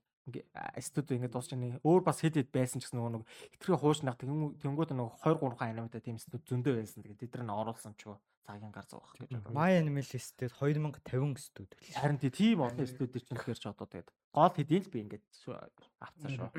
[0.81, 3.23] студи ингээд дуусч нэг өөр бас хэд хэд байсан ч гэсэн нөгөө нэг
[3.55, 7.03] хитрхи хуушнах тэнгууд нэг 2 3 аниматай тийм студи зөндөө байсан.
[7.05, 9.53] Тэгээд тэд нар нь оруулсан ч юу цагийн гар зовох гэж бодлоо.
[9.53, 11.97] My Animalist-д 2050 студ билээ.
[12.01, 15.25] Харин тий тийм олон студи чинь тэгэхээр ч одоо тэгээд гол хэдийн л би ингээд
[15.45, 15.61] шүү-
[16.01, 16.49] авцсан шүү.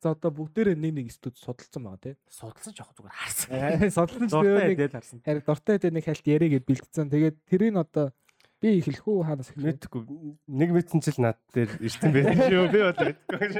[0.00, 2.14] За одоо бүгдээрээ нэг нэг студ судалсан байгаа тий.
[2.28, 3.48] Судалсан ч яг зүгээр харсан.
[3.92, 5.18] Судалсан ч Дуртай нэг идэл харсан.
[5.24, 7.08] харин дуртай дэ нэг хальт яригээд бэлдсэн.
[7.12, 8.12] Тэгээд тэрийг одоо
[8.60, 9.80] би эхлэх үү хаанаас эхлэх?
[9.80, 10.02] Мэдхгүй
[10.46, 12.64] нэг мэдсэн чил над дээр ирсэн байх шүү.
[12.68, 13.50] Би бол мэдхгүй.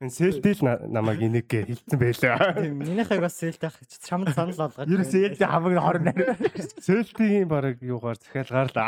[0.00, 2.56] Энэ сэлдэл намайг энийгээ хилцэн байлаа.
[2.56, 3.68] Тийм минийхийг бас сэлтэй
[4.00, 4.88] чамд санал болгож.
[4.88, 6.40] Ерөөсөө ээлжийн хамаг хорн нарийн.
[6.80, 8.80] Сэлдийн баг юугаар захиалгаар л.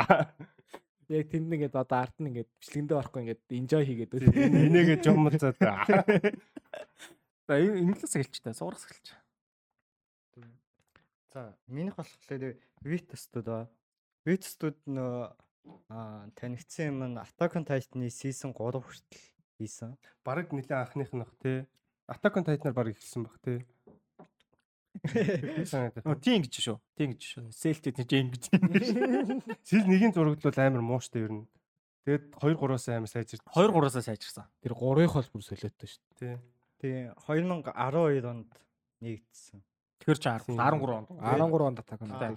[1.13, 4.25] Яг тэнд нэгэд одоо арт нь ингээд бичлэгэндээ орохгүй ингээд enjoy хийгээд үү.
[4.73, 5.61] Энийгээ жомцоод.
[5.61, 9.13] За энэ инглиш хэлч та суурах хэлч.
[11.37, 13.69] За минийх болохоор Vitus-д ба.
[14.23, 15.35] Vitus-д нөө
[15.91, 19.27] аа танигдсан юм нь Attack on Titan-ы season 3 хүртэл
[19.59, 19.99] хийсэн.
[20.23, 21.67] Бараг нэлээ анхных нөх те.
[22.07, 23.67] Attack on Titan-аар баг ихсэн баг те.
[25.03, 26.79] Нөө тийм гэж шүү.
[26.95, 27.45] Тийм гэж шүү.
[27.51, 28.45] Сэлтэй тийм жин гэж.
[29.67, 31.47] Сэл нэгийн зураглал амар мууштай ер нь.
[32.07, 33.43] Тэгээд 2 3-аас амар сайжирд.
[33.51, 34.47] 2 3-аас сайжирсан.
[34.63, 36.35] Тэр гурыг бол бүр солиотой шүү Тий.
[36.83, 38.51] Тэгээ 2012 онд
[39.03, 39.63] нэгдсэн.
[40.03, 41.09] Тэгэхээр ч 13 онд.
[41.15, 41.39] дээ.
[41.39, 42.11] 13 онд атак Тий.
[42.11, 42.35] байна.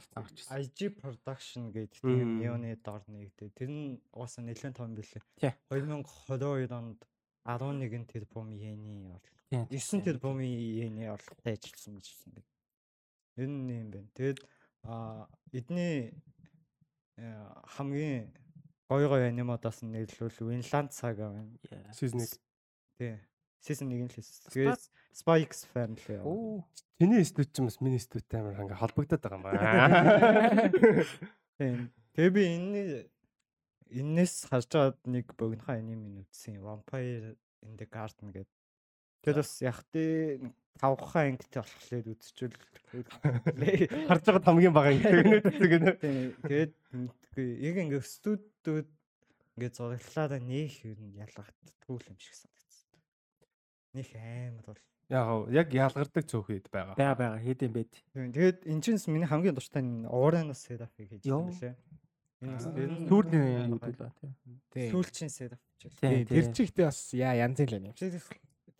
[0.61, 3.49] IG production гэдэг тийм неоны дор нэгдээ.
[3.57, 5.25] Тэр нь угаасаа нэлээд том билээ.
[5.41, 5.53] Тий.
[5.73, 7.01] 2022 онд
[7.41, 9.41] 11 тэрбум йений орлого.
[9.49, 9.65] Тийм.
[9.65, 12.45] 9 тэрбум йений орлоготой ажилласан гэж хэлсэн.
[13.41, 14.09] Ер нь юм байна.
[14.13, 14.39] Тэгэд
[14.85, 16.13] а эдний
[17.17, 18.29] э, хамгийн
[18.85, 21.57] гоё гоё анимадаас нэрлүүл Winland Saga байна.
[21.97, 22.37] Season 1.
[23.01, 23.17] Тий.
[23.61, 24.51] Season 1 л хийсэн.
[24.51, 24.83] Тэгээд
[25.15, 26.19] Spy X Family.
[26.21, 26.63] Оо.
[26.99, 30.71] Тэний студ ч юм бас миний студтай амар ингээ холбогдоод байгаа юм байна.
[31.59, 31.91] Тийм.
[32.15, 32.81] Тэгээ би энэ
[33.91, 36.59] энэс харж байгаад нэг богинохон анime үзсэн.
[36.59, 38.55] Vampire in the Garden гэдэг.
[39.23, 40.39] Тэр бас яг тий
[40.79, 42.59] тавхаа ангитай болохоор үзчихвэл
[44.07, 45.95] Харж байгаа хамгийн бага ингээ гэдэг.
[46.43, 46.73] Тэгээд.
[47.35, 48.89] Яг ингээ студиуд
[49.55, 52.64] ингээ зураглалаа нэг юм ялгагдтгүй юм шиг санагдсан.
[53.95, 54.79] Них амар бол
[55.09, 56.97] Яг яг ялгардаг цөөхөд байгаа.
[56.97, 57.85] Бага бага хэд юм бэ?
[58.11, 61.77] Тийм, Тэгээд энэ чинь миний хамгийн дуртай энэ Uranus setup-ыг хийж байгаа лээ.
[62.41, 62.57] Энэ
[63.05, 64.09] Сүүлийн гэдэг вэ?
[64.73, 64.89] Тийм.
[64.89, 66.01] сүүлчийн setup ч гэх.
[66.01, 67.93] Тийм, Тэр чихтэй бас яа янзын л юм.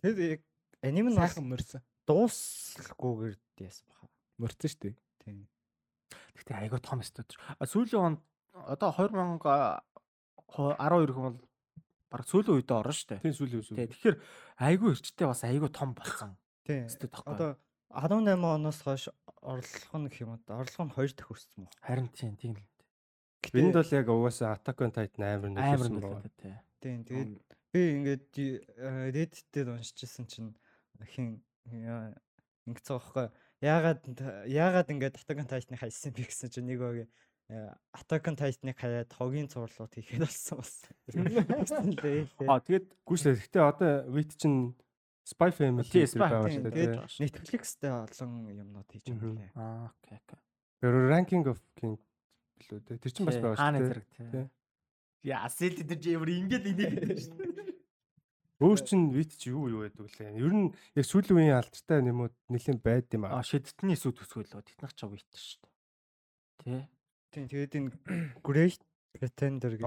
[0.02, 0.42] Тэр яг
[0.82, 1.78] аним нь Сайхан мөрсөн.
[2.10, 4.10] дуусалгүйгээр яасан баха.
[4.42, 4.98] Мөрсөн шүү дээ.
[5.22, 5.46] Тийм.
[6.42, 6.98] Гэтэ айгаа том.
[7.02, 8.18] А сүүлийн онд
[8.66, 11.45] одоо 2012 хүн бол
[12.10, 13.20] баг сүүлийн үедээ орно шүү дээ.
[13.24, 13.76] Тийм сүүлийн үсүү.
[13.76, 14.16] Тий, Тэгэхээр
[14.62, 16.30] айгүй эрчтэй бас айгүй том болсон.
[16.66, 16.86] Тийм.
[17.26, 17.56] Одоо
[17.90, 19.04] 18 оноос хойш
[19.42, 20.40] орлого нь гэх юм уу?
[20.50, 21.74] Орлого нь хоёр дахь өссөн баг.
[21.82, 22.64] Харин тийм тийм л.
[23.54, 26.22] Энд бол яг угаасаа Attack on Titan амар нөлөөсөн байгаа.
[26.22, 26.54] нөлөөтэй тий.
[26.82, 26.98] Тийм.
[27.06, 27.32] Тэгээд
[27.70, 30.50] би ингээд э, Reddit дээр уншижсэн чинь
[31.14, 32.10] хин яа,
[32.66, 33.26] ингэсэн байхгүй.
[33.62, 34.02] Яагаад
[34.50, 37.06] яагаад ингээд Attack on Titan-ыг хайсан бэ гэсэн чинь нэг өг
[37.94, 40.82] Attack on Titan-ыг хаяад хогийн цуурлууд хийхэд болсон бас.
[42.50, 43.38] А тэгээд Гүйшлээ.
[43.38, 44.74] Гэхдээ одоо Wit чинь
[45.22, 47.22] Spy Family Spy байгаа шүү тэгээд дээ.
[47.22, 49.50] Netflix-тэй олон юмнууд хийж байгаа лээ.
[49.54, 50.40] аа окей окей.
[50.82, 51.94] Тэр Ranking of King
[52.58, 52.98] билүү дээ.
[52.98, 54.02] Тэр чинь бас байгаа шүү
[54.34, 54.46] дээ.
[55.26, 57.74] Яа, сэлд дээр чи ямар ингэж энийг гэдэг шүү дээ.
[58.58, 60.34] Өөр чинь Wit чи юу юу байдаг лээ.
[60.34, 63.46] Ер нь яг сүүлийн үеийн алдартай нэмүүд нэлээд байд юм А аа.
[63.46, 64.62] шидтний сүд төсөөлөө.
[64.66, 65.74] Тэднах ч вит шүү дээ.
[66.64, 66.82] Тий.
[67.36, 67.92] Тийм тэгээд энэ
[68.40, 68.80] Great
[69.12, 69.84] Pretender гэдэг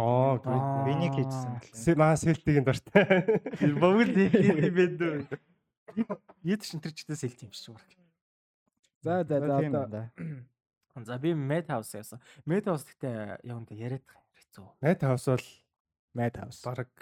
[1.17, 1.57] хийжсэн Аа.
[1.57, 1.97] байна.
[1.97, 3.25] Маа сэлтийн дуртай.
[3.73, 4.85] Богд юм бэ.
[6.45, 8.05] Яд шин тэр чигтээ сэлт юм шиг байна.
[9.01, 10.13] За за за.
[11.01, 12.21] За би Mad House яасан.
[12.45, 14.05] Mad House гэхдээ яг үнэ яриад
[14.37, 14.69] хэцүү.
[14.85, 15.45] Night House бол
[16.13, 16.61] Madhouse.
[16.61, 16.93] баг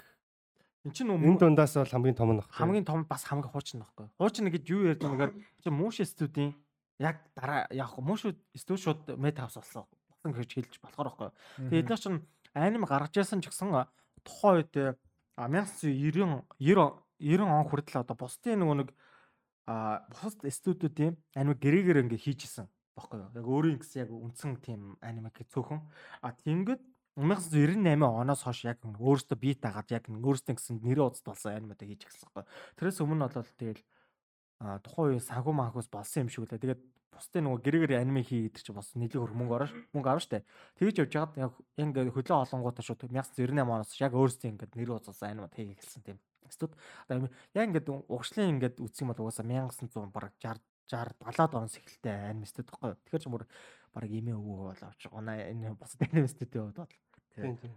[0.88, 2.48] Энд чинь энэ нөгөө дундаас бол хамгийн том нь баг.
[2.56, 4.08] хамгийн том бас хамгийн хуучин нөхгүй.
[4.16, 5.34] Хуучин гэж юу ярьж байгаа нэгээр
[5.64, 6.56] чи Мууш студийн
[7.04, 9.84] яг дараа яг Мууш студ шууд Mad House болсон.
[10.28, 11.30] Болсон гэж хэлж болохоор байхгүй.
[11.72, 12.20] Тэгээ эдгээр чинь
[12.52, 13.72] аним гаргаж яасан ч гэсэн
[14.28, 14.98] тухайн үед
[15.40, 18.90] а, 1990 90 90 он хүртэл одоо бусдын нөгөө нэг
[19.68, 23.32] а бусад студиудын аним гэрээгээр ингээ хийжсэн баггүй юу.
[23.36, 25.82] Яг өөрийн гэсэн яг үндсэн тийм анимаг цөөхөн.
[26.22, 26.82] А тиймгэд
[27.18, 32.06] 1998 оноос хойш яг өөрөөсөө бит дагаад яг өөрөөсөө гэсэн нэрээ уцд болсон анимад хийж
[32.06, 32.46] эхэлсэн байхгүй.
[32.78, 33.82] Тэрээс өмнө бол тэгэл
[34.86, 36.62] тухайн үеийн санхүү манхус болсон юм шиг үлээ.
[36.62, 36.82] Тэгээд
[37.14, 40.46] бусдын нөгөө гэрээгээр аниме хий гэдэг чинь бас нэлээд хөр мөнгө орно мөнгө авна штэ.
[40.78, 45.30] Тэгэж явж байгаад яг ингээ хөлөө олонгуудаа шууд 1998 оноос яг өөрөөсөө ингээ нэрээ уцсан
[45.32, 46.18] анимад хийж эхэлсэн тийм.
[46.48, 51.76] Одоо яг ингээд угшлын ингээд үсэх юм бол угаасаа 1900 бараг 60 60 70-аад оноос
[51.76, 52.96] эхэлтэй анime студ байхгүй.
[52.96, 53.44] Тэгэхээр ч бүр
[53.92, 55.52] бараг имээ өвөө бол авч байгаа.
[55.52, 56.00] Энэ бусад
[56.32, 56.96] студийн хувьд бол.
[57.36, 57.76] Тийм, тийм.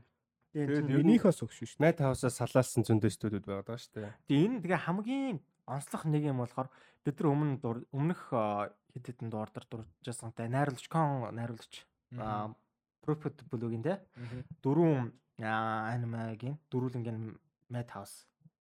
[0.54, 1.78] Тэгээд Минийхоос өгш.
[1.82, 4.14] Night House-аас салаалсан зөндөө студиуд байгаа шүү дээ.
[4.30, 6.68] Тэгээ энэ тэгээ хамгийн онцлог нэг юм болохоор
[7.02, 8.22] бид нар өмнө өмнөх
[8.94, 11.86] хэд хэдэн дуурдар дуржсантай найруулагч кон найруулагч
[12.18, 12.52] а,
[13.00, 14.00] Prophet блогийн те
[14.62, 17.38] дөрвөн анимагийн дөрвөлнгийн
[17.70, 18.26] Mad House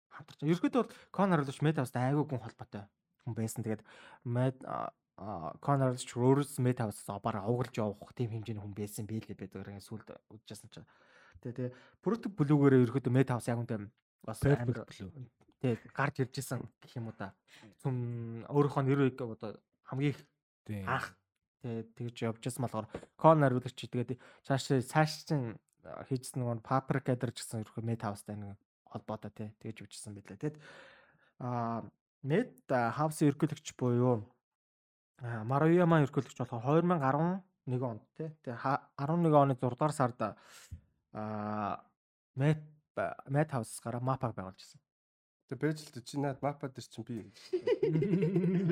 [0.09, 0.43] хамтарч.
[0.47, 2.87] Ерөөдөө бол кон найруулагч Mad House-тай айгүй гүн холбоотой
[3.27, 3.64] хүн байсан.
[3.66, 3.83] Тэгээд
[4.25, 4.57] Mad
[5.61, 9.85] кон найруулагч өөрөөс Mad House-аас бараа авгалж явах тийм хэмжээний хүн байсан бийл гэдэг ингээд
[9.85, 10.89] сүлд үдчихсэн чинь.
[11.43, 13.91] Тэгээ тэгээ блогоор ерөөдөө Mad House яг үнтэй
[14.25, 14.87] бас амар
[15.62, 17.35] тий гарч ирж исэн гэх юм уу да.
[17.83, 19.59] Зүм өөрийнхөө нэрийг одоо
[19.93, 20.20] хамгийн их
[20.88, 21.12] анх
[21.62, 22.88] тэгж явж исэн болохоор
[23.20, 24.16] кон найруулагч тэгээд
[24.49, 25.61] цааш цааш чин
[26.09, 30.38] хийжсэн нөгөө paprika дээр ч гэсэн ерөөхдөө meta house-тай нэг холбоотой тий тэгж явжсэн байлаа
[30.38, 30.55] тий.
[31.38, 31.82] Аа
[32.22, 34.22] meta house ерөнхийлөгч буюу
[35.22, 38.59] Маруяма ерөнхийлөгч болохоор 2011 онд тий тэгээ
[38.99, 41.82] 11 оны 6 дугаар сард аа
[42.34, 44.80] meta meta house гараа mapa байгуулж ирсэн.
[45.59, 47.29] Тэгээ дээ, чи наад мапа дээр чинь би.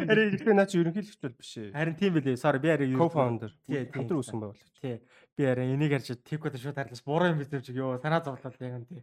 [0.06, 1.72] Харин ихдээ наа чи ерөнхийлөгч бол биш ээ.
[1.76, 2.40] Харин тийм билээ.
[2.40, 3.50] Sorry би юу- Co-founder.
[3.68, 3.84] Тий.
[3.92, 4.72] Хамтран үүсгэн байгуулагч.
[4.80, 4.96] Тий.
[5.36, 8.56] Би арай энийг харж тикод шууд харлаж буруу юм биш юм чиг ёо санаа зовлол
[8.60, 9.02] яг юм тий.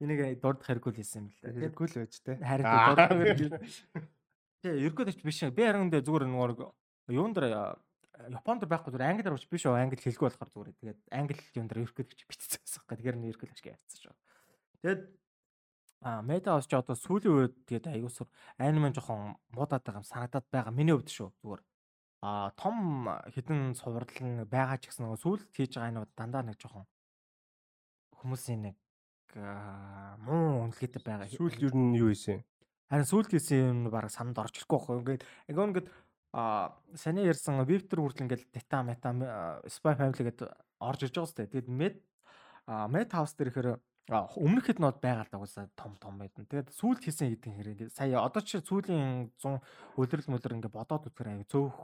[0.00, 1.70] Энийг дурдах хэрэггүй л хийсэн юм л дээ.
[1.70, 2.36] Хэрэггүй л байж тээ.
[2.40, 3.60] Харин хэрэггүй.
[4.60, 5.40] Тий, ерөөдөө биш.
[5.52, 6.68] Би харин дэ зүгээр нөгөө
[7.16, 7.76] юун дээр
[8.28, 10.76] Японд байхгүй зүгээр англи руу биш үү англи хэлгүй болохоор зүгээр.
[10.76, 13.16] Тэгээд англи юун дээр ерөөдөө бичсэн байсан хэрэг.
[13.16, 14.14] Нь ерөөдөө ашиг явцсан шүү.
[14.84, 15.00] Тэгээд
[16.00, 20.46] А мета ус ч одоо сүүлийн үед тэгээд аягуулсаар аниме жоохон муудаад байгаа юм санагдаад
[20.48, 20.72] байгаа.
[20.72, 21.62] Миний хувьд шүү зүгээр.
[22.24, 24.08] А том хідэн суврал
[24.48, 26.88] байгаа ч гэсэн нөгөө сүүлд хийж байгаа аниуд дандаа нэг жоохон
[28.16, 28.76] хүмүүсийн нэг
[30.24, 31.28] муу үнэлгээтэй байгаа.
[31.28, 32.44] Сүүл ер нь юу ийсэн?
[32.88, 34.96] Харин сүүлд хийсэн юм баг сананд орж ирэхгүй байхгүй.
[35.04, 35.88] Ингээд яг ингээд
[36.32, 40.48] а саний ярьсан Вивтер хүртэл ингээд дата мета Spy Family гэдэг
[40.80, 41.46] орж ирж байгаа сте.
[41.46, 42.00] Тэгээд Med
[42.66, 43.68] а Med House дээр ихээр
[44.10, 46.46] өмнөх хэд нот байгаа л дагуулсаа том том байдсан.
[46.50, 49.62] Тэгээд сүүлд хийсэн хэдин хэрэг сая одоо чи сүүлийн 100
[49.94, 51.76] өдрөл мөлөр ингээд бодоод үзэхээр аяа цөөх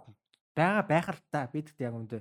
[0.58, 2.18] байгаа байх л та бид гэдэг яг үндэ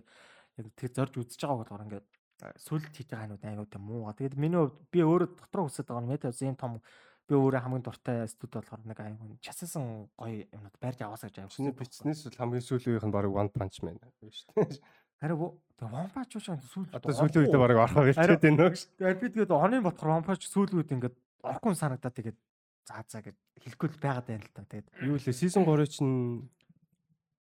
[0.61, 2.07] яг тэг зорж үзэж байгаа болохоор ингээд
[2.45, 4.13] а, сүүлд хийж байгаа ханууд аяа тийм муу.
[4.13, 6.77] Тэгээд миний хувьд би өөрөө дотроо үсэж байгаа нь House ийм том
[7.25, 11.73] би өөрөө хамгийн дуртай студ болохоор нэг аюун чассан гоё юмнууд барьж аваасаа гэж Чиний
[11.73, 14.77] аюун бичснээс хамгийн сүүлийн үеийнх нь баг One Punch Man шүү дээ.
[15.21, 15.37] Харин
[15.79, 18.73] вампач юу шан сүүл Одоо сүүлийн үедээ баг орхоо ирчээд байна уу?
[18.73, 22.37] тэгээд би тэгээд оны ботхор вампач сүүлүүд ингээд орхон санагдаад тэгээд
[22.87, 24.63] заа заа гэж хэлэхгүй л байгаад байна л та.
[24.65, 26.47] Тэгээд Юу лээ season 3 чинь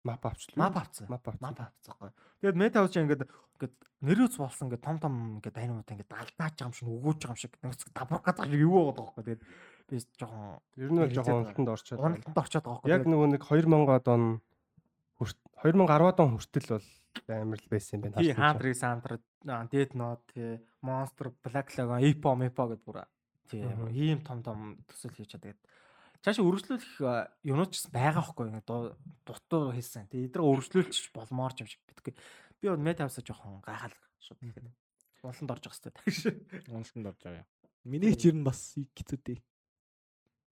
[0.08, 0.58] map авчлаа.
[0.58, 1.06] мап авцсан.
[1.12, 1.94] Мап авцсан.
[2.00, 2.12] Гоё
[2.42, 6.66] тэгээд мета хаус ингээд ингээд нэрөөс болсон ингээд том том ингээд дайнууд ингээд алдаач байгаа
[6.66, 9.44] юм шиг өгөөж байгаа юм шиг нэг давбар гадаг шиг юу байгаа байхгүй тэгээд
[9.92, 10.42] би жоохон
[10.80, 12.00] Ер нь бол жоохон уналтанд орчоод.
[12.02, 14.24] уналтанд орчоод байгаа байхгүй Яг нөгөө нэг 2000-ад он
[15.22, 16.88] хүрт 2010-ад он хүртэл бол
[17.28, 18.18] амар л байсан юм байна.
[18.22, 18.40] Тий чинь.
[18.40, 22.98] Хантри Сантра Dead Note тий Monster Black Lagoon Epo Mepo гэдээ бүр
[23.50, 23.90] тий Мгм.
[23.92, 25.60] ийм том том төсөл хийж чад тэгээд
[26.22, 28.24] цаашаа өргөжлүүлэх э, юмнууд ч гэсэн байгаа
[28.64, 28.96] дуу-
[29.26, 30.06] дутуу хийсэн.
[30.08, 32.14] Тэгээ эдрэг өргөжлүүлчих болмоор ч юм шиг битгүй.
[32.62, 33.92] Би бол Metaverse жоохон гайхал
[34.22, 34.70] шууд тэгээд
[35.26, 36.70] уланд орж явах хэрэгтэй.
[36.72, 37.46] Уналтанд орж байгаа.
[37.84, 39.42] Миний ч ер нь бас хэцүүдээ.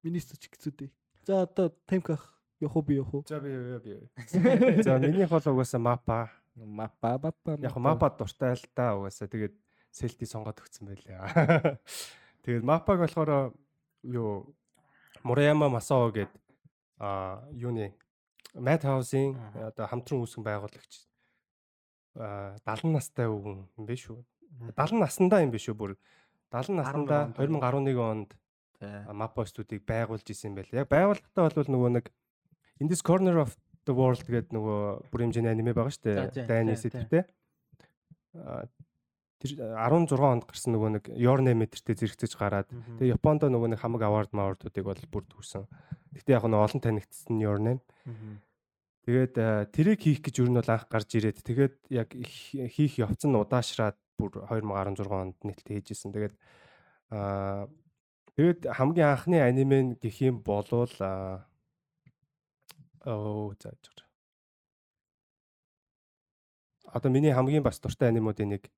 [0.03, 0.89] Миний ч хэцүүдээ.
[1.29, 3.23] За одоо таймках явах уу би явах уу?
[3.29, 4.09] За би би би.
[4.83, 6.33] За минийх бол угаасаа мапа.
[6.65, 7.57] Мапа бапа.
[7.61, 9.27] Яг мапа дуртай л да угаасаа.
[9.27, 9.55] Тэгээд
[9.91, 11.17] селти сонгоод өгсөн байлээ.
[12.43, 13.53] Тэгээд мапаг болохоор
[14.03, 14.55] юу
[15.23, 16.31] Мураяма Масао гээд
[16.99, 17.95] а юуны
[18.55, 19.67] Mad House-ийн Мгм.
[19.71, 20.93] одоо хамтран үүсгэн байгуулагч
[22.15, 24.19] а 70 настай өвгөн юм биш үү?
[24.75, 25.91] 70 наснда юм биш үү бүр
[26.51, 28.31] 70 наснда 2011 онд.
[29.11, 30.71] Mapa студийг байгуулж исэн байл.
[30.71, 32.05] Яг байгуулалтаа бол нөгөө нэг
[32.79, 33.57] In this corner of
[33.89, 36.45] the world гэдэг нөгөө бүр хэмжээний аниме байгаа шүү дээ.
[36.45, 36.77] Дайны.
[38.37, 38.69] А
[39.39, 43.79] тэр 16 онд гарсан нөгөө нэг Your Name метртэй зэрэгцэж гараад тэгээ Японд нөгөө нэг
[43.79, 45.63] хамаг award мавардуудыг бол бүр түүсэн.
[46.13, 47.81] Гэхдээ яг нь олон танигдсан Your Name.
[49.07, 53.39] Тэгээд тэрийг хийх гэж юу нь бол анх гарч ирээд тэгээд яг хийх явц нь
[53.39, 56.13] удаашраад бүр 2016 онд нийтлээ хийжсэн.
[56.13, 56.35] Тэгээд
[57.15, 57.71] аа
[58.35, 61.48] тэгээд хамгийн анхны аниме гэх юм болвол аа
[63.09, 64.05] оо за за.
[66.93, 68.69] Одоо миний хамгийн бас дуртай анимуудын нэг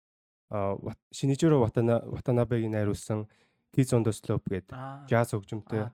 [0.51, 3.27] Watana Watanabe-гийн найруулсан
[3.71, 4.75] Kids on the Slope гэдэг
[5.07, 5.87] jazz хөгжмөнтэй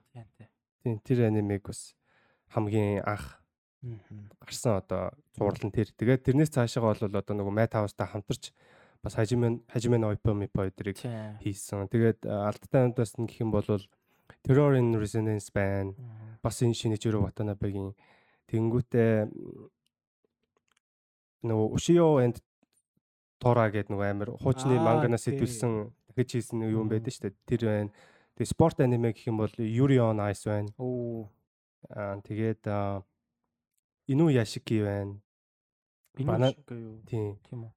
[0.82, 1.94] тийм тэр анимыг бас
[2.50, 3.38] хамгийн анх
[4.42, 5.94] гарсан одоо зурлан тэр.
[5.94, 8.50] Тэгээд тэрнээс цаашаа бол одоо нөгөө Mad House-тай хамтарч
[8.98, 11.86] бас хажимен хажимен ойпо мипо өдрийг хийсэн.
[11.86, 13.62] Тэгээд алдтай амдаас нь гэх юм бол
[14.42, 15.94] Terror in Resonance байна.
[16.42, 17.94] Бас энэ Shinichiro Watanabe-гийн
[18.48, 19.12] тэнгүүтээ
[21.46, 22.40] нөгөө Ushio and
[23.38, 25.72] Tora гэдэг нөгөө амар хуучны Аа, манганаас сэтүүлсэн
[26.10, 27.34] дахиж хийсэн нэг юм байдаг шүү дээ.
[27.46, 27.90] Тэр байна.
[28.34, 30.74] Тэгээд спорт аниме гэх юм бол Yuri on Ice байна.
[30.82, 31.30] Оо.
[31.94, 32.66] Аа тэгээд
[34.10, 35.22] Ину Яшики байна.
[36.18, 36.98] Бана- юу?
[37.06, 37.38] Тийм.
[37.46, 37.72] Тийм үү?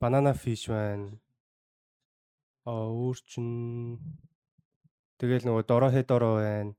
[0.00, 1.08] Банана фиш байна.
[2.68, 3.96] Аа өөр чин
[5.16, 6.76] тэгэл нөгөө дорохэ доро байна.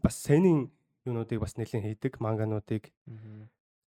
[0.00, 0.72] Бас сенийн
[1.06, 2.90] юунуудыг бас нэлээд хийдэг мангануудыг.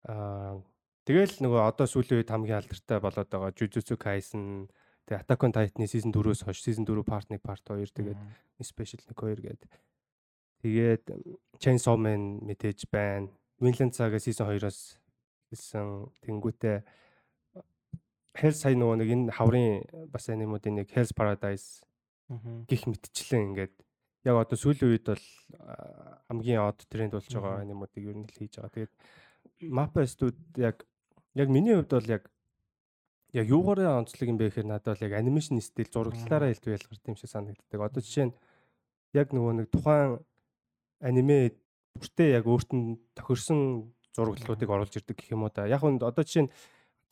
[0.07, 0.61] Аа
[1.07, 4.71] тэгэл нөгөө одоо сүүлийн үед хамгийн алдартай болоод байгаа Jujutsu Kaisen
[5.07, 8.19] тэгээ Attack on Titan-ы season 4-өөс хойш season 4 part 1 part 2 тэгээд
[8.63, 9.61] special нэг 2 гээд
[10.63, 11.03] тэгээд
[11.59, 13.27] Chainsaw Man мэдээж байна.
[13.59, 14.95] Vinland Saga season 2-оос
[15.51, 15.87] хэлсэн
[16.23, 16.77] тэнгүүтээ
[18.33, 21.85] Hell сая нөгөө нэг энэ хаврын бас анимуудын нэг Hell's Paradise
[22.65, 23.75] гих мэтчлэн ингээд
[24.23, 25.25] яг одоо сүүлийн үед бол
[26.31, 28.71] хамгийн од тренд болж байгаа анимуудыг ер нь л хийж байгаа.
[28.71, 28.93] Тэгээд
[29.67, 30.87] Mappa студ яг
[31.35, 32.23] яг миний хувьд бол яг
[33.33, 37.17] яг юугаараа онцлог юм бэ гэхээр надад бол яг анимашн стил зураглалаараа илтгүй ялгардаг юм
[37.19, 37.79] шиг санагддаг.
[37.81, 38.37] Одоо жишээ нь
[39.13, 40.23] яг нөгөө нэг тухайн
[41.01, 41.57] аниме
[41.99, 45.67] бүртээ яг өөрт нь тохирсон зураглалуудыг оруулж ирдэг гэх юм уу да.
[45.67, 46.53] Яг нь одоо жишээ нь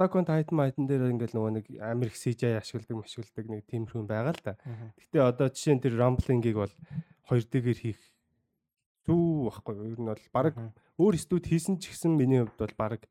[0.01, 4.33] Attack on Titan Titan дээр ингээл нөгөө нэг Америк CGI ашигладаг, машигладаг нэг тиймэрхүү байгаа
[4.33, 4.57] л да.
[4.97, 6.73] Гэтэ одоо жишээ нь тэр Rumbling-ийг бол
[7.29, 8.01] хоёр дэгээр хийх
[9.05, 9.93] зүү байхгүй юу?
[9.93, 10.57] Ер нь бол баг
[10.97, 13.05] өөр студ хийсэн ч гэсэн миний хувьд бол баг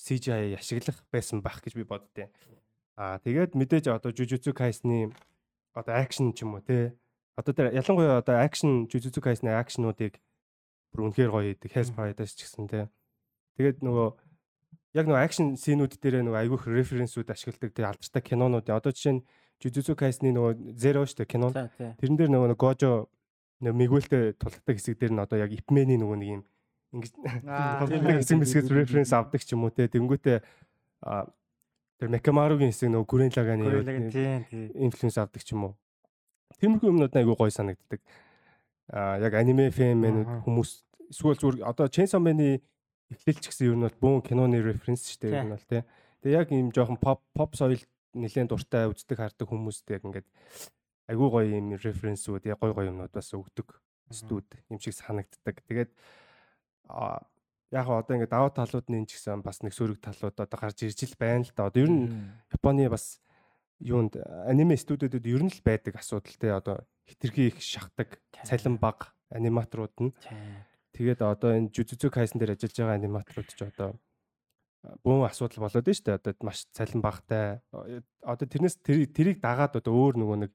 [0.00, 2.32] CGI ашиглах байсан байх гэж би боддیں۔
[2.96, 5.12] Аа тэгээд мэдээж одоо Jujutsu Kaisen-ы
[5.76, 6.96] одоо акшн ч юм уу те.
[7.36, 10.16] Одоо тэр ялангуяа одоо акшн Jujutsu Kaisen-ы акшнуудыг
[10.88, 11.76] бүр үнэхээр гоё хийдэг.
[11.76, 12.88] Hell's Paradise ч гэсэн те.
[13.60, 14.27] Тэгээд нөгөө
[14.98, 18.66] яг нөгөө акшн сценүүд дээр нөгөө айгүйх референсүүд ашигладаг тэр алдартай кинонууд.
[18.66, 19.22] Одоо жишээ нь
[19.58, 21.54] Jujutsu Kaisen-ы нөгөө Zero шүү дээ кинон.
[21.54, 23.10] Тэрэн дээр нөгөө нэг Gojo
[23.62, 26.42] нөгөө Miguel-тэй тулгадаг хэсэг дээр нь одоо яг Ip-Man-ийн нөгөө нэг юм
[26.94, 27.12] ингэж
[28.22, 29.90] хэсэг мэсгээс референс авдаг ч юм уу те.
[29.90, 30.38] Тэнгүүтээ
[31.02, 31.26] а
[31.98, 33.66] тэр Mekamaru-гийн хэсэг нөгөө Гүрэн лаганы
[34.78, 35.74] инфлюенс авдаг ч юм уу.
[36.62, 38.00] Тиймэрхүү юмнууд айгүй гоё санагддаг.
[38.94, 40.70] Аа яг аниме фэн хүмүүс
[41.10, 42.62] эсвэл зүгээр одоо Chainsaw Man-ы
[43.12, 45.82] эхлэлч гэсэн юм нь бол бүүн киноны референс шүү дээ нь бол тий.
[46.22, 47.80] Тэгээ яг ийм жоохон pop pop соёл
[48.14, 50.28] нэлээд дуртай үздэг хардаг хүмүүстэй яг ингээд
[51.08, 53.68] айгүй гоё юм референсүүд яг гоё гоё юмнууд бас өгдөг
[54.12, 55.64] студ юм шиг санагддаг.
[55.68, 55.90] Тэгээд
[57.72, 61.04] яг одоо ингээд даваа талууд нь ч гэсэн бас нэг сөрөг талууд одоо гарч ирж
[61.04, 61.68] л байна л да.
[61.68, 62.08] Одоо ер нь
[62.52, 63.20] Японы бас
[63.80, 64.16] юунд
[64.48, 66.76] аниме студиудад ер нь л байдаг асуудал те одоо
[67.08, 70.12] хитрхи их шахдаг цалин баг аниматорууд нь.
[70.98, 73.94] Тэгээд одоо энэ Jujutsu Kaisen дээр ажиллаж байгаа аниматорууд ч одоо
[75.06, 76.18] бөөн асуудал болоод байна шүү дээ.
[76.18, 77.62] Одоо маш цалин багтай.
[78.26, 80.52] Одоо тэрнээс тэрийг дагаад одоо өөр нөгөө нэг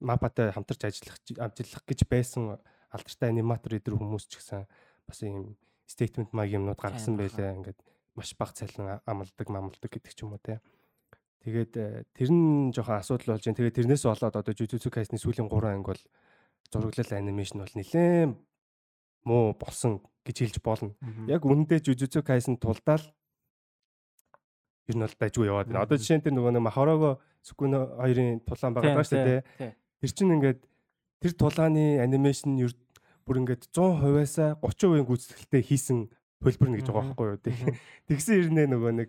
[0.00, 2.56] мапатай хамтарч ажиллах ажиллах гэж байсан
[2.88, 4.64] алдартай аниматор эдэр хүмүүс ч гэсэн
[5.04, 7.60] бас ийм statement маг юмнууд гаргасан байлаа.
[7.60, 7.76] Ингээд
[8.16, 10.64] маш бага цалин амалдаг, мамалдаг гэдэг ч юм уу те.
[11.44, 13.58] Тэгээд э, тэр нь жоохон асуудал болж байна.
[13.60, 16.02] Тэгээд тэрнээс болоод одоо Jujutsu Kaisen-ийн сүүлийн 3 анги бол
[16.72, 18.32] зураглал анимашн бол нэлээд
[19.28, 20.96] муу болсон гэж хэлж болно.
[21.28, 23.04] Яг үнэндээ Jujutsu Kaisen тулдаал
[24.88, 25.84] ер нь бол дайггүй яваад байна.
[25.84, 29.72] Одоо жишээ нь тэр нөгөө нэг Махарого Сукуно хоёрын тулаан байгаа даа шүү дээ.
[30.00, 30.60] Тэр чинь ингээд
[31.20, 32.72] тэр тулааны анимашн ер
[33.28, 35.98] бүр ингээд 100%-аас 30% гүйцэтгэлтэй хийсэн
[36.40, 37.40] хөлбөр нэг гэж байгаа байхгүй юу.
[38.08, 39.08] Тэгсэн ирнэ нөгөө нэг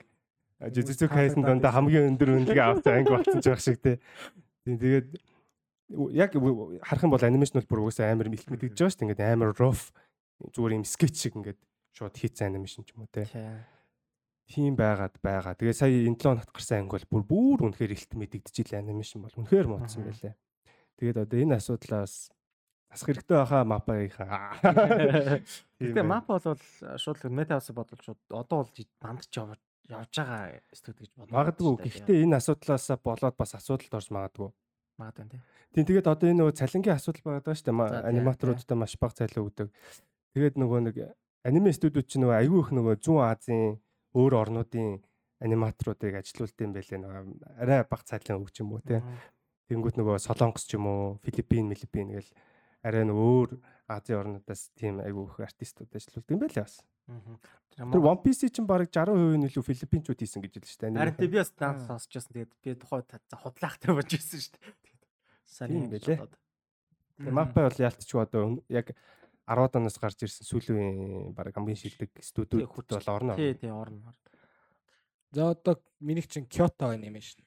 [0.59, 3.95] Jujutsu Kaisen дондоо хамгийн өндөр үнэлгээ авсан анги болсон ч байх шиг тий.
[4.67, 5.07] Тэгээд
[6.11, 9.05] яг харах юм бол анимашн бол бүр угаасаа амар их мэдгэж байгаа шүү дээ.
[9.07, 9.95] Ингээд амар rough
[10.39, 11.59] зүгээр юм скетч шиг ингээд
[11.91, 13.27] шууд хийцэн анимашн ч юм уу тий.
[14.49, 15.53] Тийм байгаад байгаа.
[15.53, 19.21] Тэгээ сая энэ 7 хоногт гарсан анги бол бүр бүр үнэхээр ихт мэдэгдэж илээ анимашн
[19.21, 20.33] бол үнэхээр муудсан байлаа.
[20.97, 22.33] Тэгээд одоо энэ асуудлаас
[22.89, 24.57] Асах хэрэгтэй байхаа мапаийнхаа.
[25.77, 26.63] Гэтэ мапа бол
[26.97, 31.85] шууд метавс бодвол шууд одоо бол бандж явж байгаа студи гэж бодож магадгүй.
[31.85, 34.49] Гэхдээ энэ асуудлаас болоод бас асуудалд орж магадгүй.
[34.97, 35.41] Магадгүй тийм.
[35.69, 38.09] Тийм тэгээд одоо энэ нөгөө цалингийн асуудал байгаа шүү дээ.
[38.09, 39.69] Аниматоруудад маш бага цалин өгдөг.
[40.39, 40.95] Тэгээд нөгөө нэг
[41.43, 43.75] аниме студиуд чинь нөгөө айгүй их нөгөө зүүн Азийн
[44.15, 45.03] өөр орнуудын
[45.43, 49.03] аниматоруудыг ажилуулд юм байлээ нөгөө арай бага цалин өгч юм уу те.
[49.67, 52.31] Тэнгүүт нөгөө Солонгос ч юм уу, Филиппин, Филиппин гэл
[52.87, 53.59] арай нэг өөр
[53.91, 56.79] Азийн орнуудаас тийм айгүй их артистууд ажиллаулдаг юм байлаа бас.
[57.75, 61.03] Тэр One Piece чинь баг 60% нь илүү филиппинчууд хийсэн гэж хэлсэн шүү дээ.
[61.03, 62.31] Харин би бас данс сонсчихсон.
[62.31, 63.03] Тэгээд би тухай
[63.35, 64.71] худлаахтай болж ирсэн шүү дээ.
[65.43, 66.19] Сайн юм байлээ.
[67.19, 68.95] Тэгээ мапа бол яалтчгүй одоо яг
[69.49, 73.35] 10 оноос гарч ирсэн сүүлийн баг хамгийн шилдэг студиуд бол орно.
[73.35, 74.13] Тий, тий, орно.
[75.31, 77.41] За одоо миний чинь Kyoto animation.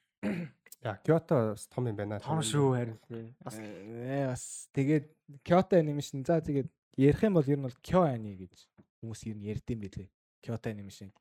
[0.83, 2.19] Яа, Kyoto бас том юм байна.
[2.19, 3.31] Том шүү харин тий.
[3.39, 4.43] Бас ээ бас
[4.75, 5.05] тэгээд
[5.47, 6.67] Kyoto animation за тэгээд
[6.99, 8.67] ярих юм бол ер нь бол Kyo ani гэж
[8.99, 10.11] хүмүүс ер нь ярьд юм билээ.
[10.43, 11.11] Kyoto animation.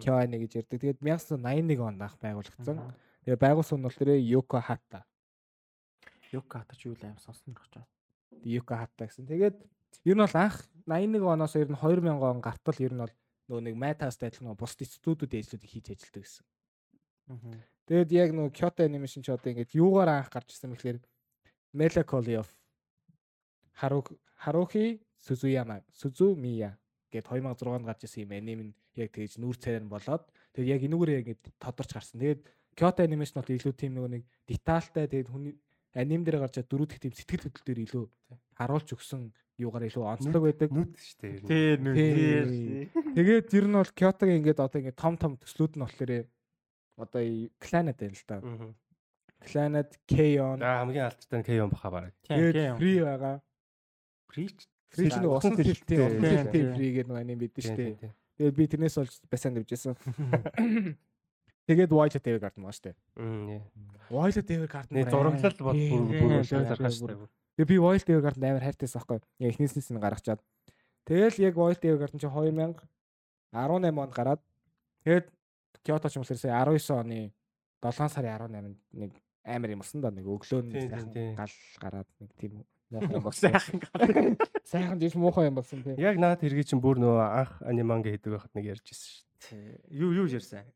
[0.00, 0.80] Kyo ani гэж ярьдаг.
[0.80, 2.78] Тэгээд 1981 онд анх байгуулагдсан.
[3.24, 5.04] Тэгээд байгуулсан нь бол тэр Yoko Hata.
[6.32, 7.88] Yoko Hata ч юу л аим сонсон гэж байна.
[8.44, 9.28] Yoko Hata гэсэн.
[9.28, 9.56] Тэгээд
[10.04, 13.14] ер нь бол анх 81 оноос ер нь 2000 он гартал ер нь бол
[13.48, 16.44] нөгөө нэг Meta-ст адилхан бус студиудын ажлуудыг хийж ажилладаг гэсэн.
[17.86, 20.98] Тэгээд яг нөгөө Kyoto Animation ч одоо ингээд юугаар анх гарч ирсэн мэхлээр
[21.70, 22.50] Melancholy of
[23.78, 26.74] Haruhi Suzuyama Suzumiya
[27.10, 30.82] гээд 2006 онд гарч ирсэн юм аним нь яг тэгж нүүр нь болоод тэгээд яг
[30.82, 32.18] энүүгээр яг ингээд тодорч гарсан.
[32.18, 32.42] Тэгээд
[32.74, 35.54] Kyoto Animation бол илүү тийм нөгөө нэг детальтай тэгээд хүний
[35.94, 38.04] аним дээр гарч дөрөв дэх тийм сэтгэл хөдлөл дээр илүү
[38.56, 39.30] харуулж өгсөн
[39.60, 40.68] юугаар илүү онцлог байдаг.
[40.72, 41.36] Нүд шүү дээ.
[41.48, 41.96] Тий, нүд.
[43.16, 46.12] Тэгээд ер нь бол Kyoto-гийн ингээд одоо ингээд том том төслүүд нь болохоор
[46.96, 47.22] одоо
[47.60, 48.36] Planet байна л да.
[49.44, 50.58] Planet K-on.
[50.64, 52.12] Аа хамгийн алдартай нь K-on баха бараг.
[52.24, 53.36] Тэгээд Free байгаа.
[54.32, 54.48] Free
[54.92, 58.12] Free ч нэг усан төлөлттэй усан төлөлттэй Free гэдэг нэг аним бид шүү дээ.
[58.36, 59.96] Тэгээд би тэрнээс болж басанд дэвжсэн.
[61.66, 62.94] Тэгээд Violet Evergarden маа штэ.
[64.12, 67.16] Violet Evergarden зураглал бол бүр бүр зархаа штэ.
[67.56, 69.20] Тэгээд би Violet Evergarden амар хайртайсан байхгүй.
[69.40, 70.40] Яг эхнээсээс нь гаргачаад.
[71.08, 72.84] Тэгэл яг Violet Evergarden чи 2018
[73.56, 74.42] онд гараад
[75.04, 75.26] тэгээд
[75.80, 77.32] Киото ч юм уусаа 19 оны
[77.80, 79.12] 7 сарын 18-нд нэг
[79.46, 83.52] амар юм болсон да нэг өглөө нь гал гараад нэг тийм муухай болсон.
[84.66, 85.96] Сайхан жиш муухай юм болсон тийм.
[85.96, 89.24] Яг наад хэрэг чинь бүр нөгөө анх аниманга хийдэг байхад нэг ярьж ирсэн шүү
[89.56, 89.96] дээ.
[89.96, 90.66] Юу юу ярьсан?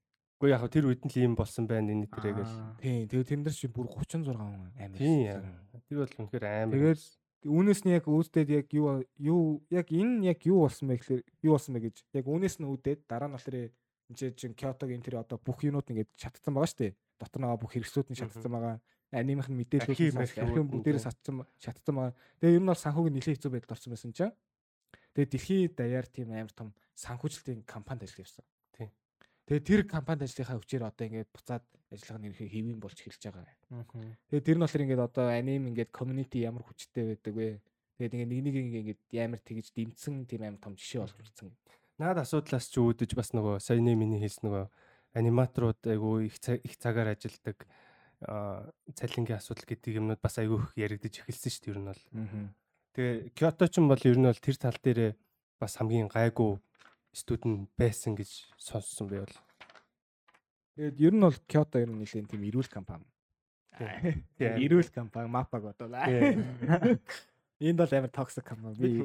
[0.40, 2.80] Гэхдээ яг тэр үед нь л юм болсон байна энэ тэрэгэл.
[2.80, 3.04] Тийм.
[3.12, 4.72] Тэгээ тэрнэр чи бүр 36 амар.
[4.96, 5.44] Тийм.
[5.84, 6.72] Тэр бол үнэхээр амар.
[6.80, 7.00] Тэгээд
[7.44, 11.52] үүнээс нь яг үүдээд яг юу юу яг энэ яг юу болсон бэ гэхээр юу
[11.52, 15.36] болсон бэ гэж яг үүнээс нь үүдээд дараа нь болохоор энэ чинь Kyoto-гийн тэр одоо
[15.36, 16.92] бүх юмуд ингээд шатцсан байгаа шүү дээ.
[17.20, 18.80] Дотор байгаа бүх хэрэгслүүд нь шатцсан байгаа.
[19.12, 22.16] Анимийнх нь мэдээлэлүүд архив бүгдээрээ шатцсан шатцсан байгаа.
[22.40, 24.32] Тэгээ ер нь бол санхүүгийн нэлээд хэцүү байдалд орсон байсан чинь.
[25.12, 28.44] Тэгээ дэлхийд даяар тийм амар том санхүүжилтийн компанид ажиллаж явсан.
[29.50, 33.50] Тэгээ тэр компанид ажлынхаа хүчээр одоо ингээд буцаад ажиллагаа нэрхээ хэвэн болж эхэлж байгаа.
[34.30, 37.58] Тэгээ тэр нь болохоор ингээд одоо аним ингээд community ямар хүчтэй байдаг вэ?
[37.98, 41.50] Тэгээд ингээд нэг нэг ингээд ямар тэгж дэмцсэн тийм амар том жишээ болж ирсэн.
[41.98, 44.64] Наад асуудлаас ч үүдэж бас нөгөө саяны миний хэлсэн нөгөө
[45.18, 47.66] аниматорууд айгүй их их цагаар ажилдаг
[48.22, 52.02] аа цалингийн асуудал гэдэг юмнууд бас айгүй их яригдж эхэлсэн шүү дээ ер нь бол.
[52.94, 55.12] Тэгээ Киото ч юм бол ер нь бол тэр тал дээрээ
[55.58, 56.62] бас хамгийн гайгүй
[57.12, 59.36] студент байсан гэж сонссон би бол.
[60.76, 63.06] Тэгээд ер нь бол Kyoto ер нь нэлээд тийм эрүүл компани.
[63.76, 64.24] Тийм.
[64.38, 65.96] Эрүүл компани мапаг бодвол.
[67.60, 68.76] Энд бол амар токсик компани.
[68.80, 69.04] Би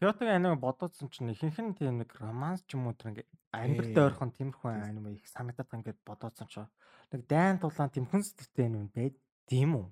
[0.00, 4.00] Киотогийн аниме бодоодсон чинь ихэнх нь тийм нэг романс ч юм уу тэр ингээ амьдралтай
[4.00, 4.08] Ээ.
[4.08, 6.64] ойрхон тиймэрхүү аниме их санагдаад байгаа ингээд бодоодсон ч
[7.12, 9.86] нэг дайн тулаан тийм хүн сэтгэлтэй юм байд тийм үү?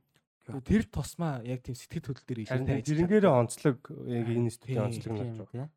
[0.65, 3.79] Тэр тусмаа яг тийм сэтгэл хөдлөл дээр илүүтэй тэрнгээрээ онцлог
[4.09, 5.69] яг энэ студийн онцлог нь болж байгаа.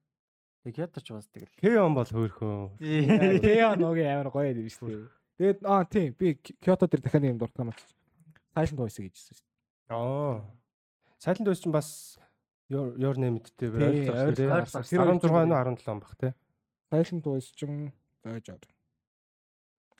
[0.74, 1.52] Киото ч бас тэгэл.
[1.60, 2.80] Кеон бол хөөрхөн.
[2.80, 5.08] Тэгээ ногийн амар гоё юм шүү дээ.
[5.38, 7.78] Тэгээд аа тийм би Kyoto дээр дахиад юм дуртай маа.
[8.58, 9.94] Silent Voice гэжсэн шүү дээ.
[9.94, 10.42] Аа.
[11.22, 12.18] Silent Voice ч бас
[12.70, 13.38] your your name
[13.70, 14.34] байлаа.
[14.34, 14.82] ойлгосон.
[14.82, 16.34] Тэр 16 нь 17 баг тий.
[16.90, 17.62] Silent Voice ч
[18.26, 18.66] зойж аад.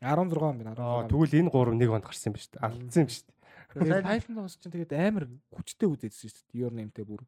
[0.02, 0.82] 16 би 16.
[0.82, 2.66] Аа тэгвэл энэ 3 нэг онд гарсан юм ба шүү дээ.
[2.66, 3.38] Алдсан юм шүү дээ.
[3.78, 6.60] Тэгээд Silent Voice ч тэгээд амар хүчтэй үзээдсэн шүү дээ.
[6.62, 7.22] Your name-тэй бүр.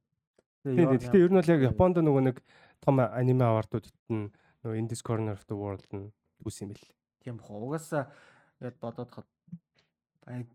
[0.66, 2.38] Тийм гэхдээ ер нь бол яг Японд нөгөө нэг
[2.84, 4.30] том аниме авардуудад нь
[4.64, 6.12] нөгөө In this corner of the world нь
[6.44, 6.88] үс юм бэл.
[7.24, 7.50] Тийм бах.
[7.52, 8.12] Угаасаа
[8.60, 9.28] яд бодоод хад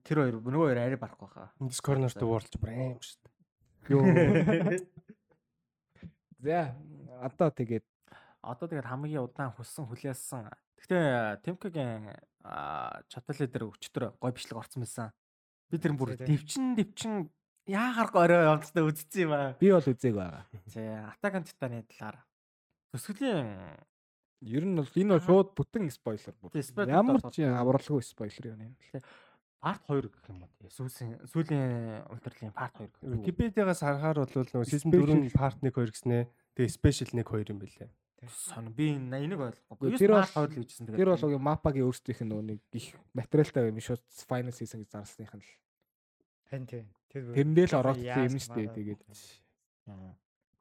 [0.05, 1.53] тэр хоёр нөгөө хоёр арай барахгүй хаа.
[1.61, 3.33] In this corner of the world ч бүр аим шүү дээ.
[3.93, 4.05] Юу.
[6.45, 6.77] За
[7.25, 7.85] одоо тэгээд
[8.45, 10.53] Одоо тэгээд хамгийн удаан хүссэн хүлээсэн.
[10.77, 12.13] Гэхдээ Темкагийн
[13.09, 15.09] чатал дээр өчтөр гой бичлэг орсон байсан.
[15.73, 16.77] Би тэр бүр Тийм.
[16.77, 17.17] дэвчин
[17.67, 19.57] яахааргүй орой явцтай үзсэн юм аа.
[19.61, 20.45] би бол үзег байгаа.
[20.69, 22.19] Тий, Атак on Titan-ы талаар.
[22.93, 23.79] Төсгөлийн
[24.45, 26.53] Ер нь бол энэ бол шууд бүтэн спойлер бүр.
[26.53, 28.77] Тийм, Ямар ч авралгүй спойлер юм
[29.65, 30.69] парт 2 гэх юм уу.
[30.69, 33.25] Сүүлийн сүүлийн ультралийн парт 2 гэх юм.
[33.25, 35.25] Википедиагаас харахаар бол нөгөө season Special.
[35.25, 37.89] 4 part 1 2 гэснээ тэгээ special 1 2 юм бэлээ.
[38.29, 39.97] Сон би энэ энийг ойлгохгүй.
[39.97, 41.01] Тэр бол- парт 2 л гэжсэн тэгээд.
[41.01, 42.87] Тэр бол уг мапагийн өөрсдийнх нь нөгөө нэг их
[43.17, 45.53] материалтай юм шууд final season гэж зарласных нь л.
[46.53, 46.85] Тань тий.
[47.15, 48.75] Тэр Тэрэндээ л ороод Яаж юм шүү дээ.
[48.75, 49.03] Тэгээд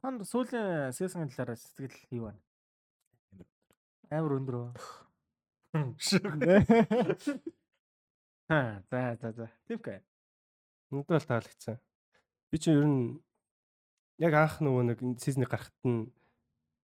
[0.06, 2.42] Ханд сүүлийн сесгийн талаар сэтгэл юу байна?
[4.14, 4.70] Амар өндөр үү?
[8.46, 9.48] Ха, за за за.
[9.66, 10.04] Тимка.
[10.94, 11.82] Надад бол таалагдсан.
[12.54, 13.18] Би чинь ер нь
[14.22, 16.14] яг анх нөгөө нэг season-ыг гарахт нь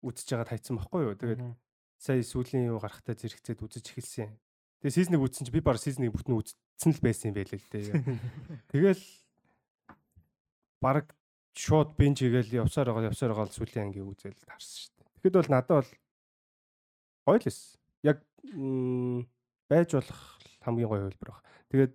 [0.00, 1.18] үзэж байгаа тайцсан байхгүй юу.
[1.20, 1.42] Тэгээд
[2.00, 4.32] сая сүүлийн юу гарахтаа зэрэгцээд үзэж эхэлсэн.
[4.80, 7.92] Тэгээ season-ыг үзсэн чи би баг season-ыг бүтэн үзсэн л байсан юм байлээ л дээ.
[8.72, 9.04] Тэгэл
[10.80, 11.12] баг
[11.54, 15.08] шууд бинж хийгээл явсаар байгаа явсаар байгаа л сүүлийн ангийн үзэл таарсан шүү дээ.
[15.20, 15.90] Тэгэхэд бол надад бол
[17.28, 17.60] гоё л эс.
[18.02, 18.18] Яг
[19.68, 20.20] байж болох
[20.64, 21.44] хамгийн гоё хөлбөр баг.
[21.70, 21.94] Тэгээд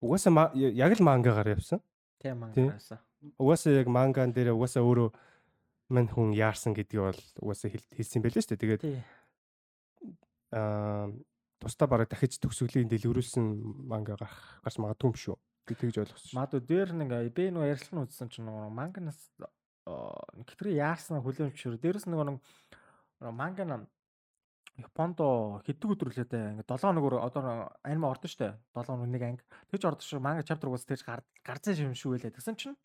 [0.00, 1.80] угаасаа яг л мангагаар явсан.
[2.20, 2.98] Тийм ангаарсан.
[3.36, 5.08] Угаасаа яг манган дээр угаасаа өөрөө
[5.92, 8.62] мань хүн яарсан гэдгийг бол угаасаа хэл- хэлсэн байлээ шүү дээ.
[8.64, 8.82] Тэгээд
[10.56, 11.12] аа
[11.60, 13.44] тусдаа бараг дахиж төгсгөлийн дэлгэрүүлсэн
[13.84, 15.36] манга гарах гарч магадгүй юм шүү.
[15.76, 16.34] Тэгж ойлгосон.
[16.34, 19.20] Мадуу дээр нэг би нөгөө ярилцлага нь үзсэн чинь нөгөө манганаас
[19.86, 21.78] гэтрээ яарсан хүлэмжшүр.
[21.78, 22.38] Нөгөө нэг
[23.20, 23.86] нөгөө манган
[24.80, 25.20] Японд
[25.66, 26.24] хэдэн өдөр лээ
[26.56, 29.44] ингээ 7 хоногор одоо аниме ордон штэ 7 хоног нэг анги.
[29.68, 31.04] Тэгж ордон шүү манга чаптер уус тэгж
[31.92, 32.76] шүү байлаа тэгсэн чинь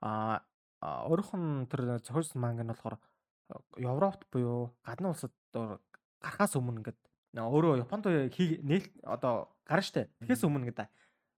[0.00, 0.40] а
[0.80, 7.00] өөрөөхн тэр зохиолсон манга нь болохоор а, Европт буюу гадны улсад гарахаас өмнө ингээд
[7.36, 10.08] өөрөө Японд хий нээл одоо гарна штэ.
[10.24, 10.88] Тэгээс өмнө ингээд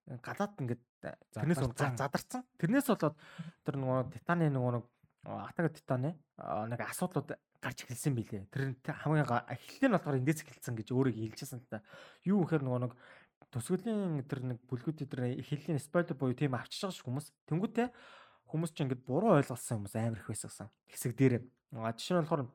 [0.06, 0.82] гадаад ингээд
[1.34, 1.96] тэрнээс өмнө Задарсан.
[1.96, 3.16] за- задарсан тэрнээс болоод
[3.66, 4.84] тэр нөгөө титаны нөгөө нэг
[5.26, 8.46] атага титаны а, нэг асуудлууд гарч эхэлсэн билээ.
[8.52, 11.82] Тэр хамгийн эхлэл нь болохоор эндээс эхэлсэн гэж өөрийг хэлчихсэн та.
[12.22, 12.92] Юу гэхээр нөгөө нэг
[13.50, 17.26] төсвөлийн тэр нэг бүлгүүд тэр эхлэлийн спойлер буюу тийм авчиж байгаа хүмүүс.
[17.50, 17.88] Тэнгүүтээ
[18.46, 20.70] хүмүүс ч ингэж буруу ойлгосон хүмүүс амар их байсан.
[20.86, 21.42] Хэсэг дээр.
[21.74, 22.46] Жишээ нь болохоор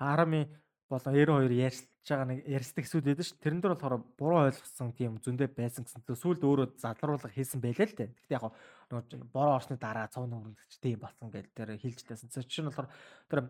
[0.00, 0.48] Арами
[0.88, 3.38] болон 92 ярьж байгаа нэг ярьцдаг хэсүүд байдаг ш.
[3.38, 6.02] Тэрэн дээр болохоор буруу ойлгосон тийм зөндөө байсан гэсэн.
[6.02, 8.10] Сүүлд өөрөө залруулга хийсэн байлаа л дээ.
[8.10, 8.50] Гэхдээ яг
[8.90, 12.28] нөгөө чинь бороо орсны дараа цов нүрэгч тийм болсон гэж тэр хэлж тайсан.
[12.34, 12.90] Жишээ нь болохоор
[13.30, 13.40] тэр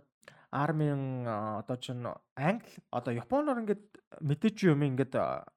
[0.52, 2.04] армийн одоо чинь
[2.36, 3.84] англи одоо японоор ингээд
[4.20, 5.48] мэдээч юм ингээд а,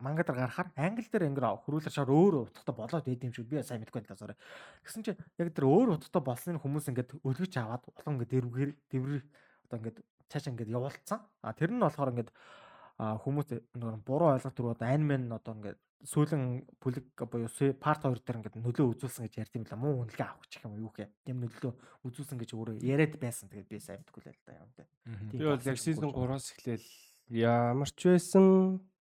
[0.00, 3.60] манга дээр гарахаар англи дээр ингээд хөрүүлэр шаар өөр утгатай болоод байд юм шиг би
[3.60, 4.36] сайн мэдгүй байна sorry.
[4.80, 9.22] Гэсэн чинь яг тэр өөр утгатай болсон хүмүүс ингээд өлгөж аваад улам ингээд дэрвэр дэрвэр
[9.68, 9.98] одоо ингээд
[10.30, 11.20] цааш ингээд явуулсан.
[11.42, 12.30] А тэр нь болохоор ингээд
[12.96, 18.24] хүмүүс нөгөө буруу ойлголт руу одоо аниме нь одоо ингээд сүүлэн бүлэг буюу парт 2
[18.24, 20.92] дээр ингээд нөлөө үзүүлсэн гэж ярьд юм л муу үнэлгээ авах гэх юм уу юу
[20.96, 21.72] гэх юм нөлөө
[22.08, 23.52] үзүүлсэн гэж өөрөө яриад байсан.
[23.52, 24.88] Тэгээд би сайн мэдгүй л л да юм дээ.
[25.36, 26.88] Би бол яг season 3-аас эхлээл
[27.36, 28.44] ямар ч байсан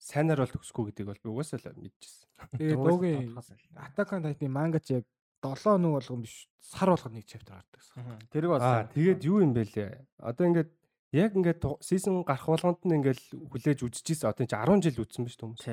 [0.02, 2.28] сайнаар бол төгсөхгүй гэдгийг бол би угаасаа л мэдчихсэн.
[2.58, 3.30] Тэгээд дуугийн
[3.78, 5.06] Attack on Titan мангач яг
[5.45, 8.26] 7 нүг болгон биш сар болгоод нэг chapter гардаг гэсэн.
[8.34, 9.94] Тэрийг бас Аа тэгээд юу юм бэ лээ?
[10.18, 10.70] Одоо ингээд
[11.12, 13.22] яг ингээд season гарах болгонд нь ингээд
[13.52, 14.30] хүлээж үзчихсэн.
[14.32, 15.64] Одоо чи 10 жил үзсэн ба шүү хүмүүс.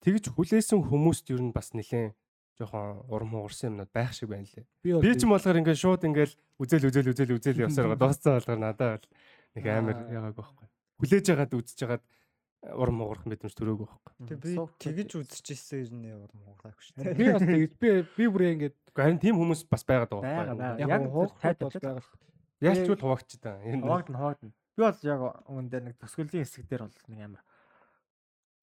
[0.00, 2.16] тэгж хүлээсэн хүмүүст ер нь бас нэлээд
[2.60, 4.64] жоохон урам хугарсан юмнууд байх шиг байна лээ.
[5.00, 8.04] Би ч юм болохоор ингээд шууд ингээд үзэл үзэл үзэл үзэл явсаар байгаа.
[8.04, 9.08] Дууссан болохоор надад бол
[9.56, 10.12] нэг амар Аа.
[10.12, 10.66] ягааг байхгүй.
[11.00, 12.04] Хүлээж ягаад үзэж ягаад
[12.60, 14.12] урам хугарах мэдрэмж төрөөг байхгүй.
[14.28, 14.52] Тэг би
[14.84, 19.40] тэгэж үзчихсэн юм урам хугараагүй шүү би бас тэгж би би бүрээ ингээд харин тийм
[19.40, 20.84] хүмүүс бас байгаад байгаа байхгүй.
[20.84, 22.04] яг хуух тайт бол байгаа.
[23.40, 23.56] Та.
[23.64, 24.52] Энэ Хаваагд нь хаваагд нь.
[24.76, 27.44] Би бол яг үүндээ нэг төсгөлийн хэсэг дээр бол нэг амар.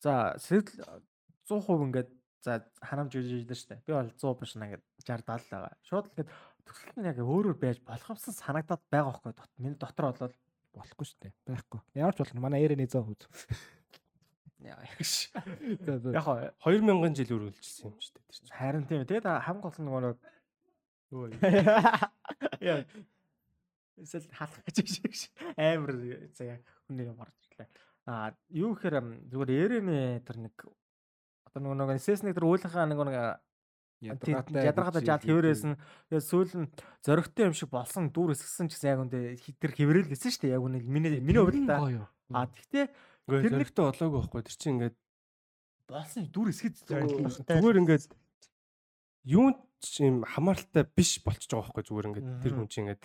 [0.01, 0.85] За сэтэл
[1.49, 2.09] 100% ингээд
[2.45, 3.81] за ханамж үжиж дээ штэ.
[3.85, 5.73] Би бол 100 биш ингээд 60 70 байгаа.
[5.81, 6.31] Шууд л ингээд
[6.65, 9.33] төсгөл нь яг өөрөөр байж болох юмсан санагдаад байгаа байхгүй.
[9.33, 10.35] Дот миний дотор бол
[10.77, 11.33] болохгүй дээ.
[11.49, 11.79] Байхгүй.
[11.97, 12.45] Ямар ч болно.
[12.45, 13.25] Манай ээрэний 100 хүз.
[15.85, 16.09] За, за.
[16.13, 18.53] Яг хоо 2000 жил үргэлжилсэн юм чинь.
[18.53, 19.05] харин тийм.
[19.05, 20.17] Тэгээд хамгийн гол нь нөгөө нэг
[22.61, 22.83] яа
[24.01, 25.91] эсвэл халах гэж шиг амар
[26.33, 27.69] заяа хүний юм орж ирлээ.
[28.07, 28.95] А юу гэхээр
[29.33, 30.55] зүгээр ээрэний тэр нэг
[31.49, 33.15] одоо нөгөө нэг сэс нэг тэр уулынхаа нэг нэг
[33.97, 35.73] ядаргатай жаал хэврээсэн
[36.07, 36.69] тэгээд сүүл нь
[37.01, 40.53] зөрөгтэй юм шиг болсон дүүр эсгсэн ч гэсэн яг үндэ хитэр хэврээл гэсэн шүү дээ
[40.53, 41.81] яг үнэ миний миний хувьд та
[42.31, 42.85] а тэгтээ
[43.27, 44.41] Тэр нэг- зэрэгтэй болоогүй байхгүй.
[44.47, 44.95] Тэр чинь ингээд
[45.89, 47.59] болсон дүүр эсгэд Зүгээр.
[47.59, 48.03] зүгээр ингээд
[49.27, 49.53] юун
[50.09, 53.03] юм хамааралтай биш болчихж байгаа байхгүй зүгээр ингээд тэр хүн чинь ингээд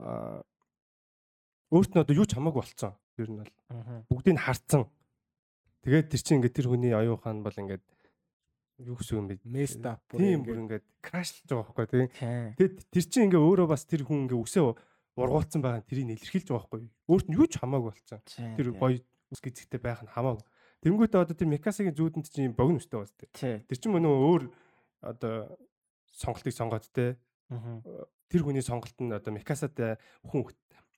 [0.00, 0.40] аа,
[1.72, 2.94] өөрт нь одоо юу ч хамаагүй болцсон.
[3.20, 3.52] Ер нь бол
[4.08, 4.88] бүгдийг нь харцсан.
[5.84, 7.84] Тэгээд тэр чинь ингээд тэр хүний оюун хаан бол ингээд
[8.88, 9.42] юу гэсэн юм бэ?
[9.44, 10.46] Messed up бүр Тийм ингээд.
[10.48, 12.08] бүр ингээд крашлж байгаа байхгүй тийм.
[12.08, 14.64] тий Тэгээд тэр чинь ингээ өөрөө бас тэр хүн ингээ үсээ
[15.18, 16.80] ургуулсан байгаа нь тэрийг илэрхийлж байгаа байхгүй.
[17.10, 18.20] Өөрт нь юу ч хамаагүй болцсон.
[18.54, 19.02] Тэр гоё
[19.34, 20.46] үс гизэгтэй байх нь хамаагүй.
[20.78, 24.42] Тэнгүүтээ одоо тэр Микасагийн зүүдэнд чинь богино өстэй байна Тэр чинь мөн өөр
[25.02, 25.58] одоо
[26.18, 27.16] сонголтыг сонгоод те
[28.28, 29.96] тэр хүний сонголт нь одоо Микасатай
[30.26, 30.50] хүн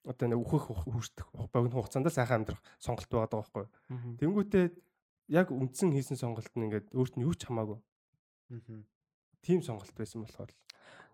[0.05, 3.67] одоо нэг үхэх хүртэх богино хугацаанд сайхан амьдрах сонголт байгаа даа байхгүй.
[4.19, 4.67] Тэнгүүтээ
[5.29, 7.79] яг үндсэн хийсэн сонголт нь ингээд өөрт нь юу ч хамаагүй.
[9.45, 10.51] Тийм сонголт байсан болохоор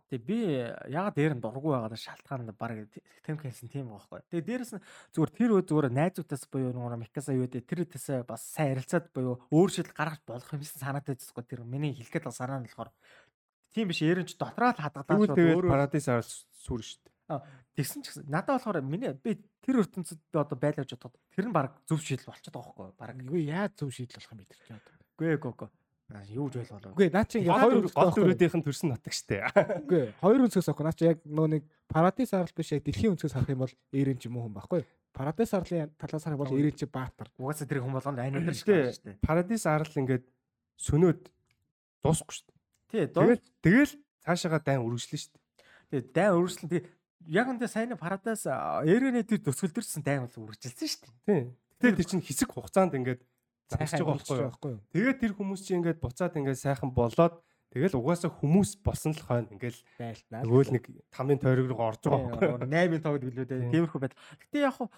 [0.07, 0.39] Тэг би
[0.87, 2.87] ягаад дээр нь дургу байгаад шалтгаан нь баг
[3.27, 4.23] тэм хэлсэн тийм байгаа байхгүй.
[4.31, 8.23] Тэгээ дээрэс нь зүгээр тэр үе зүгээр найзуудаас буюу нөгөө Микаса юу дээ тэр үтээс
[8.23, 12.23] бас сайн ярилцаад буюу өөр шил гаргаж болох юм шиг санаатай зүсгүй тэр миний хэлэхэд
[12.23, 12.95] бол санаа нь болохоор
[13.77, 17.45] тийм биш ерөнч дотроо л хадгалаад тэгвэл тэгээд өөрөө парадис ар сүр шүү дээ.
[17.77, 21.53] тэгсэн ч гэсэн надад болохоор миний би тэр ертөнцид би одоо байлгаж бодоход тэр нь
[21.53, 23.21] баг зөв шийдэл болчиход байгаа байхгүй баг.
[23.21, 24.95] Үгүй яа зөв шийдэл болох юм бэ тэр чинь одоо.
[25.21, 25.69] Гүй гүй гүй.
[26.07, 26.95] Аа, Юу ч байлголоо.
[26.95, 29.43] Үгүй наа чи ингээ Гол хоёр гол дөрүүдийнх нь төрсөн нутаг штэ.
[29.85, 30.87] Үгүй хоёр өнцгөөс авах.
[30.87, 34.19] Наа чи яг нөө нэг парадис арал биш яг дэлхийн өнцгөөс харах юм бол ээрэн
[34.23, 34.83] ч юм уу хүн байхгүй.
[35.11, 37.27] Парадис арлын талаас харах бол ээрэн чи баатар.
[37.35, 39.19] Угаасаа тэр хүн болгонд айн шүү дээ.
[39.19, 40.25] Парадис арал ингээд
[40.79, 41.21] сөнөөд
[42.07, 42.56] дуусахгүй штэ.
[42.97, 43.93] Тий, Тэгэл тэгэл
[44.25, 45.37] цаашаага дайн үргэлжлэн штэ.
[45.93, 46.83] Тэгээ дай өргөжлөн тий
[47.29, 51.13] яг энэ сайн парадайс эрэний тэр төсгөлдөрсөн дай бол үргэлжилсэн шүү дээ.
[51.27, 51.43] Тий.
[51.77, 53.21] Тэгэл тэр чинь хэсэг хугацаанд ингээд
[53.69, 54.83] загсаж байгаа байхгүй юу?
[54.95, 57.43] Тэгээд тэр хүмүүс чинь ингээд буцаад ингээд сайхан болоод
[57.75, 60.41] тэгэл угаасаа хүмүүс болсон л хойно ингээл Байлтнаа.
[60.47, 62.59] нөгөө л нэг тамийн тойрог руу орж байгаа байхгүй юу?
[62.65, 63.73] 8-ын тоогд билүүдээ Тийм.
[63.75, 64.23] тиймэрхүү байдал.
[64.41, 64.89] Гэтэ яг хуу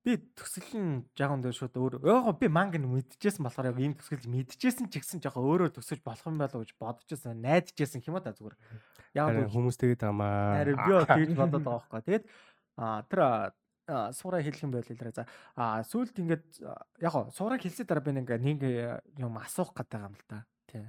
[0.00, 4.32] би төсөлийн жаахан дээр шууд өөр яг би манг нь мэдчихсэн болохоор яг ийм төсгөл
[4.32, 8.32] мэдчихсэн ч гэсэн жоохон өөрөөр төсөж болох юм болов уу гэж бодчихсан найдчихсан юм да
[8.32, 8.56] зүгээр.
[9.12, 10.56] Яг хүмүүс тэгээд тамаа.
[10.56, 12.00] Харин би тэгж бодоод байгаа байхгүй.
[12.08, 12.24] Тэгээд
[12.80, 13.20] а тэр
[14.16, 15.12] суурай хэлэх юм байл хэлрээ.
[15.12, 16.44] За а сүүлд ингээд
[17.02, 20.46] яг гоо суурай хэлсээр дараа би нэг нэг э, юм асуух гэдэг юм л да.
[20.70, 20.86] Тий.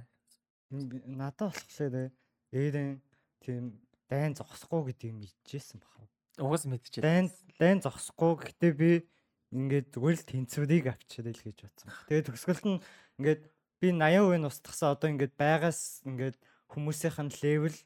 [0.70, 2.12] Надад болохоор
[2.52, 3.02] ээрэн
[3.42, 3.76] тийм
[4.08, 6.06] дайн зогсохгүй гэдгийг мэдчихсэн баха.
[6.40, 7.04] Угаас мэдчихээ.
[7.04, 7.26] Дайн
[7.60, 8.90] дайн зогсохгүй гэхдээ би
[9.52, 11.88] ингээд зүгээр л тэнцвэрийг авчирэл гэж бодсон.
[12.08, 12.80] Тэгээд төгсгөлт нь
[13.20, 13.42] ингээд
[13.82, 16.36] би 80% нь устгасан одоо ингээд байгаас ингээд
[16.72, 17.78] хүмүүсийнх нь левел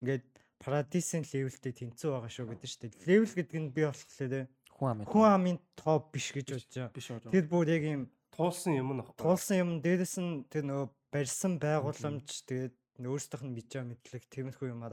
[0.00, 0.24] ингээд
[0.64, 2.96] парадисын левелтэй тэнцүү байгаа шүү гэдэг чинь.
[3.04, 4.48] Левел гэдэг нь би болохоор
[4.80, 5.04] хүн ам.
[5.04, 7.32] хүн амын топ биш гэж бодож байгаа.
[7.36, 9.20] Тэр бүр яг юм туулсан юм нөхгүй.
[9.20, 12.74] туулсан юм дээрэс нь тэр нөгөө барьсан байгууламж тэгээд
[13.04, 14.84] өөрсдийнх нь мэдээ мэдлэг тиймэрхүү юм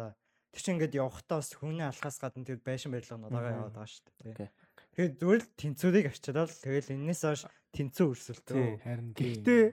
[0.58, 4.10] Тэр чинь ингээд явахдаа бас хүний алхаас гадна тэр байшин барилга нудагаа яваад байгаа шүү
[4.26, 4.34] дээ.
[4.34, 4.50] Окей.
[4.98, 7.42] Тэгээд зүгээр л тэнцвэрийг авчирал тэгэл энэс хойш
[7.78, 8.58] тэнцүү өрсөлтөө.
[8.58, 8.74] Тий.
[8.82, 9.70] Харин Гэхдээ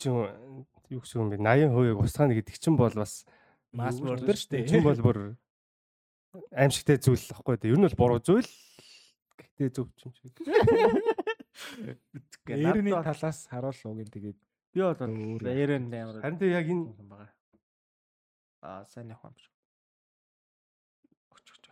[0.00, 1.44] чи юу гэсэн юм бэ?
[1.44, 4.64] 80% устгана гэдэг чинь бол бас юу- murder шүү дээ.
[4.72, 5.18] чинь бол бүр
[6.56, 7.72] аимшигтэй зүйл байхгүй дээ.
[7.76, 8.48] Ер нь бол буруу зүйл.
[9.36, 10.32] Гэхдээ зөв юм шиг.
[12.48, 14.38] ээрэний талаас харуул уугийн тэгээд
[14.72, 14.96] би бол
[15.44, 16.96] эрен амар Харин тэ яг энэ.
[18.62, 19.52] Аа сайн явах юм шиг.
[21.34, 21.64] Оч оч.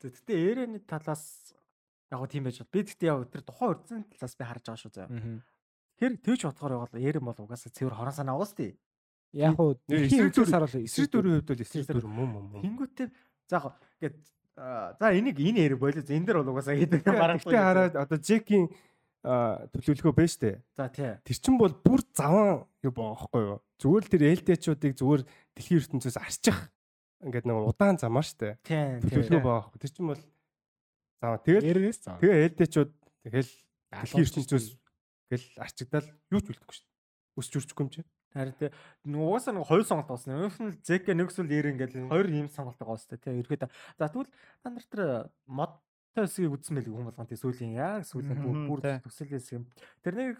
[0.00, 1.54] Тэгтээ эрэний талаас
[2.10, 4.92] яг тийм байж бол би тэгтээ яг тэр тухайн урдсан талаас би харж байгаа шүү
[4.96, 5.08] заа.
[6.00, 8.74] Тэр тэгж бодохоор бол эрен бол угаасаа цэвэр хорон санаа уус тий.
[9.32, 9.56] яг
[9.88, 12.62] дэлхийн эсрэг өнцгөөс дүр- харуул эсрэг дөрвийн хувьд бол эсрэг дүр мөн мөн.
[12.64, 13.08] Тэнгүүтээ
[13.48, 13.64] за яг
[14.00, 14.16] ингээд
[15.00, 18.68] за энийг энэ эрэг болоо энэ дэр бол угаасаа хийдэг Гэтэ хараад одоо Джекийн
[19.22, 20.50] төлөвлөгөө байна штэ.
[20.74, 21.14] За тий.
[21.22, 23.58] Тэр чин бол бүр заван юу байгаа байхгүй юу?
[23.78, 25.22] Зүгээр л тэр ээлдэчүүдийг зүгээр
[25.54, 26.58] дэлхийн ертөнцөөс арчих
[27.22, 28.58] ингээд нэг удаан замаа штэ.
[28.66, 28.98] Тий.
[28.98, 29.78] Төлөвлөгөө байгаа байхгүй.
[29.78, 30.22] Тэр чин бол
[31.22, 31.38] заван.
[31.46, 31.66] Тэгэл
[32.18, 32.90] тэгээ ээлдэчүүд
[33.30, 33.52] тэгэл
[33.94, 34.66] дэлхийн ертөнцөөс
[35.30, 36.88] гэл арчигдал юу ч үлдэхгүй штэ.
[37.38, 38.02] Өсч үрчгүй юм чи.
[38.34, 38.70] Харин тий.
[39.06, 40.34] Угаасаа нэг хоёр сонголт болсон.
[40.34, 43.22] Нэг нь зэк нэгсэл ер ингээд хоёр ийм сонголт байгаа дээ.
[43.22, 43.38] Тий.
[43.44, 43.70] Ерөөдөө.
[44.00, 44.32] За тэгвэл
[44.64, 45.02] та нар тэр
[45.46, 45.78] мод
[46.16, 49.64] төсгийг үзсэн байл хүн болгон тий сүүлийн яг сүүлийн бүр бүр төсөл хэсэг юм.
[50.04, 50.38] Тэрнийг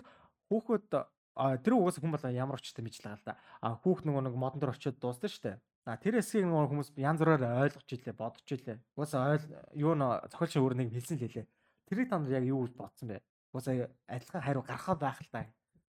[0.53, 0.93] хүүхэд
[1.37, 3.41] а тэр угаасаа хүн болгон ямар очтой мэдж байгаа л да.
[3.65, 5.57] А хүүхд нөгөө нэг модон дээр очиод дуусна дээ.
[5.89, 8.79] А тэр хэсгийг нөгөө хүмүүс янз бүрээр ойлгож илээ, бодож илээ.
[8.95, 11.47] Угаасаа ойл юу нэ цохилч өөр нэг хэлсэн л хэлээ.
[11.91, 13.25] Тэрийг та нар яг юу бодсон бэ?
[13.51, 15.49] Угаасаа адилхан хариу гаргахаа байх л та.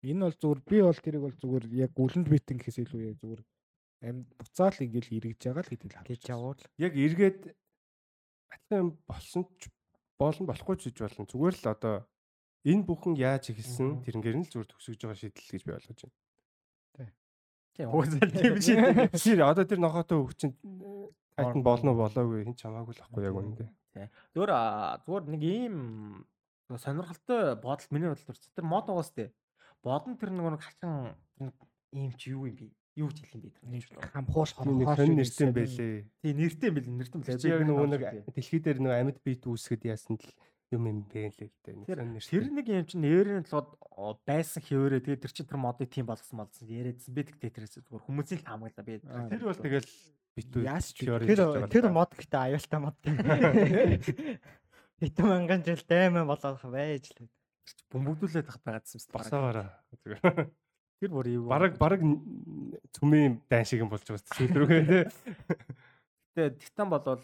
[0.05, 3.43] Энэ бол зүгээр би бол тэрийг бол зүгээр яг үлэнд битэн гэхээс илүү яг зүгээр
[4.05, 6.63] амь буцаал ингээл эргэж байгаа л гэдэл гэж явуул.
[6.79, 7.41] Яг эргээд
[8.53, 9.69] адилхан юм болсон ч
[10.19, 11.29] болно болохгүй ч гэж болно.
[11.29, 11.95] Зүгээр л одоо
[12.67, 14.05] энэ бүхэн яаж ихэлсэн Мгм.
[14.05, 17.13] тэрнгээр нь л зүгээр төгсөж байгаа шийдэл гэж би ойлгож байна.
[17.79, 18.79] Тийм угаасаа тийм шиг.
[19.15, 20.51] Тэр одоо тэр нохотой хөвчин
[21.39, 23.69] тайтан болно болоогүй хин ч хамаагүй л ахгүй яг үнэндээ.
[24.35, 25.77] Зүгээр а, зүгээр нэг ийм
[26.75, 28.35] сонирхолтой бодол миний бодлоор.
[28.35, 29.31] Тэр мод угаас тээ.
[29.87, 31.55] Бодон тэр нөгөө нэг хачин нэг
[31.95, 32.67] ийм ч юу юм бэ?
[32.99, 33.95] Юу ч хэлэн бэ ч.
[34.11, 34.91] хамхуул Тийм нэг
[35.23, 36.03] нэрсэн байлээ.
[36.19, 38.03] Тийм нэртэй юм бэл нэртэй чи яг нөгөө нэг
[38.35, 40.27] дэлхий дээр нөгөө амьд биет үүсгэд яасан л
[40.75, 41.79] юм юм бэ л дээ.
[41.79, 41.87] Нэг
[42.27, 46.43] Тэр нэг юм чинь нэрийн о, байсан хэвээрээ тэгээ тэр чинь тэр модыг тийм болгосон
[46.43, 47.15] молсон яриадсан.
[47.15, 49.01] Би тэгтээ тэрээс зүгээр хүмүүсийн л хамгаалаа би.
[49.01, 49.89] Тэр бол тэгэл
[50.37, 50.63] битүү
[51.25, 52.99] Тэр тэр мод гэдэг аюултай мод.
[54.99, 57.31] Хэдэн мянган жил даймаа болгох байж л.
[57.93, 59.13] бөмбөгдүүлээд тах байгаадсан юм.
[59.15, 59.69] Басаагаараа.
[60.05, 60.51] Зүгээр.
[60.99, 61.47] Тэр бүр юу.
[61.47, 62.03] Бараг бараг
[62.99, 65.07] цүмийн дайн шиг юм болж байгаа шүү дээ.
[66.39, 67.23] Тэгээ титан болвол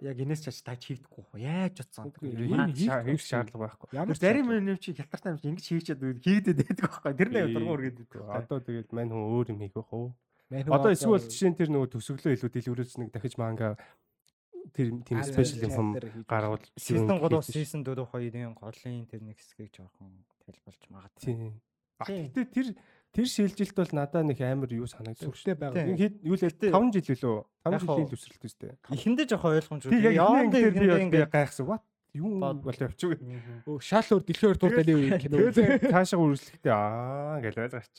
[0.00, 1.40] яг энэс чааш та хийдэггүй хөө.
[1.40, 2.12] Яаж утсан.
[2.12, 3.88] Хийх шаардлага байхгүй.
[3.92, 7.12] Ямар зарим юм чи хялтартай юм чи ингэж хийчихэд хийгдэд байдаг байхгүй.
[7.16, 8.08] Тэр нэг дургуур гэдэг.
[8.32, 9.76] Одоо тэгээд мань хүн өөр юм хийх?
[9.80, 10.16] Мань
[10.72, 13.74] Одоо эсвэл жишээ нь тэр нөгөө төсөглөө илүү дэлгүүрээс нэг дахиж манга
[14.72, 15.88] тэр тийм спешиал юм
[16.24, 21.50] гаргавал Season 3 season 4 хоёрын голын тэр нэг хэсгийг жоохон тайлбарлаж магадгүй.
[21.98, 22.66] Гэтээ тэр
[23.16, 25.40] тэр шилжилт бол надаа нэг амар юу санагдсан шүү.
[25.40, 25.96] сүртэй байгаа.
[25.96, 27.40] Хэд юу л Гэтээ- 5 жил үлээ.
[27.64, 28.70] 5 Яг жилийн төсрэлт үстэй.
[28.92, 30.00] Эхэндээ жоохон ойлгомжгүй.
[30.12, 31.64] Яг дээр би гайхсан.
[31.64, 31.82] What?
[32.12, 33.16] Юу бол явчих.
[33.64, 35.36] Өө шал өөр дэлхийн хоёр дуртай нэг үе кино.
[35.52, 37.96] Тэгээд цаашаа үргэлжлэхдээ аа гэж ойлгооч.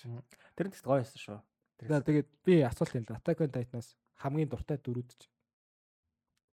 [0.57, 1.39] Тэр нь тэгт гоё байсан шүү.
[1.85, 3.89] За тэгээд би асуулт юм л Attack on Titan-аас
[4.21, 5.29] хамгийн дуртай дөрүүд чи.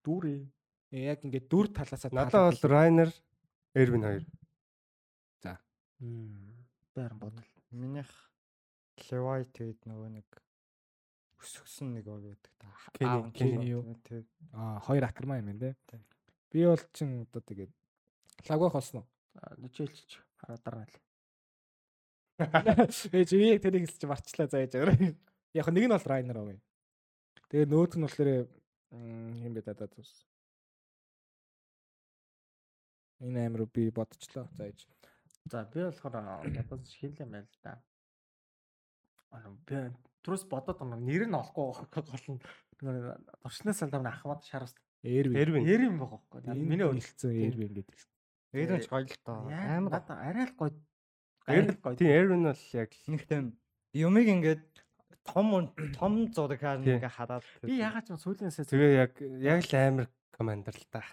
[0.04, 0.44] Дүүрээ.
[0.92, 3.10] Э, Яг ингээд дүр талаасаа Надад бол Райнер
[3.76, 4.24] Эрвин хоёр.
[6.94, 7.48] Баяр бодол.
[7.72, 8.06] минийх
[8.98, 10.30] Levi тэгээд нөгөө нэг
[11.42, 12.68] өсгсөн нэг ог байдаг та.
[12.94, 13.98] Тийм.
[14.54, 16.00] аа хоёр акармаа юм байна те.
[16.52, 17.72] Би бол чин одоо тэгээд
[18.50, 19.04] лагва холсон.
[19.58, 20.94] Нүчээлч хараа дараа нь.
[23.14, 25.16] Э чи яг тэрийг хэлж марчлаа зааж байгаа.
[25.54, 26.50] Яг нэг нь бол Райнер ав.
[27.50, 28.30] Тэгээд нөгөөх нь болохоор
[28.94, 30.26] юм бэ дадаа зүс.
[33.22, 34.88] Энэ амир би бодчихлоо зааж.
[35.52, 36.16] За би болохоор
[36.70, 37.82] бодож хэлээ мэл да.
[39.34, 39.76] Аа би
[40.24, 42.42] түрүүс бодоод байгаа нэр нь олохгүй гол нь
[42.80, 44.74] туршнаас алдаа ахмад шараас
[45.04, 45.36] Эрвин.
[45.36, 45.64] Эрвин.
[45.68, 46.56] нэр юм байгаа байхгүй.
[46.56, 47.98] Миний өө хэлсэн Эрвин гэдэг.
[48.56, 49.52] Ээрэн ч гоё л тоо.
[49.52, 50.72] амар арай л гоё.
[51.44, 52.00] Арай л гоё.
[52.00, 53.46] Тийм Эрвин бол яг л нэг тийм
[53.92, 54.64] юмыг ингээд
[55.28, 56.98] том том зураг харна Тийм.
[57.04, 59.12] ингээ хараад Би ягаад ч юм сүүлэнсээс тэгээ яг
[59.44, 61.04] яг л амар командер л та.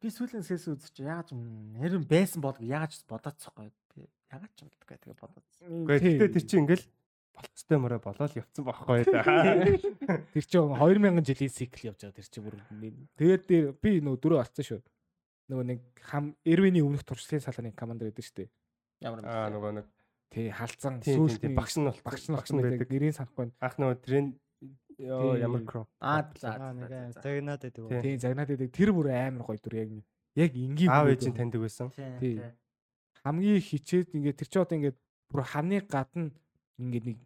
[0.00, 1.76] би сүүлэнсээс үзэж ягаад ч нь
[2.08, 3.68] байсан бол ягаад ч бодоцсохгүй.
[3.92, 5.48] Би ягаад ч юм гэдэггүй тэгээ бодоц.
[5.60, 6.86] Гэхдээ тэр чинь ингээл
[7.36, 9.22] болцтой мөрөө болоод явцсан байхгүй да.
[10.34, 12.56] Тэр чинь 2000 жилийн цикл явж байгаа тэр чинь бүр
[13.20, 14.80] тэгээд дээр би нөгөө дөрөв олцсон шүү.
[15.52, 18.48] Нөгөө нэг хам Эрвиний өмнөх туршлын салааны командир гэдэг шүү дээ.
[19.06, 19.30] Ямар юм.
[19.30, 19.86] Аа нөгөө нэг
[20.32, 22.90] Тий сүүлд тийм багш нь бол багш нь багш нь байдаг.
[22.90, 23.52] Нэрийн санахгүй.
[23.62, 24.34] Ах нөгөө трен
[24.98, 25.86] ямар кро.
[26.02, 28.02] Аа загнаад байдаг.
[28.02, 28.74] Тий загнаад байдаг.
[28.74, 29.90] Тэр бүр амар гоё дүр яг.
[30.34, 31.38] Яг энгийн Аав бүрээд ээж нь байна.
[31.38, 31.88] таньдаг байсан.
[32.18, 32.42] Тий.
[33.26, 34.98] хамгийн хичээд ингээд тэр чи одоо ингээд
[35.30, 36.30] бүр ханы гадна
[36.78, 37.18] ингээд нэг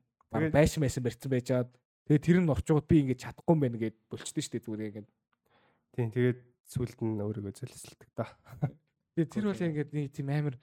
[0.55, 1.71] байшин байсан барьсан байжгаад
[2.07, 5.09] тэгээд тэр нь орчууд би ингээд чадахгүй юм байна гэд болчтой дээ зүгээр ингээд
[5.95, 6.41] Тийм тэгээд
[6.71, 8.31] сүлд нь өөрийгөө зөлсөлдөг та.
[9.19, 10.57] тэгээд тэр бол ингээд нэг тийм амар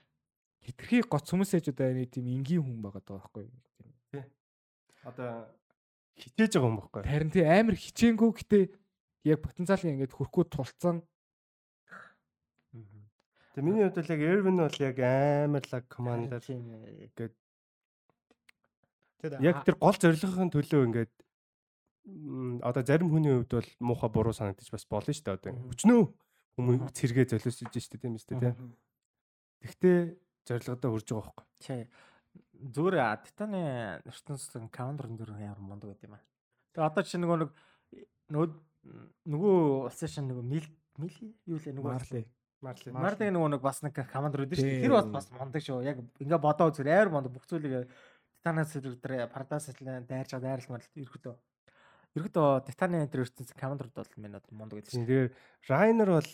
[0.64, 4.24] хитрхи гоц хүмүүс ээжүүд нэг тийм энгийн хүн байгаа даа байхгүй юу
[5.04, 5.46] Одоо
[6.16, 7.02] хичээж байгаа юм байхгүй.
[7.04, 8.64] харин тий амар хичээнгүү гэтээ
[9.28, 11.04] яг потенциалын ингээд хөрхөө тулцсан
[13.52, 16.40] Тэгээ миний хувьд бол яг Эрвин бол яг амар лаг командер.
[16.46, 16.62] Тийм.
[17.18, 17.34] Тэр
[19.42, 21.12] Яг тэр гол зорилгын төлөө ингээд
[22.62, 25.52] одоо зарим хүний хувьд бол муухай буруу санагдчих бас болно шүү дээ одоо.
[25.74, 26.00] Өчнөө
[26.56, 28.54] хүмүүс цэргээ золиосож шүү дээ тийм үстэй тийм.
[29.66, 29.98] Гэхдээ
[30.46, 31.46] зорилгодоо хүрж байгаа байхгүй.
[31.58, 31.82] Тий.
[32.58, 32.96] Зүгээр
[33.26, 33.62] Титаны
[34.06, 36.24] ертөнцийн календар дээр ямар мундаг байт юм аа.
[36.72, 37.50] Тэгээ одоо чи нөгөө нэг
[39.26, 39.54] нөгөө
[39.90, 40.66] улсын шин нөгөө мил
[40.98, 41.16] мил
[41.46, 42.22] юу лээ нөгөө Марли.
[42.62, 42.90] Марли.
[42.90, 44.82] Марлиг нөгөө нэг бас нэг календар үүдэн шүү.
[44.82, 45.82] Тэр бас бас мундаг шүү.
[45.86, 47.86] Яг ингээ бодоо үзэр амар мундаг бүх зүйлийг
[48.48, 51.34] Титанаас дээр Парадайс хэлэн дайрж байгаа дайрлал мал ерөөдөө
[52.16, 55.08] ерөөдөө Титаны энэ ертөнцийн календард бол минь мундаг гэдэг Тийм шүү.
[55.12, 55.32] тэгээд
[55.68, 56.30] Райнер бол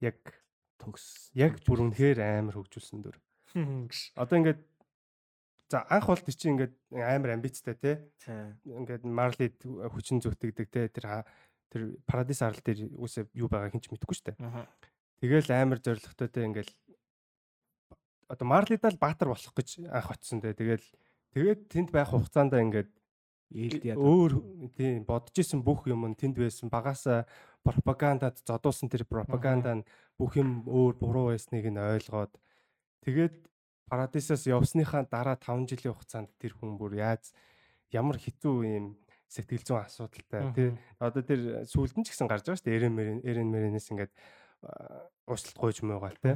[0.00, 0.18] яг
[0.80, 1.04] Төгс.
[1.36, 3.16] яг бүр үнэхээр амар хөгжүүлсэн дүр.
[4.16, 4.60] Одоо ингээд
[5.68, 7.92] за анх бол тийч ингээд амар амбицтай те.
[8.64, 11.24] Ингээд Марлид хүчин зүтгэдэг те тэр
[11.68, 14.40] тэр Парадис арал дээр үсээ юу байгаа хинч мэдэхгүй.
[14.40, 14.64] Аха.
[15.20, 16.70] Тэгэл амар зоригтой те ингээд
[18.28, 20.54] одоо Марлидаа л баатар болох гэж анх очсон те.
[20.54, 20.84] Тэгэл
[21.36, 22.90] тэгээд тэнд байх хугацаанд ингээд
[23.52, 23.94] Ээлд яа.
[24.00, 24.32] өөр
[24.74, 27.28] тийм бодож исэн бүх юм нь тэнд байсан багасаа
[27.60, 29.86] пропагандад зодуулсан тэр пропаганда нь
[30.16, 32.32] бүх юм өөр буруу байсныг нь ойлгоод
[33.04, 33.36] тэгээд
[33.86, 37.30] парадисаас явсныхаа дараа 5 жилийн хугацаанд тэр хүн бүр яаж
[37.92, 38.98] ямар хэцүү юм
[39.30, 42.94] сэтгэл зүйн асуудалтай тий одоо тэр сүулт нь ч гэсэн гарч байгаа шүү дээ эрен
[42.98, 44.12] мэрэн эрен мэрэнээс ингээд
[45.26, 46.34] уучлалт гуйж муугаа тий.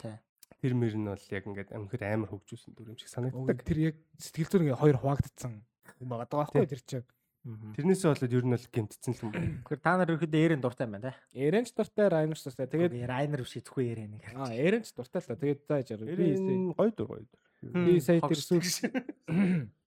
[0.00, 0.16] Тий.
[0.62, 3.96] Тэр мөр нь бол яг ингээд амхэр амар хөгжүүлсэн дүр юм шиг санагддаг Тэр яг
[4.22, 5.52] сэтгэл зүйн хоёр хуваагдсан
[5.98, 7.06] юм байгаа даа байхгүй тэр чинь.
[7.42, 10.86] Тэрнээсээ болоод ер нь бол гэмтсэн л юм байна Тэгэхээр та нар ерөөдөө эрен дуртай
[10.86, 11.18] юм байна те.
[11.34, 12.70] Эренч дуртай, Райнерч дуртай.
[12.70, 14.22] Тэгээд Тэгээд Райнер биш зөвхөн эрен нэг.
[14.38, 15.34] аа Эренч дуртай л та.
[15.34, 16.06] Тэгээд за яжаар.
[16.06, 18.62] Би эрен гоё дүр гоё дүр би сая тэр сүүл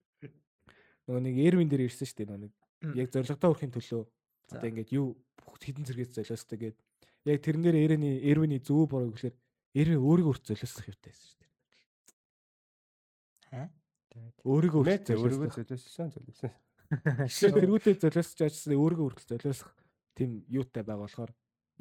[1.05, 2.53] нөгөө нэг Эрвин дээр ирсэн шүү дээ нөгөө нэг
[2.97, 4.03] яг зоригтой өрхийн төлөө
[4.47, 4.57] За.
[4.57, 5.19] одоо ингээд юу
[5.59, 6.77] хідэн зэрэгт золиосдог гээд
[7.29, 9.35] яг тэрнээр Эрвиний Эрвиний зөв буруу гэхэлэр
[9.75, 11.51] Эрвин өөрийгөө өрт золиосох хэрэгтэй байсан шүү дээ.
[13.59, 13.67] Аа?
[14.47, 16.51] Өөрийгөө өрт Мэтэ өөрийгөө золиосон золиосон.
[17.27, 19.71] Тэгэхээр тэргүүтээ золиосч ажилласан өөрийгөө өрт золиосох
[20.15, 21.31] тийм юутай байгаа болохоор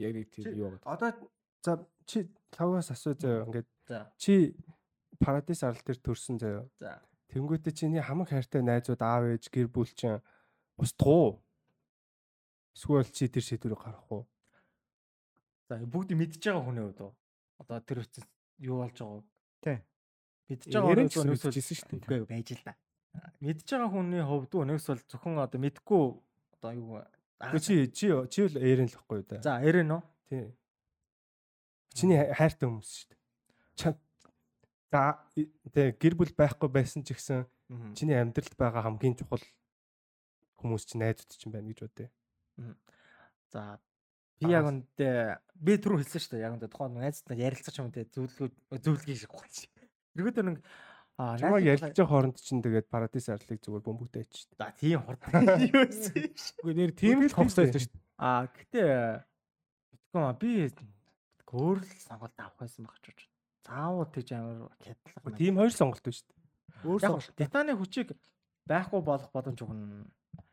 [0.02, 0.90] яг нэг тийм юу байгаа.
[0.90, 1.10] Одоо
[1.62, 1.72] за
[2.02, 2.26] чи
[2.58, 4.10] лавгаас асуу заяа ингээд За.
[4.18, 4.58] чи
[5.22, 6.66] парадис арал дээр төрсэн заяа.
[6.82, 6.98] За.
[7.30, 10.18] Тэнгүүтээ чиний хамаг хайртай найзууд аав ээж гэр бүл чинь
[10.82, 11.30] устдах уу?
[12.74, 14.26] Эсвэл чи тэр шийдвэрийг гаргах уу?
[15.70, 17.14] За бүгд мэдж байгаа хүний хувьд уу?
[17.62, 18.20] Одоо тэр үтс
[18.58, 19.24] юу болж байгаа вэ?
[19.62, 19.78] Тий.
[20.48, 22.00] Мэдж байгаа хүн гэсэн нэгсэл мэдчихсэн шүү дээ.
[22.04, 22.74] Үгүй байж л да.
[23.40, 26.02] Мэдж байгаа хүний хувьд нэгс бол зөвхөн одоо мэдгүй
[26.58, 26.98] одоо юу
[27.60, 29.38] чи чи чи бол эйрэн л байхгүй юу да?
[29.42, 30.02] За эрен үү?
[30.28, 30.44] Тий.
[31.94, 33.94] Чиний хай- хайртай хүмүүс шүү дээ.
[34.90, 35.02] За
[35.74, 37.46] тий гэр бүл байхгүй байсан ч гэсэн
[37.94, 39.42] чиний амьдралд байгаа хамгийн чухал
[40.62, 42.08] хүмүүс чинь найзууд чинь байна гэж бодъё.
[43.50, 43.78] За
[44.40, 45.08] би яг үндэ
[45.54, 46.44] би түрүү хэлсэн шүү дээ.
[46.44, 49.70] Яг үндэ тухайн найзтай ярилцаж юм те зөвлөгөө зөвлөгийг шиг болчих.
[50.14, 50.58] Тэргүүдээ нэг
[51.18, 54.50] аа Чамайг найз- ярилцж хооронд чинь тэгээд парадис арлыг зүгээр бөмбөгтэй ич.
[54.58, 56.10] За тийм ш.
[56.62, 58.02] Үгүй нэр тийм л хогсоо байсан шүү дээ.
[58.18, 58.90] Аа гэтээ
[60.14, 60.70] маа би
[61.54, 63.20] өөр л сонголт авах байсан баг ч гэж.
[63.64, 65.38] Заавал тэгж амар хядлага.
[65.38, 66.42] Тийм хоёр сонголт байна шүү дээ.
[66.84, 67.30] Өөр сонголт.
[67.38, 68.08] Титаны хүчийг
[68.66, 70.10] байхгүй болох боломж өгнө.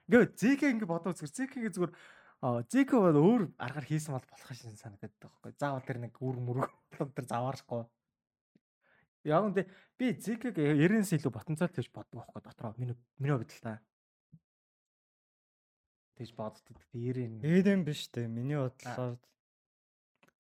[0.08, 1.94] Ингээ Зик ингээ бодоо зүгээр Зик ингээ зүгээр
[2.42, 5.54] аа Зик бол өөр аргаар хийсэн бол болох шин санагдаад байгаа байхгүй.
[5.62, 7.84] Заавал тэр нэг үр мөрөг болон тэр заваарахгүй.
[9.30, 9.70] Яг үндэ
[10.02, 12.74] би Зикийг яренс илүү потенциал гэж боддог байхгүй дотроо.
[12.82, 13.78] Миний миний хувьд л та.
[16.18, 16.78] Тэгж боддог.
[16.98, 17.38] Ярен.
[17.46, 18.26] Эрэм биш үү?
[18.26, 19.22] Миний бодлоор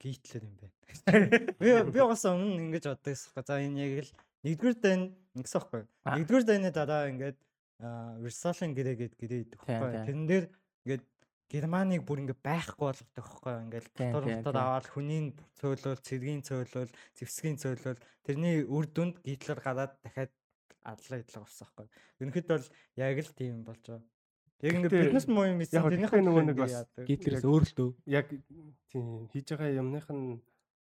[0.01, 1.29] гийтлэр юм байна.
[1.61, 3.45] Би би бас өмнө ингэж боддог юм.
[3.45, 5.01] За энэ яг л нэгдүгээр дайн
[5.37, 5.83] ингэсэн байхгүй.
[6.17, 7.37] Нэгдүгээр дайны дараа ингээд
[8.21, 10.05] Версалийн гэрээ гэд гэрээ идэх байхгүй.
[10.05, 10.45] Тэрэн дээр
[10.85, 11.03] ингээд
[11.51, 13.53] Германыг бүр ингээ байхгүй болгодог байхгүй.
[13.59, 19.99] Ингээл дотор дотор аваад хүний цөөлөл, цэргийн цөөлөл, зэвсгийн цөөлөл тэрний үр дүнд гитлэр гараад
[19.99, 20.31] дахиад
[20.87, 21.87] адлаа идлэг болсон байхгүй.
[22.23, 22.65] Ерөнхийд бол
[22.95, 24.07] яг л тийм болж байгаа.
[24.61, 27.89] Яг ингээ бизнес муу юм ийсэн гэхдээ нөгөө нэг бас Гитлерээс өөр л дөө.
[28.07, 28.27] Яг
[28.93, 30.39] тийм хийж байгаа юмных нь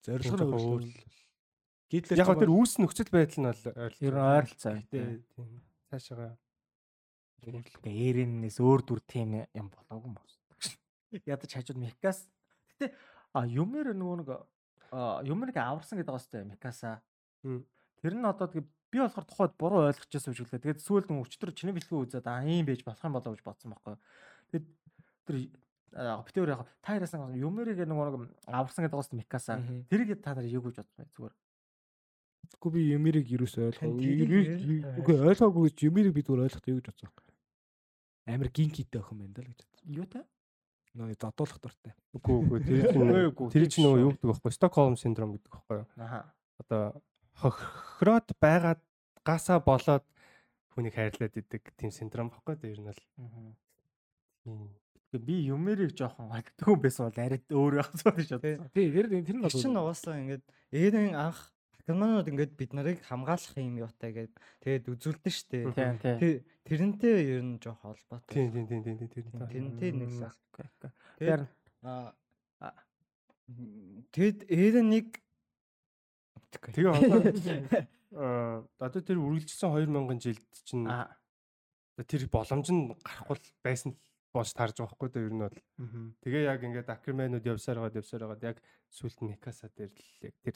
[0.03, 0.93] Зорилго нь өөр л.
[1.93, 3.63] Гитлер Яг тэр үүс нөхцөл байдал нь бол
[4.01, 4.75] Ер нь ойролцоо.
[4.89, 5.61] Тий, тийм.
[5.93, 6.35] Цаашаа
[7.41, 10.40] Ингээ Эренээс өөр дүр тийм юм болоогүй юм байна.
[11.11, 12.27] Ядаж хажууд Микас.
[12.79, 12.95] Гэтэ
[13.35, 14.29] юмэр нөгөө нэг
[14.91, 17.01] а юмэрийг аварсан гэдэг байгаа сте Микаса.
[17.43, 20.63] Тэр нь одоо тэгээ би болохоор тухайд буруу ойлгож байсан юм шиг лээ.
[20.63, 23.71] Тэгээд сүүлд нь өчтөр чиний бэлтгэл үзээд аа ийм байж болох юм болоо гэж бодсон
[23.71, 23.95] байхгүй.
[24.51, 24.67] Тэгээд
[25.27, 25.35] тэр
[26.27, 29.63] битээр яг та яасан юмэрийг нөгөө нэг аварсан гэдэг сте Микаса.
[29.87, 31.35] Тэрийг та нар юу гэж бодсон бэ зүгээр.
[32.51, 33.95] Тэгэхгүй би Юмирыг юус Тань ойлгоо.
[33.95, 37.09] тэрийг Үгүй ойлгоогүй гэж Юмирыг би зүгээр ойлгох юу гэж бодсон.
[38.27, 39.87] Амир гинкитэй охин байна даа л гэж бодсон.
[39.87, 40.19] Юу те?
[40.91, 41.93] Нөгөө зодуулах дуртай.
[42.11, 43.07] үгүй үгүй тэр чинь
[43.47, 44.03] тэр тийм чинь нөгөө шүү.
[44.03, 45.87] юу гэдэг байхгүй Стокholm синдром гэдэг байхгүй юу?
[46.03, 46.19] Аха.
[46.59, 46.81] Одоо
[47.39, 48.81] хохироод байгаад
[49.23, 50.03] гасаа болоод
[50.75, 52.71] хүнийг хайрлаад идэг тийм синдром байхгүй юу?
[52.75, 53.55] Ер нь бол Мгм.
[54.43, 54.69] тийм.
[55.11, 58.35] Би юмэрийг жоохон олдгүй байсан бол арай өөр байх зүйл гэж Тий.
[58.59, 58.69] бодсон.
[58.75, 61.39] Тий, тэр тэр нь Тэр чинь бол угаасаа ингээд Эрен анх
[61.81, 65.73] Покемонууд ингээд бид нарыг хамгаалах юм юутай гээд тэгээд үзүүлдэн штэ.
[66.61, 68.29] Тэрнтэй ер нь жоох холбоотой.
[68.29, 69.25] Тийм тийм тийм тийм тийм.
[69.49, 69.91] Тэрнтэй.
[71.17, 71.41] Тэгээд Тэгэхээр
[71.81, 72.13] аа
[72.61, 72.73] А.
[74.13, 75.17] Тэгэд Эрен нэг
[76.51, 77.19] Тэгээ одоо
[78.85, 81.09] одоо тэр үргэлжлсэн 2000 жилд чинь а
[82.05, 83.95] тэр боломж нь гарахгүй байсан
[84.35, 85.59] болж таарж байгаа хгүй дээ ер нь бол.
[86.23, 88.57] Тэгээ яг ингээд акерменууд явсаар байгаа явсаар байгаа яг
[88.91, 90.55] сүлд нь Микаса дээр л яг тэр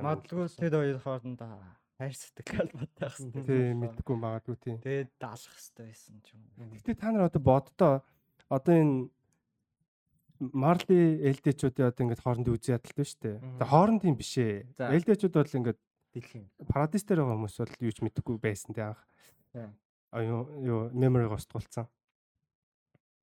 [0.00, 1.52] магадгүй тэр хоёр хоорондоо
[2.00, 3.44] хайр сэтгэл холбоотой байх хэрэгтэй.
[3.44, 4.76] тийм мэдгүй магадгүй тийм.
[4.80, 6.72] Тэгээд даалгах хэрэгтэй байсан ч юм уу.
[6.72, 7.92] Гэтэ та нар одоо боддоо
[8.48, 9.10] одоо энэ
[10.42, 13.36] Марли элдэчүүдийн одоо ингээд хоорондын үзий ядалтай шүү дээ.
[13.62, 14.66] Тэгээ хоорондын биш ээ.
[14.74, 15.80] Элдэчүүд бол ингээд
[16.12, 16.46] Дэлхийн.
[16.66, 19.02] парадис дээр байгаа хүмүүс бол юу ч мэдэхгүй байсан тий анх.
[19.54, 19.70] Тийм.
[20.10, 21.86] А юу юу memory гостгуулсан.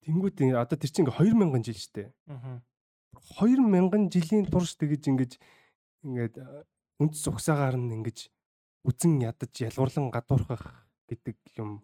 [0.08, 2.10] Тэнгүүд ингээ одоо тэр чинь ингээ 2000 жил шүү дээ.
[2.32, 2.56] Мгм.
[3.36, 5.32] 2000 жилийн турш тэгэж ингэж
[6.04, 6.64] ингээд э,
[7.00, 8.30] үндэс угсаагаар нь ингэж
[8.88, 11.84] үзен ядаж ялгуурлан гадуурхах гэдэг юм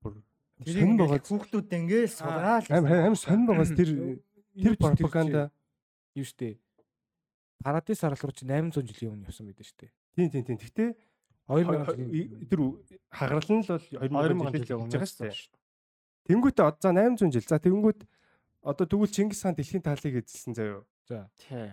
[0.00, 0.20] бүр
[0.64, 1.20] сонь байгаа.
[1.20, 2.66] хүүхдүүд ингээд сургаал.
[2.70, 4.20] Амар сонь байгаас тэр
[4.56, 5.52] тэр пропаганда
[6.16, 6.56] юу штэ.
[7.60, 9.92] Парадис арал руу чи 800 жилийн өмнө явсан байдаг штэ.
[10.16, 10.58] тийм тийм тийм.
[10.58, 10.90] Гэхдээ
[11.50, 12.60] 2000 хо- жилийн тэр
[13.12, 15.56] хагарал нь л бол 2000 2000 жил жил өмнө гэж байгаа шүү.
[16.30, 17.48] Тэнгүүтээ одоо за 800 жил.
[17.48, 18.00] За тэнгүүт
[18.64, 20.84] одоо тэгвэл Чингис хаан дэлхийн таалыг эзэлсэн заяо.
[21.08, 21.72] За Тий.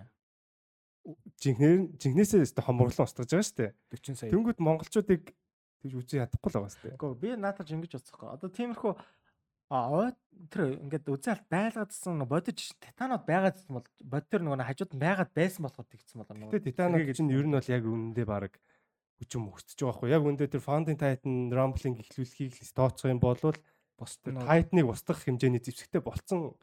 [1.38, 3.72] Жинхнэр жинхнээсээ өстө хомруулан устгаж байгаа шүү дээ.
[3.94, 4.32] 40 сая.
[4.32, 5.22] Тэнгүүт монголчуудыг
[5.82, 6.96] тэгж үзий ядахгүй л байгаа шүү дээ.
[6.98, 8.28] Гэхдээ би наатаж ингэж бодсохгүй.
[8.28, 8.92] Одоо тиймэрхүү
[9.68, 10.10] а ой
[10.48, 15.30] тэр ингээд үзэлт байлгадсан бодож титанод байгаад гэсэн бол бод тэр нөгөө хажууд нь байгаад
[15.36, 18.56] байсан болоход тэгсэн бол нөгөө Гэтэ Титанод чинь ер нь бол яг үнэндээ баг
[19.20, 20.08] хүчм өгсөж байгаа байхгүй.
[20.16, 24.88] Яг үндэ тэр Founding Titan Rumbling эхлүүлэхийг л тооцох юм бол бос тэр тэр Titan-ыг
[24.88, 26.56] устгах хэмжээний зэвсэгтэй болцсон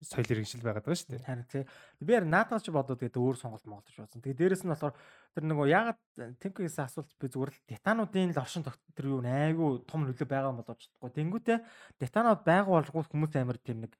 [0.00, 1.28] соёл иргэншил байгаад байгаа шүү дээ.
[1.28, 1.64] харин тий.
[2.00, 4.24] Би яар наадаж бодоод тэгээд өөр сонголт монголж бодсон.
[4.24, 4.96] Тэгээд дээрэс нь болохоор
[5.36, 6.00] тэр нөгөө ягаад
[6.40, 10.60] Тинкгээс асуулт би зүгээр л титануудын л оршин тэр юу айгүй том нөлөө байгаа юм
[10.64, 11.10] бол бодчихгүй.
[11.12, 11.58] Тэнгүүтээ
[12.00, 13.92] титанууд байгуу болгох хүмүүс амар тийм нэг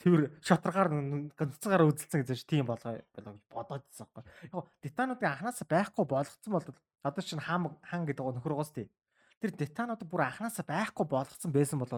[0.00, 0.88] тэр шоторгаар
[1.36, 4.24] ганццаагаар үзэлцэн гэж тийм болгоо гэж бодоод байсан байхгүй.
[4.44, 6.66] Яг гоо титануудын анханасаа байхгүй болгоцсон бол
[7.04, 8.88] одоо чинь хам хан гэдэг нөхөр угаас тий.
[9.40, 11.92] Тэр титанууд бүр анханасаа байхгүй болгоцсон байсан бол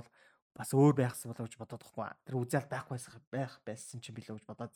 [0.59, 2.11] бас өөр байхсан болоо гэж бодоод байхгүй.
[2.27, 4.75] Тэр үзэл байхгүйсэн байх байсан чинь билүү гэж бодоод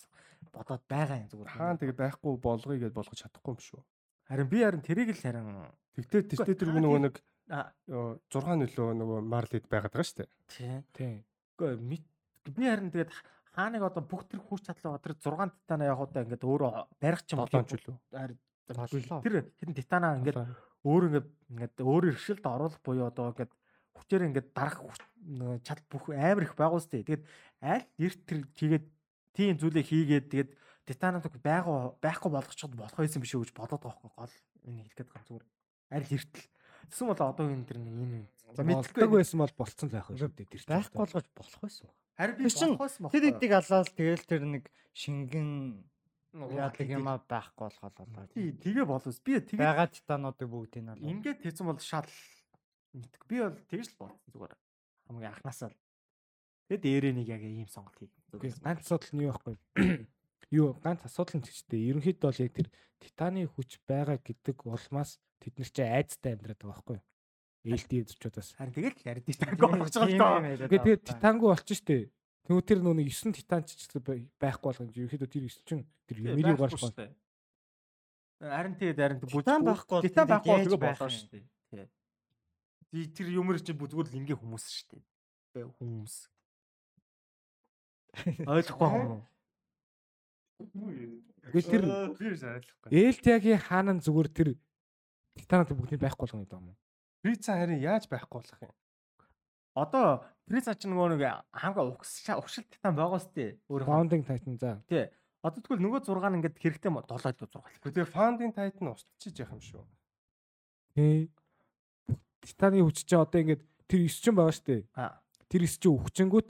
[0.55, 1.51] бодоод байгаа юм зүгээр.
[1.59, 3.83] Хаан тэгээ байхгүй болгоё гэж болгож чадахгүй юм шүү.
[4.31, 5.67] Харин би харин тэрийг л харин
[5.99, 7.15] Тэгтээ тэртээ тэр нөгөө нэг
[7.53, 7.69] а
[8.33, 10.31] 6 нөлөө нөгөө Marlid байгаад байгаа шүү дээ.
[10.49, 10.79] тий.
[10.97, 11.17] тийм.
[11.59, 12.05] Үгүй мэд
[12.57, 13.13] би харин тэгээд
[13.53, 17.37] хааныг одоо бүх тэр хүч чадлаа тэр 6 титана яг одоо ингээд өөрөө барих ч
[17.37, 19.21] юм 7 ч үлээ.
[19.21, 20.41] Тэр хэдэн титана ингээд
[20.87, 23.53] өөр ингээд ингээд өөр иршилд оруулах буюу одоо ингээд
[23.97, 27.07] хүчээр ингээд дарах хүч- нөгөө чад бүх амар их байгуулс тээ.
[27.07, 27.25] Тэгээд
[27.63, 28.85] аль эрт тэр тэгээд
[29.37, 30.51] тийм зүйлээ хийгээд тэгээд
[30.89, 34.35] титанууд байгуу байхгүй болгочиход болох байсан биш үү гэж бодоод байгаа байхгүй гол
[34.67, 35.47] энэ хэлэх гээд байгаа зүгээр.
[35.93, 36.49] Аль эртэл.
[36.91, 38.19] Тэгсэн бол одоо энэ тэр нэг энэ
[38.67, 40.63] мэддэг байсан бол болцсон л байх шүү дээ тэр.
[40.67, 41.97] Байхгүй болгож болох байсан баг.
[42.19, 45.49] Харин би Тэр чин болох байсан Тэр эдийг алаад тэгэл тэр нэг шингэн
[46.33, 48.27] яадаг юм а байхгүй болгоод болоо.
[48.35, 49.17] Тий, тэгээ болов.
[49.23, 52.09] Би тэгээ Бага титануудыг бүгдийг нь ингээд хийсэн бол шал
[52.95, 53.27] мэдгүй.
[53.29, 54.53] Би бол тэгж л бодсон зүгээр.
[55.09, 55.79] Хамгийн анханасаа л.
[56.69, 58.11] Тэгээд дээрээ нэг яг ийм сонголт хий.
[58.33, 59.57] Ганц асуудал нь юу байхгүй.
[60.53, 61.81] Юу ганц асуудал нь гэжтэй.
[61.89, 62.69] Ерөнхийдөө бол яг тэр
[63.01, 66.99] титаны хүч байгаа гэдэг улмаас тэд нар чи айцтай амьдраад байгаа байхгүй.
[67.65, 68.53] ээлтэй зочудаас.
[68.59, 70.37] Харин тэгээд л ярид титангүй болгож байгаа л доо.
[70.45, 72.13] Ингээд тэгээд титангүй болчих штэ.
[72.45, 73.73] Тэгвэл тэр нөө 9 титан ч
[74.37, 74.93] байхгүй болгоо юм.
[74.93, 77.15] Ерөнхийдөө тэр 9 чинь тэр болж шүү дээ.
[78.43, 81.15] Харин тэгээд харин Титан байхгүй бол титан тэгээд байхгүй тэгээ байх болоо юм?
[81.15, 81.45] шүү дээ.
[81.71, 81.87] Тий.
[81.87, 85.03] Тий, Тэр юмэр чинь бүдгүүр л ингээ хүмүүс шүү дээ.
[85.57, 86.15] Бэ хүмүүс.
[88.45, 89.23] Ойлгохгүй юм уу?
[91.53, 92.89] Тэгээд тэр ойлгохгүй.
[92.93, 94.49] Элтягийн хаанан зүгээр тэр
[95.41, 96.79] титанууд бүгдийг байхгүй болгоно гэдэг юм уу?
[97.25, 98.77] Рица харин яаж байхгүй болох юм?
[99.73, 101.23] Одоо Приза ч нөгөө нэг
[101.55, 103.57] хамгийн угсаа уршил титан байгаас тээ.
[103.71, 104.83] Өөр Founding Titan за.
[104.91, 105.07] тий.
[105.41, 107.81] Одоо тэгвэл нөгөө 6 нь ингээд хэрэгтэй 7 л 6.
[107.81, 109.87] Тэгээ Founding Titan устчиж яах юм шүү.
[110.99, 111.31] Тий.
[112.43, 114.85] Титаны хүч чи одоо ингээд тэр 9 чинь байгаа штэ.
[114.99, 115.23] Аа.
[115.47, 116.49] Тэр 9 чинь өвчнгүүт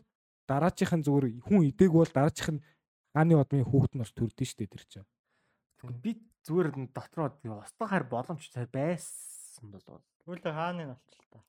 [0.48, 2.64] дараачихын зүгээр хүн идэг бол дараачих нь
[3.12, 5.06] хааны одмын хүүхэд нь бас төрдөн штэ тэр чинь.
[6.00, 6.16] Би
[6.48, 8.42] зүгээр дотроо устгах хар боломж
[8.72, 10.02] байсан болов.
[10.26, 11.40] Үлээ хааны нь болчих л та.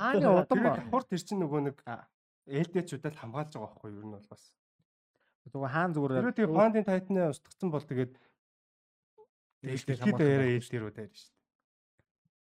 [0.00, 2.06] Хааны удам давхар тэр чинь нөгөө нэг Аа.
[2.46, 4.00] ээлдэчүүдэд хамгаалж байгаа байхгүй юу?
[4.00, 4.54] Ер нь бол бас.
[5.50, 8.12] зүгээр хаан Тэр зүгээр тэгээ Founding Titan-ы устгацсан бол тэгээд
[9.66, 11.35] Ээлдээ дэлхийд дээрээ ээлдэрүү дээр шүү дээ.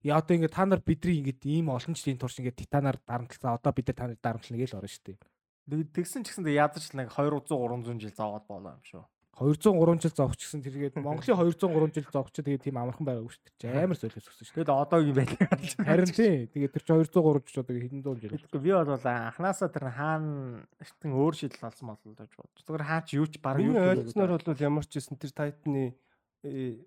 [0.03, 3.59] Яа одоо ингээд та нар бидний ингээд ийм олон жилийн турш ингээд титанаар дарамтлаа.
[3.59, 5.19] Одоо бид нар та нарыг дарамтлна гэж орно штэ.
[5.67, 9.03] тэгсэн ч гэсэн яадаг ч нэг 200 300 жил зовоод болоо юм шүү.
[9.39, 13.27] 200 3 жил зовч гэсэн тэргээд Монголын 200 3 жил зовч тэгээд тийм амархан байгаа
[13.27, 13.83] шүү дээ.
[13.87, 15.47] Амар солиос өссөн шүү Тэгэл одоо юу байх вэ?
[15.47, 15.83] дээ.
[15.87, 16.47] Харин тий.
[16.51, 18.35] Тэгээд тэр чи 200 3 жил одоо хэдэн зуун жил.
[18.35, 22.59] Тэгэхгүй би бол анханасаа тэр хаана эртэн өөр шийдэл олсон болов гэж бодож.
[22.67, 25.31] Зүгээр хаа ч юу ч баг юу Миний ч ойлгосноор бол ямар ч гэсэн тэр
[25.31, 25.95] Titan-ы
[26.43, 26.83] э,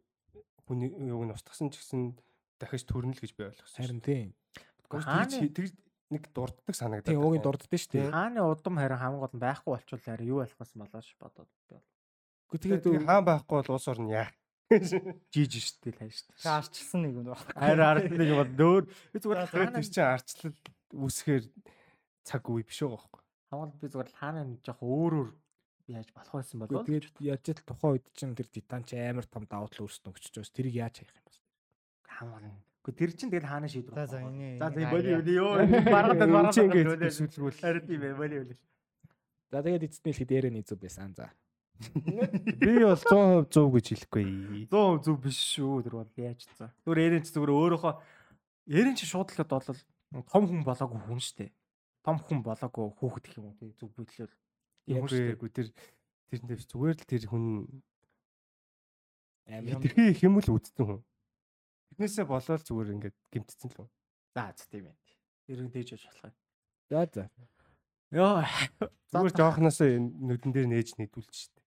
[0.69, 2.21] хүний юуг нь устгасан ч гэсэн
[2.63, 3.83] дахиж төрнө л гэж би ойлгосон.
[3.83, 4.23] Харин тий.
[4.87, 5.67] хааны тэр
[6.15, 7.11] нэг дурддаг санагдаад.
[7.11, 8.15] Тий уугийн дурддаг шүү дээ.
[8.15, 11.75] хааны удам харин хамгийн гол нь байхгүй болчвол харин юу болох юм болоош бодоод би
[11.75, 11.89] бол
[12.53, 14.29] Гэхдээ Тэгээд хаан байхгүй бол улс орн яа.
[15.33, 16.33] жиж штэ л хайш штэ.
[16.37, 17.41] Тэ арчилсан нэг юм байна.
[17.57, 20.57] Харин ард нэг бол дөөр би зүгээр хаана тэр чинь арчлал
[20.93, 21.45] үүсгэхээр
[22.29, 23.23] цаг үе биш байгаа байхгүй.
[23.49, 25.31] хамгаал би зүгээр хаана жоох өөр өөр
[25.93, 29.45] яаж болох байсан болов Тэгээд яаж л тухайн үед чинь тэр титан ч амар том
[29.45, 31.42] давуу тал өөрсдөө өгч чаас тэрийг яаж хаях юм бэ?
[32.23, 32.47] Хамгаал.
[32.83, 33.95] Гэхдээ тэр чинь тэгэл хаана шийдвэр.
[33.95, 35.53] За за энэ За за боли боли ёо
[35.91, 37.59] баргад Чи ингээд бисүүлгүүл.
[37.59, 38.55] харин тийм ээ боли боли.
[39.51, 41.15] За тэгээд эцэстний хэлэхэд дээрээ зүг байсан.
[41.15, 41.31] За.
[42.63, 44.25] Би бол 100% 100 гэж хэлэхгүй.
[44.71, 46.71] 100 зүг биш шүү тэр бол яаж цаа.
[46.87, 47.95] Зүгээр ярин ч зүгээр өөрөөхөө
[48.71, 49.67] ярин ч шууд л бол
[50.31, 51.51] том хүн болоогүй хүн штэ.
[52.07, 54.31] Том хүн болоогүй хүүхэд гэх юм уу тий зүг бүтлэл.
[54.87, 55.69] Тийм Үгүй тэр
[56.31, 57.45] тэрнээ зүгээр л тэр хүн
[59.47, 61.01] тэрхий хэмэл үдцэн хүн.
[61.93, 63.89] Тэрнээсээ болоод зүгээр ингээд гимтцэн л хүн.
[64.33, 64.97] За за тийм ээ.
[65.53, 66.37] Ерөн дээж яж болох юм.
[66.89, 67.25] За за.
[68.13, 68.45] Йоо.
[69.13, 71.61] Зүгээр жоохноосоо нүдэн дээр нээж нийтүүлж штэ.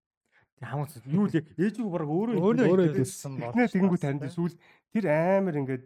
[0.60, 1.02] Тэг хамгаалсан.
[1.12, 3.52] Юу л ээжиг баг өөрөө Өөрөө өөрөө хэлсэн бол.
[3.52, 4.56] Тэрнээ тэгэнгүү танд сүүл
[4.92, 5.84] тэр амар ингээд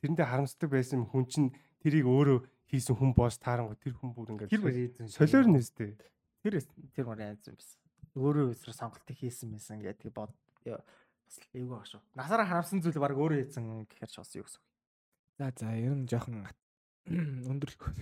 [0.00, 1.48] тэрэндээ харамсдаг байсан хүн чинь
[1.80, 2.38] тэрийг өөрөө
[2.68, 5.08] хийсэн хүн боос таарангу тэр хүн бүр ингээд тэр эзэн.
[5.08, 5.96] солиор нэстэй.
[6.42, 6.54] Тэр
[6.96, 7.78] тэр мөр айзан байсан.
[8.16, 10.32] Өөрөө өсрө сонголтыг хийсэн байсан гэдэг бод
[11.30, 12.02] бас эйгөө баг шүү.
[12.18, 14.62] Насаараа харамсан зүйл баг өөрөө хийсэн гэхээр ч бас юу гэсэн.
[15.38, 16.42] За за ер нь жоохон
[17.06, 17.92] өндөрлөхгүй.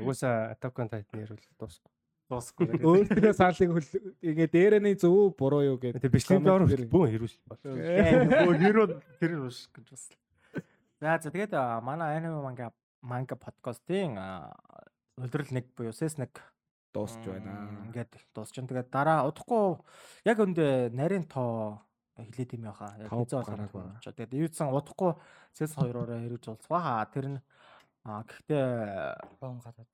[0.00, 1.90] Угаасаа Attack on Titan ярил дуусах.
[2.30, 2.80] Дуусахгүй.
[2.80, 3.90] Өөртөө саалыг хөл
[4.24, 6.00] ингээ дээрэний зөв буруу юу гэдэг.
[6.00, 7.60] Тэгээ бичлэгийн доор бүүн хэрүүл бол.
[7.68, 8.86] Өө нэрөө
[9.20, 10.04] тэр үш гэж бас.
[11.04, 11.52] За за тэгээд
[11.84, 12.72] манай anime manga
[13.04, 14.16] manga подкастын
[15.20, 16.40] өдрөл нэг буюу сэс нэг
[16.96, 17.68] дуусч байна.
[17.92, 18.56] Ингээд дуусч.
[18.56, 19.84] Тэгээд дараа удахгүй
[20.24, 21.84] яг өндөө нарийн тоо
[22.16, 22.94] хилээд юм яхаа.
[22.98, 23.98] Яг гараад байна.
[23.98, 24.14] байна.
[24.14, 25.12] Тэгээд юудсан удахгүй
[25.52, 27.06] сэс хоёроор хэрүүж уулзгаа.
[27.10, 27.40] Тэр нь
[28.04, 29.90] гэхдээ Бом гараад.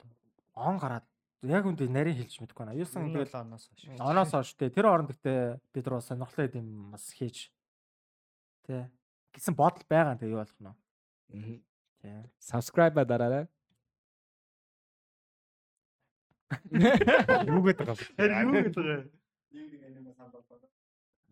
[0.55, 1.07] он гараад
[1.43, 2.77] яг үндэ нарийн хэлж мэдгүй байна.
[2.77, 3.83] Юусан бол оноос хойш.
[3.97, 7.49] оноос хойш тэ тэр оронд гэхдээ бид нар бас сонирхолтой юм бас хийж
[8.69, 8.91] тэ
[9.33, 10.75] гэсэн бодол байгаа тэгээ юу болох нь
[11.31, 11.57] Мгм.
[12.03, 13.47] тий Subscribe дараарай.
[17.47, 18.05] Юу гэдэг байгаа бэ?
[18.19, 18.61] байгаа Нэг нэг Аа, аниме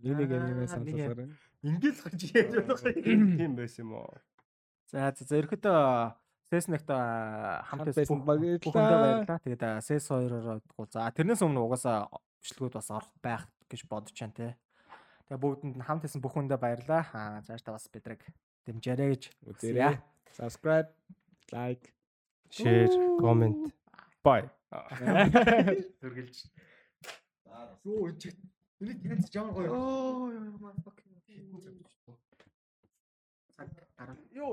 [0.02, 1.18] нэг сонсоосоор.
[1.62, 4.14] ингээл гарч яаж болох юм Тийм байсан юм уу?
[4.86, 5.80] за за за ерөөдөө
[6.48, 9.38] Сэснэгт хамт байсан бүхэндээ баярлалаа.
[9.44, 10.86] Тэгээд Сэс хоёроор удахгүй.
[10.88, 12.08] За тэрнээс өмнө угаасаа
[12.40, 14.48] бичлэгүүд бас орох байх гэж бодож байна те.
[15.28, 17.04] Тэгээ бүгдэнд нь хамт байсан бүхэндээ баярлалаа.
[17.12, 18.24] Аа зааш та бас бидрэг
[18.64, 20.00] дэмжээрэй гэж Үзээрэй.
[20.32, 20.88] Subscribe,
[21.52, 21.92] like.
[22.48, 22.88] Share,
[23.20, 23.68] comment.
[24.24, 24.48] Bye.
[26.00, 26.48] Зүргэлж.
[27.84, 28.32] Юу энэ
[28.80, 29.70] Энийг таньж жаа гоё.
[29.74, 30.30] Оо
[30.62, 31.08] маа fucking.
[33.54, 34.16] Цаг гараа.
[34.30, 34.52] Юу?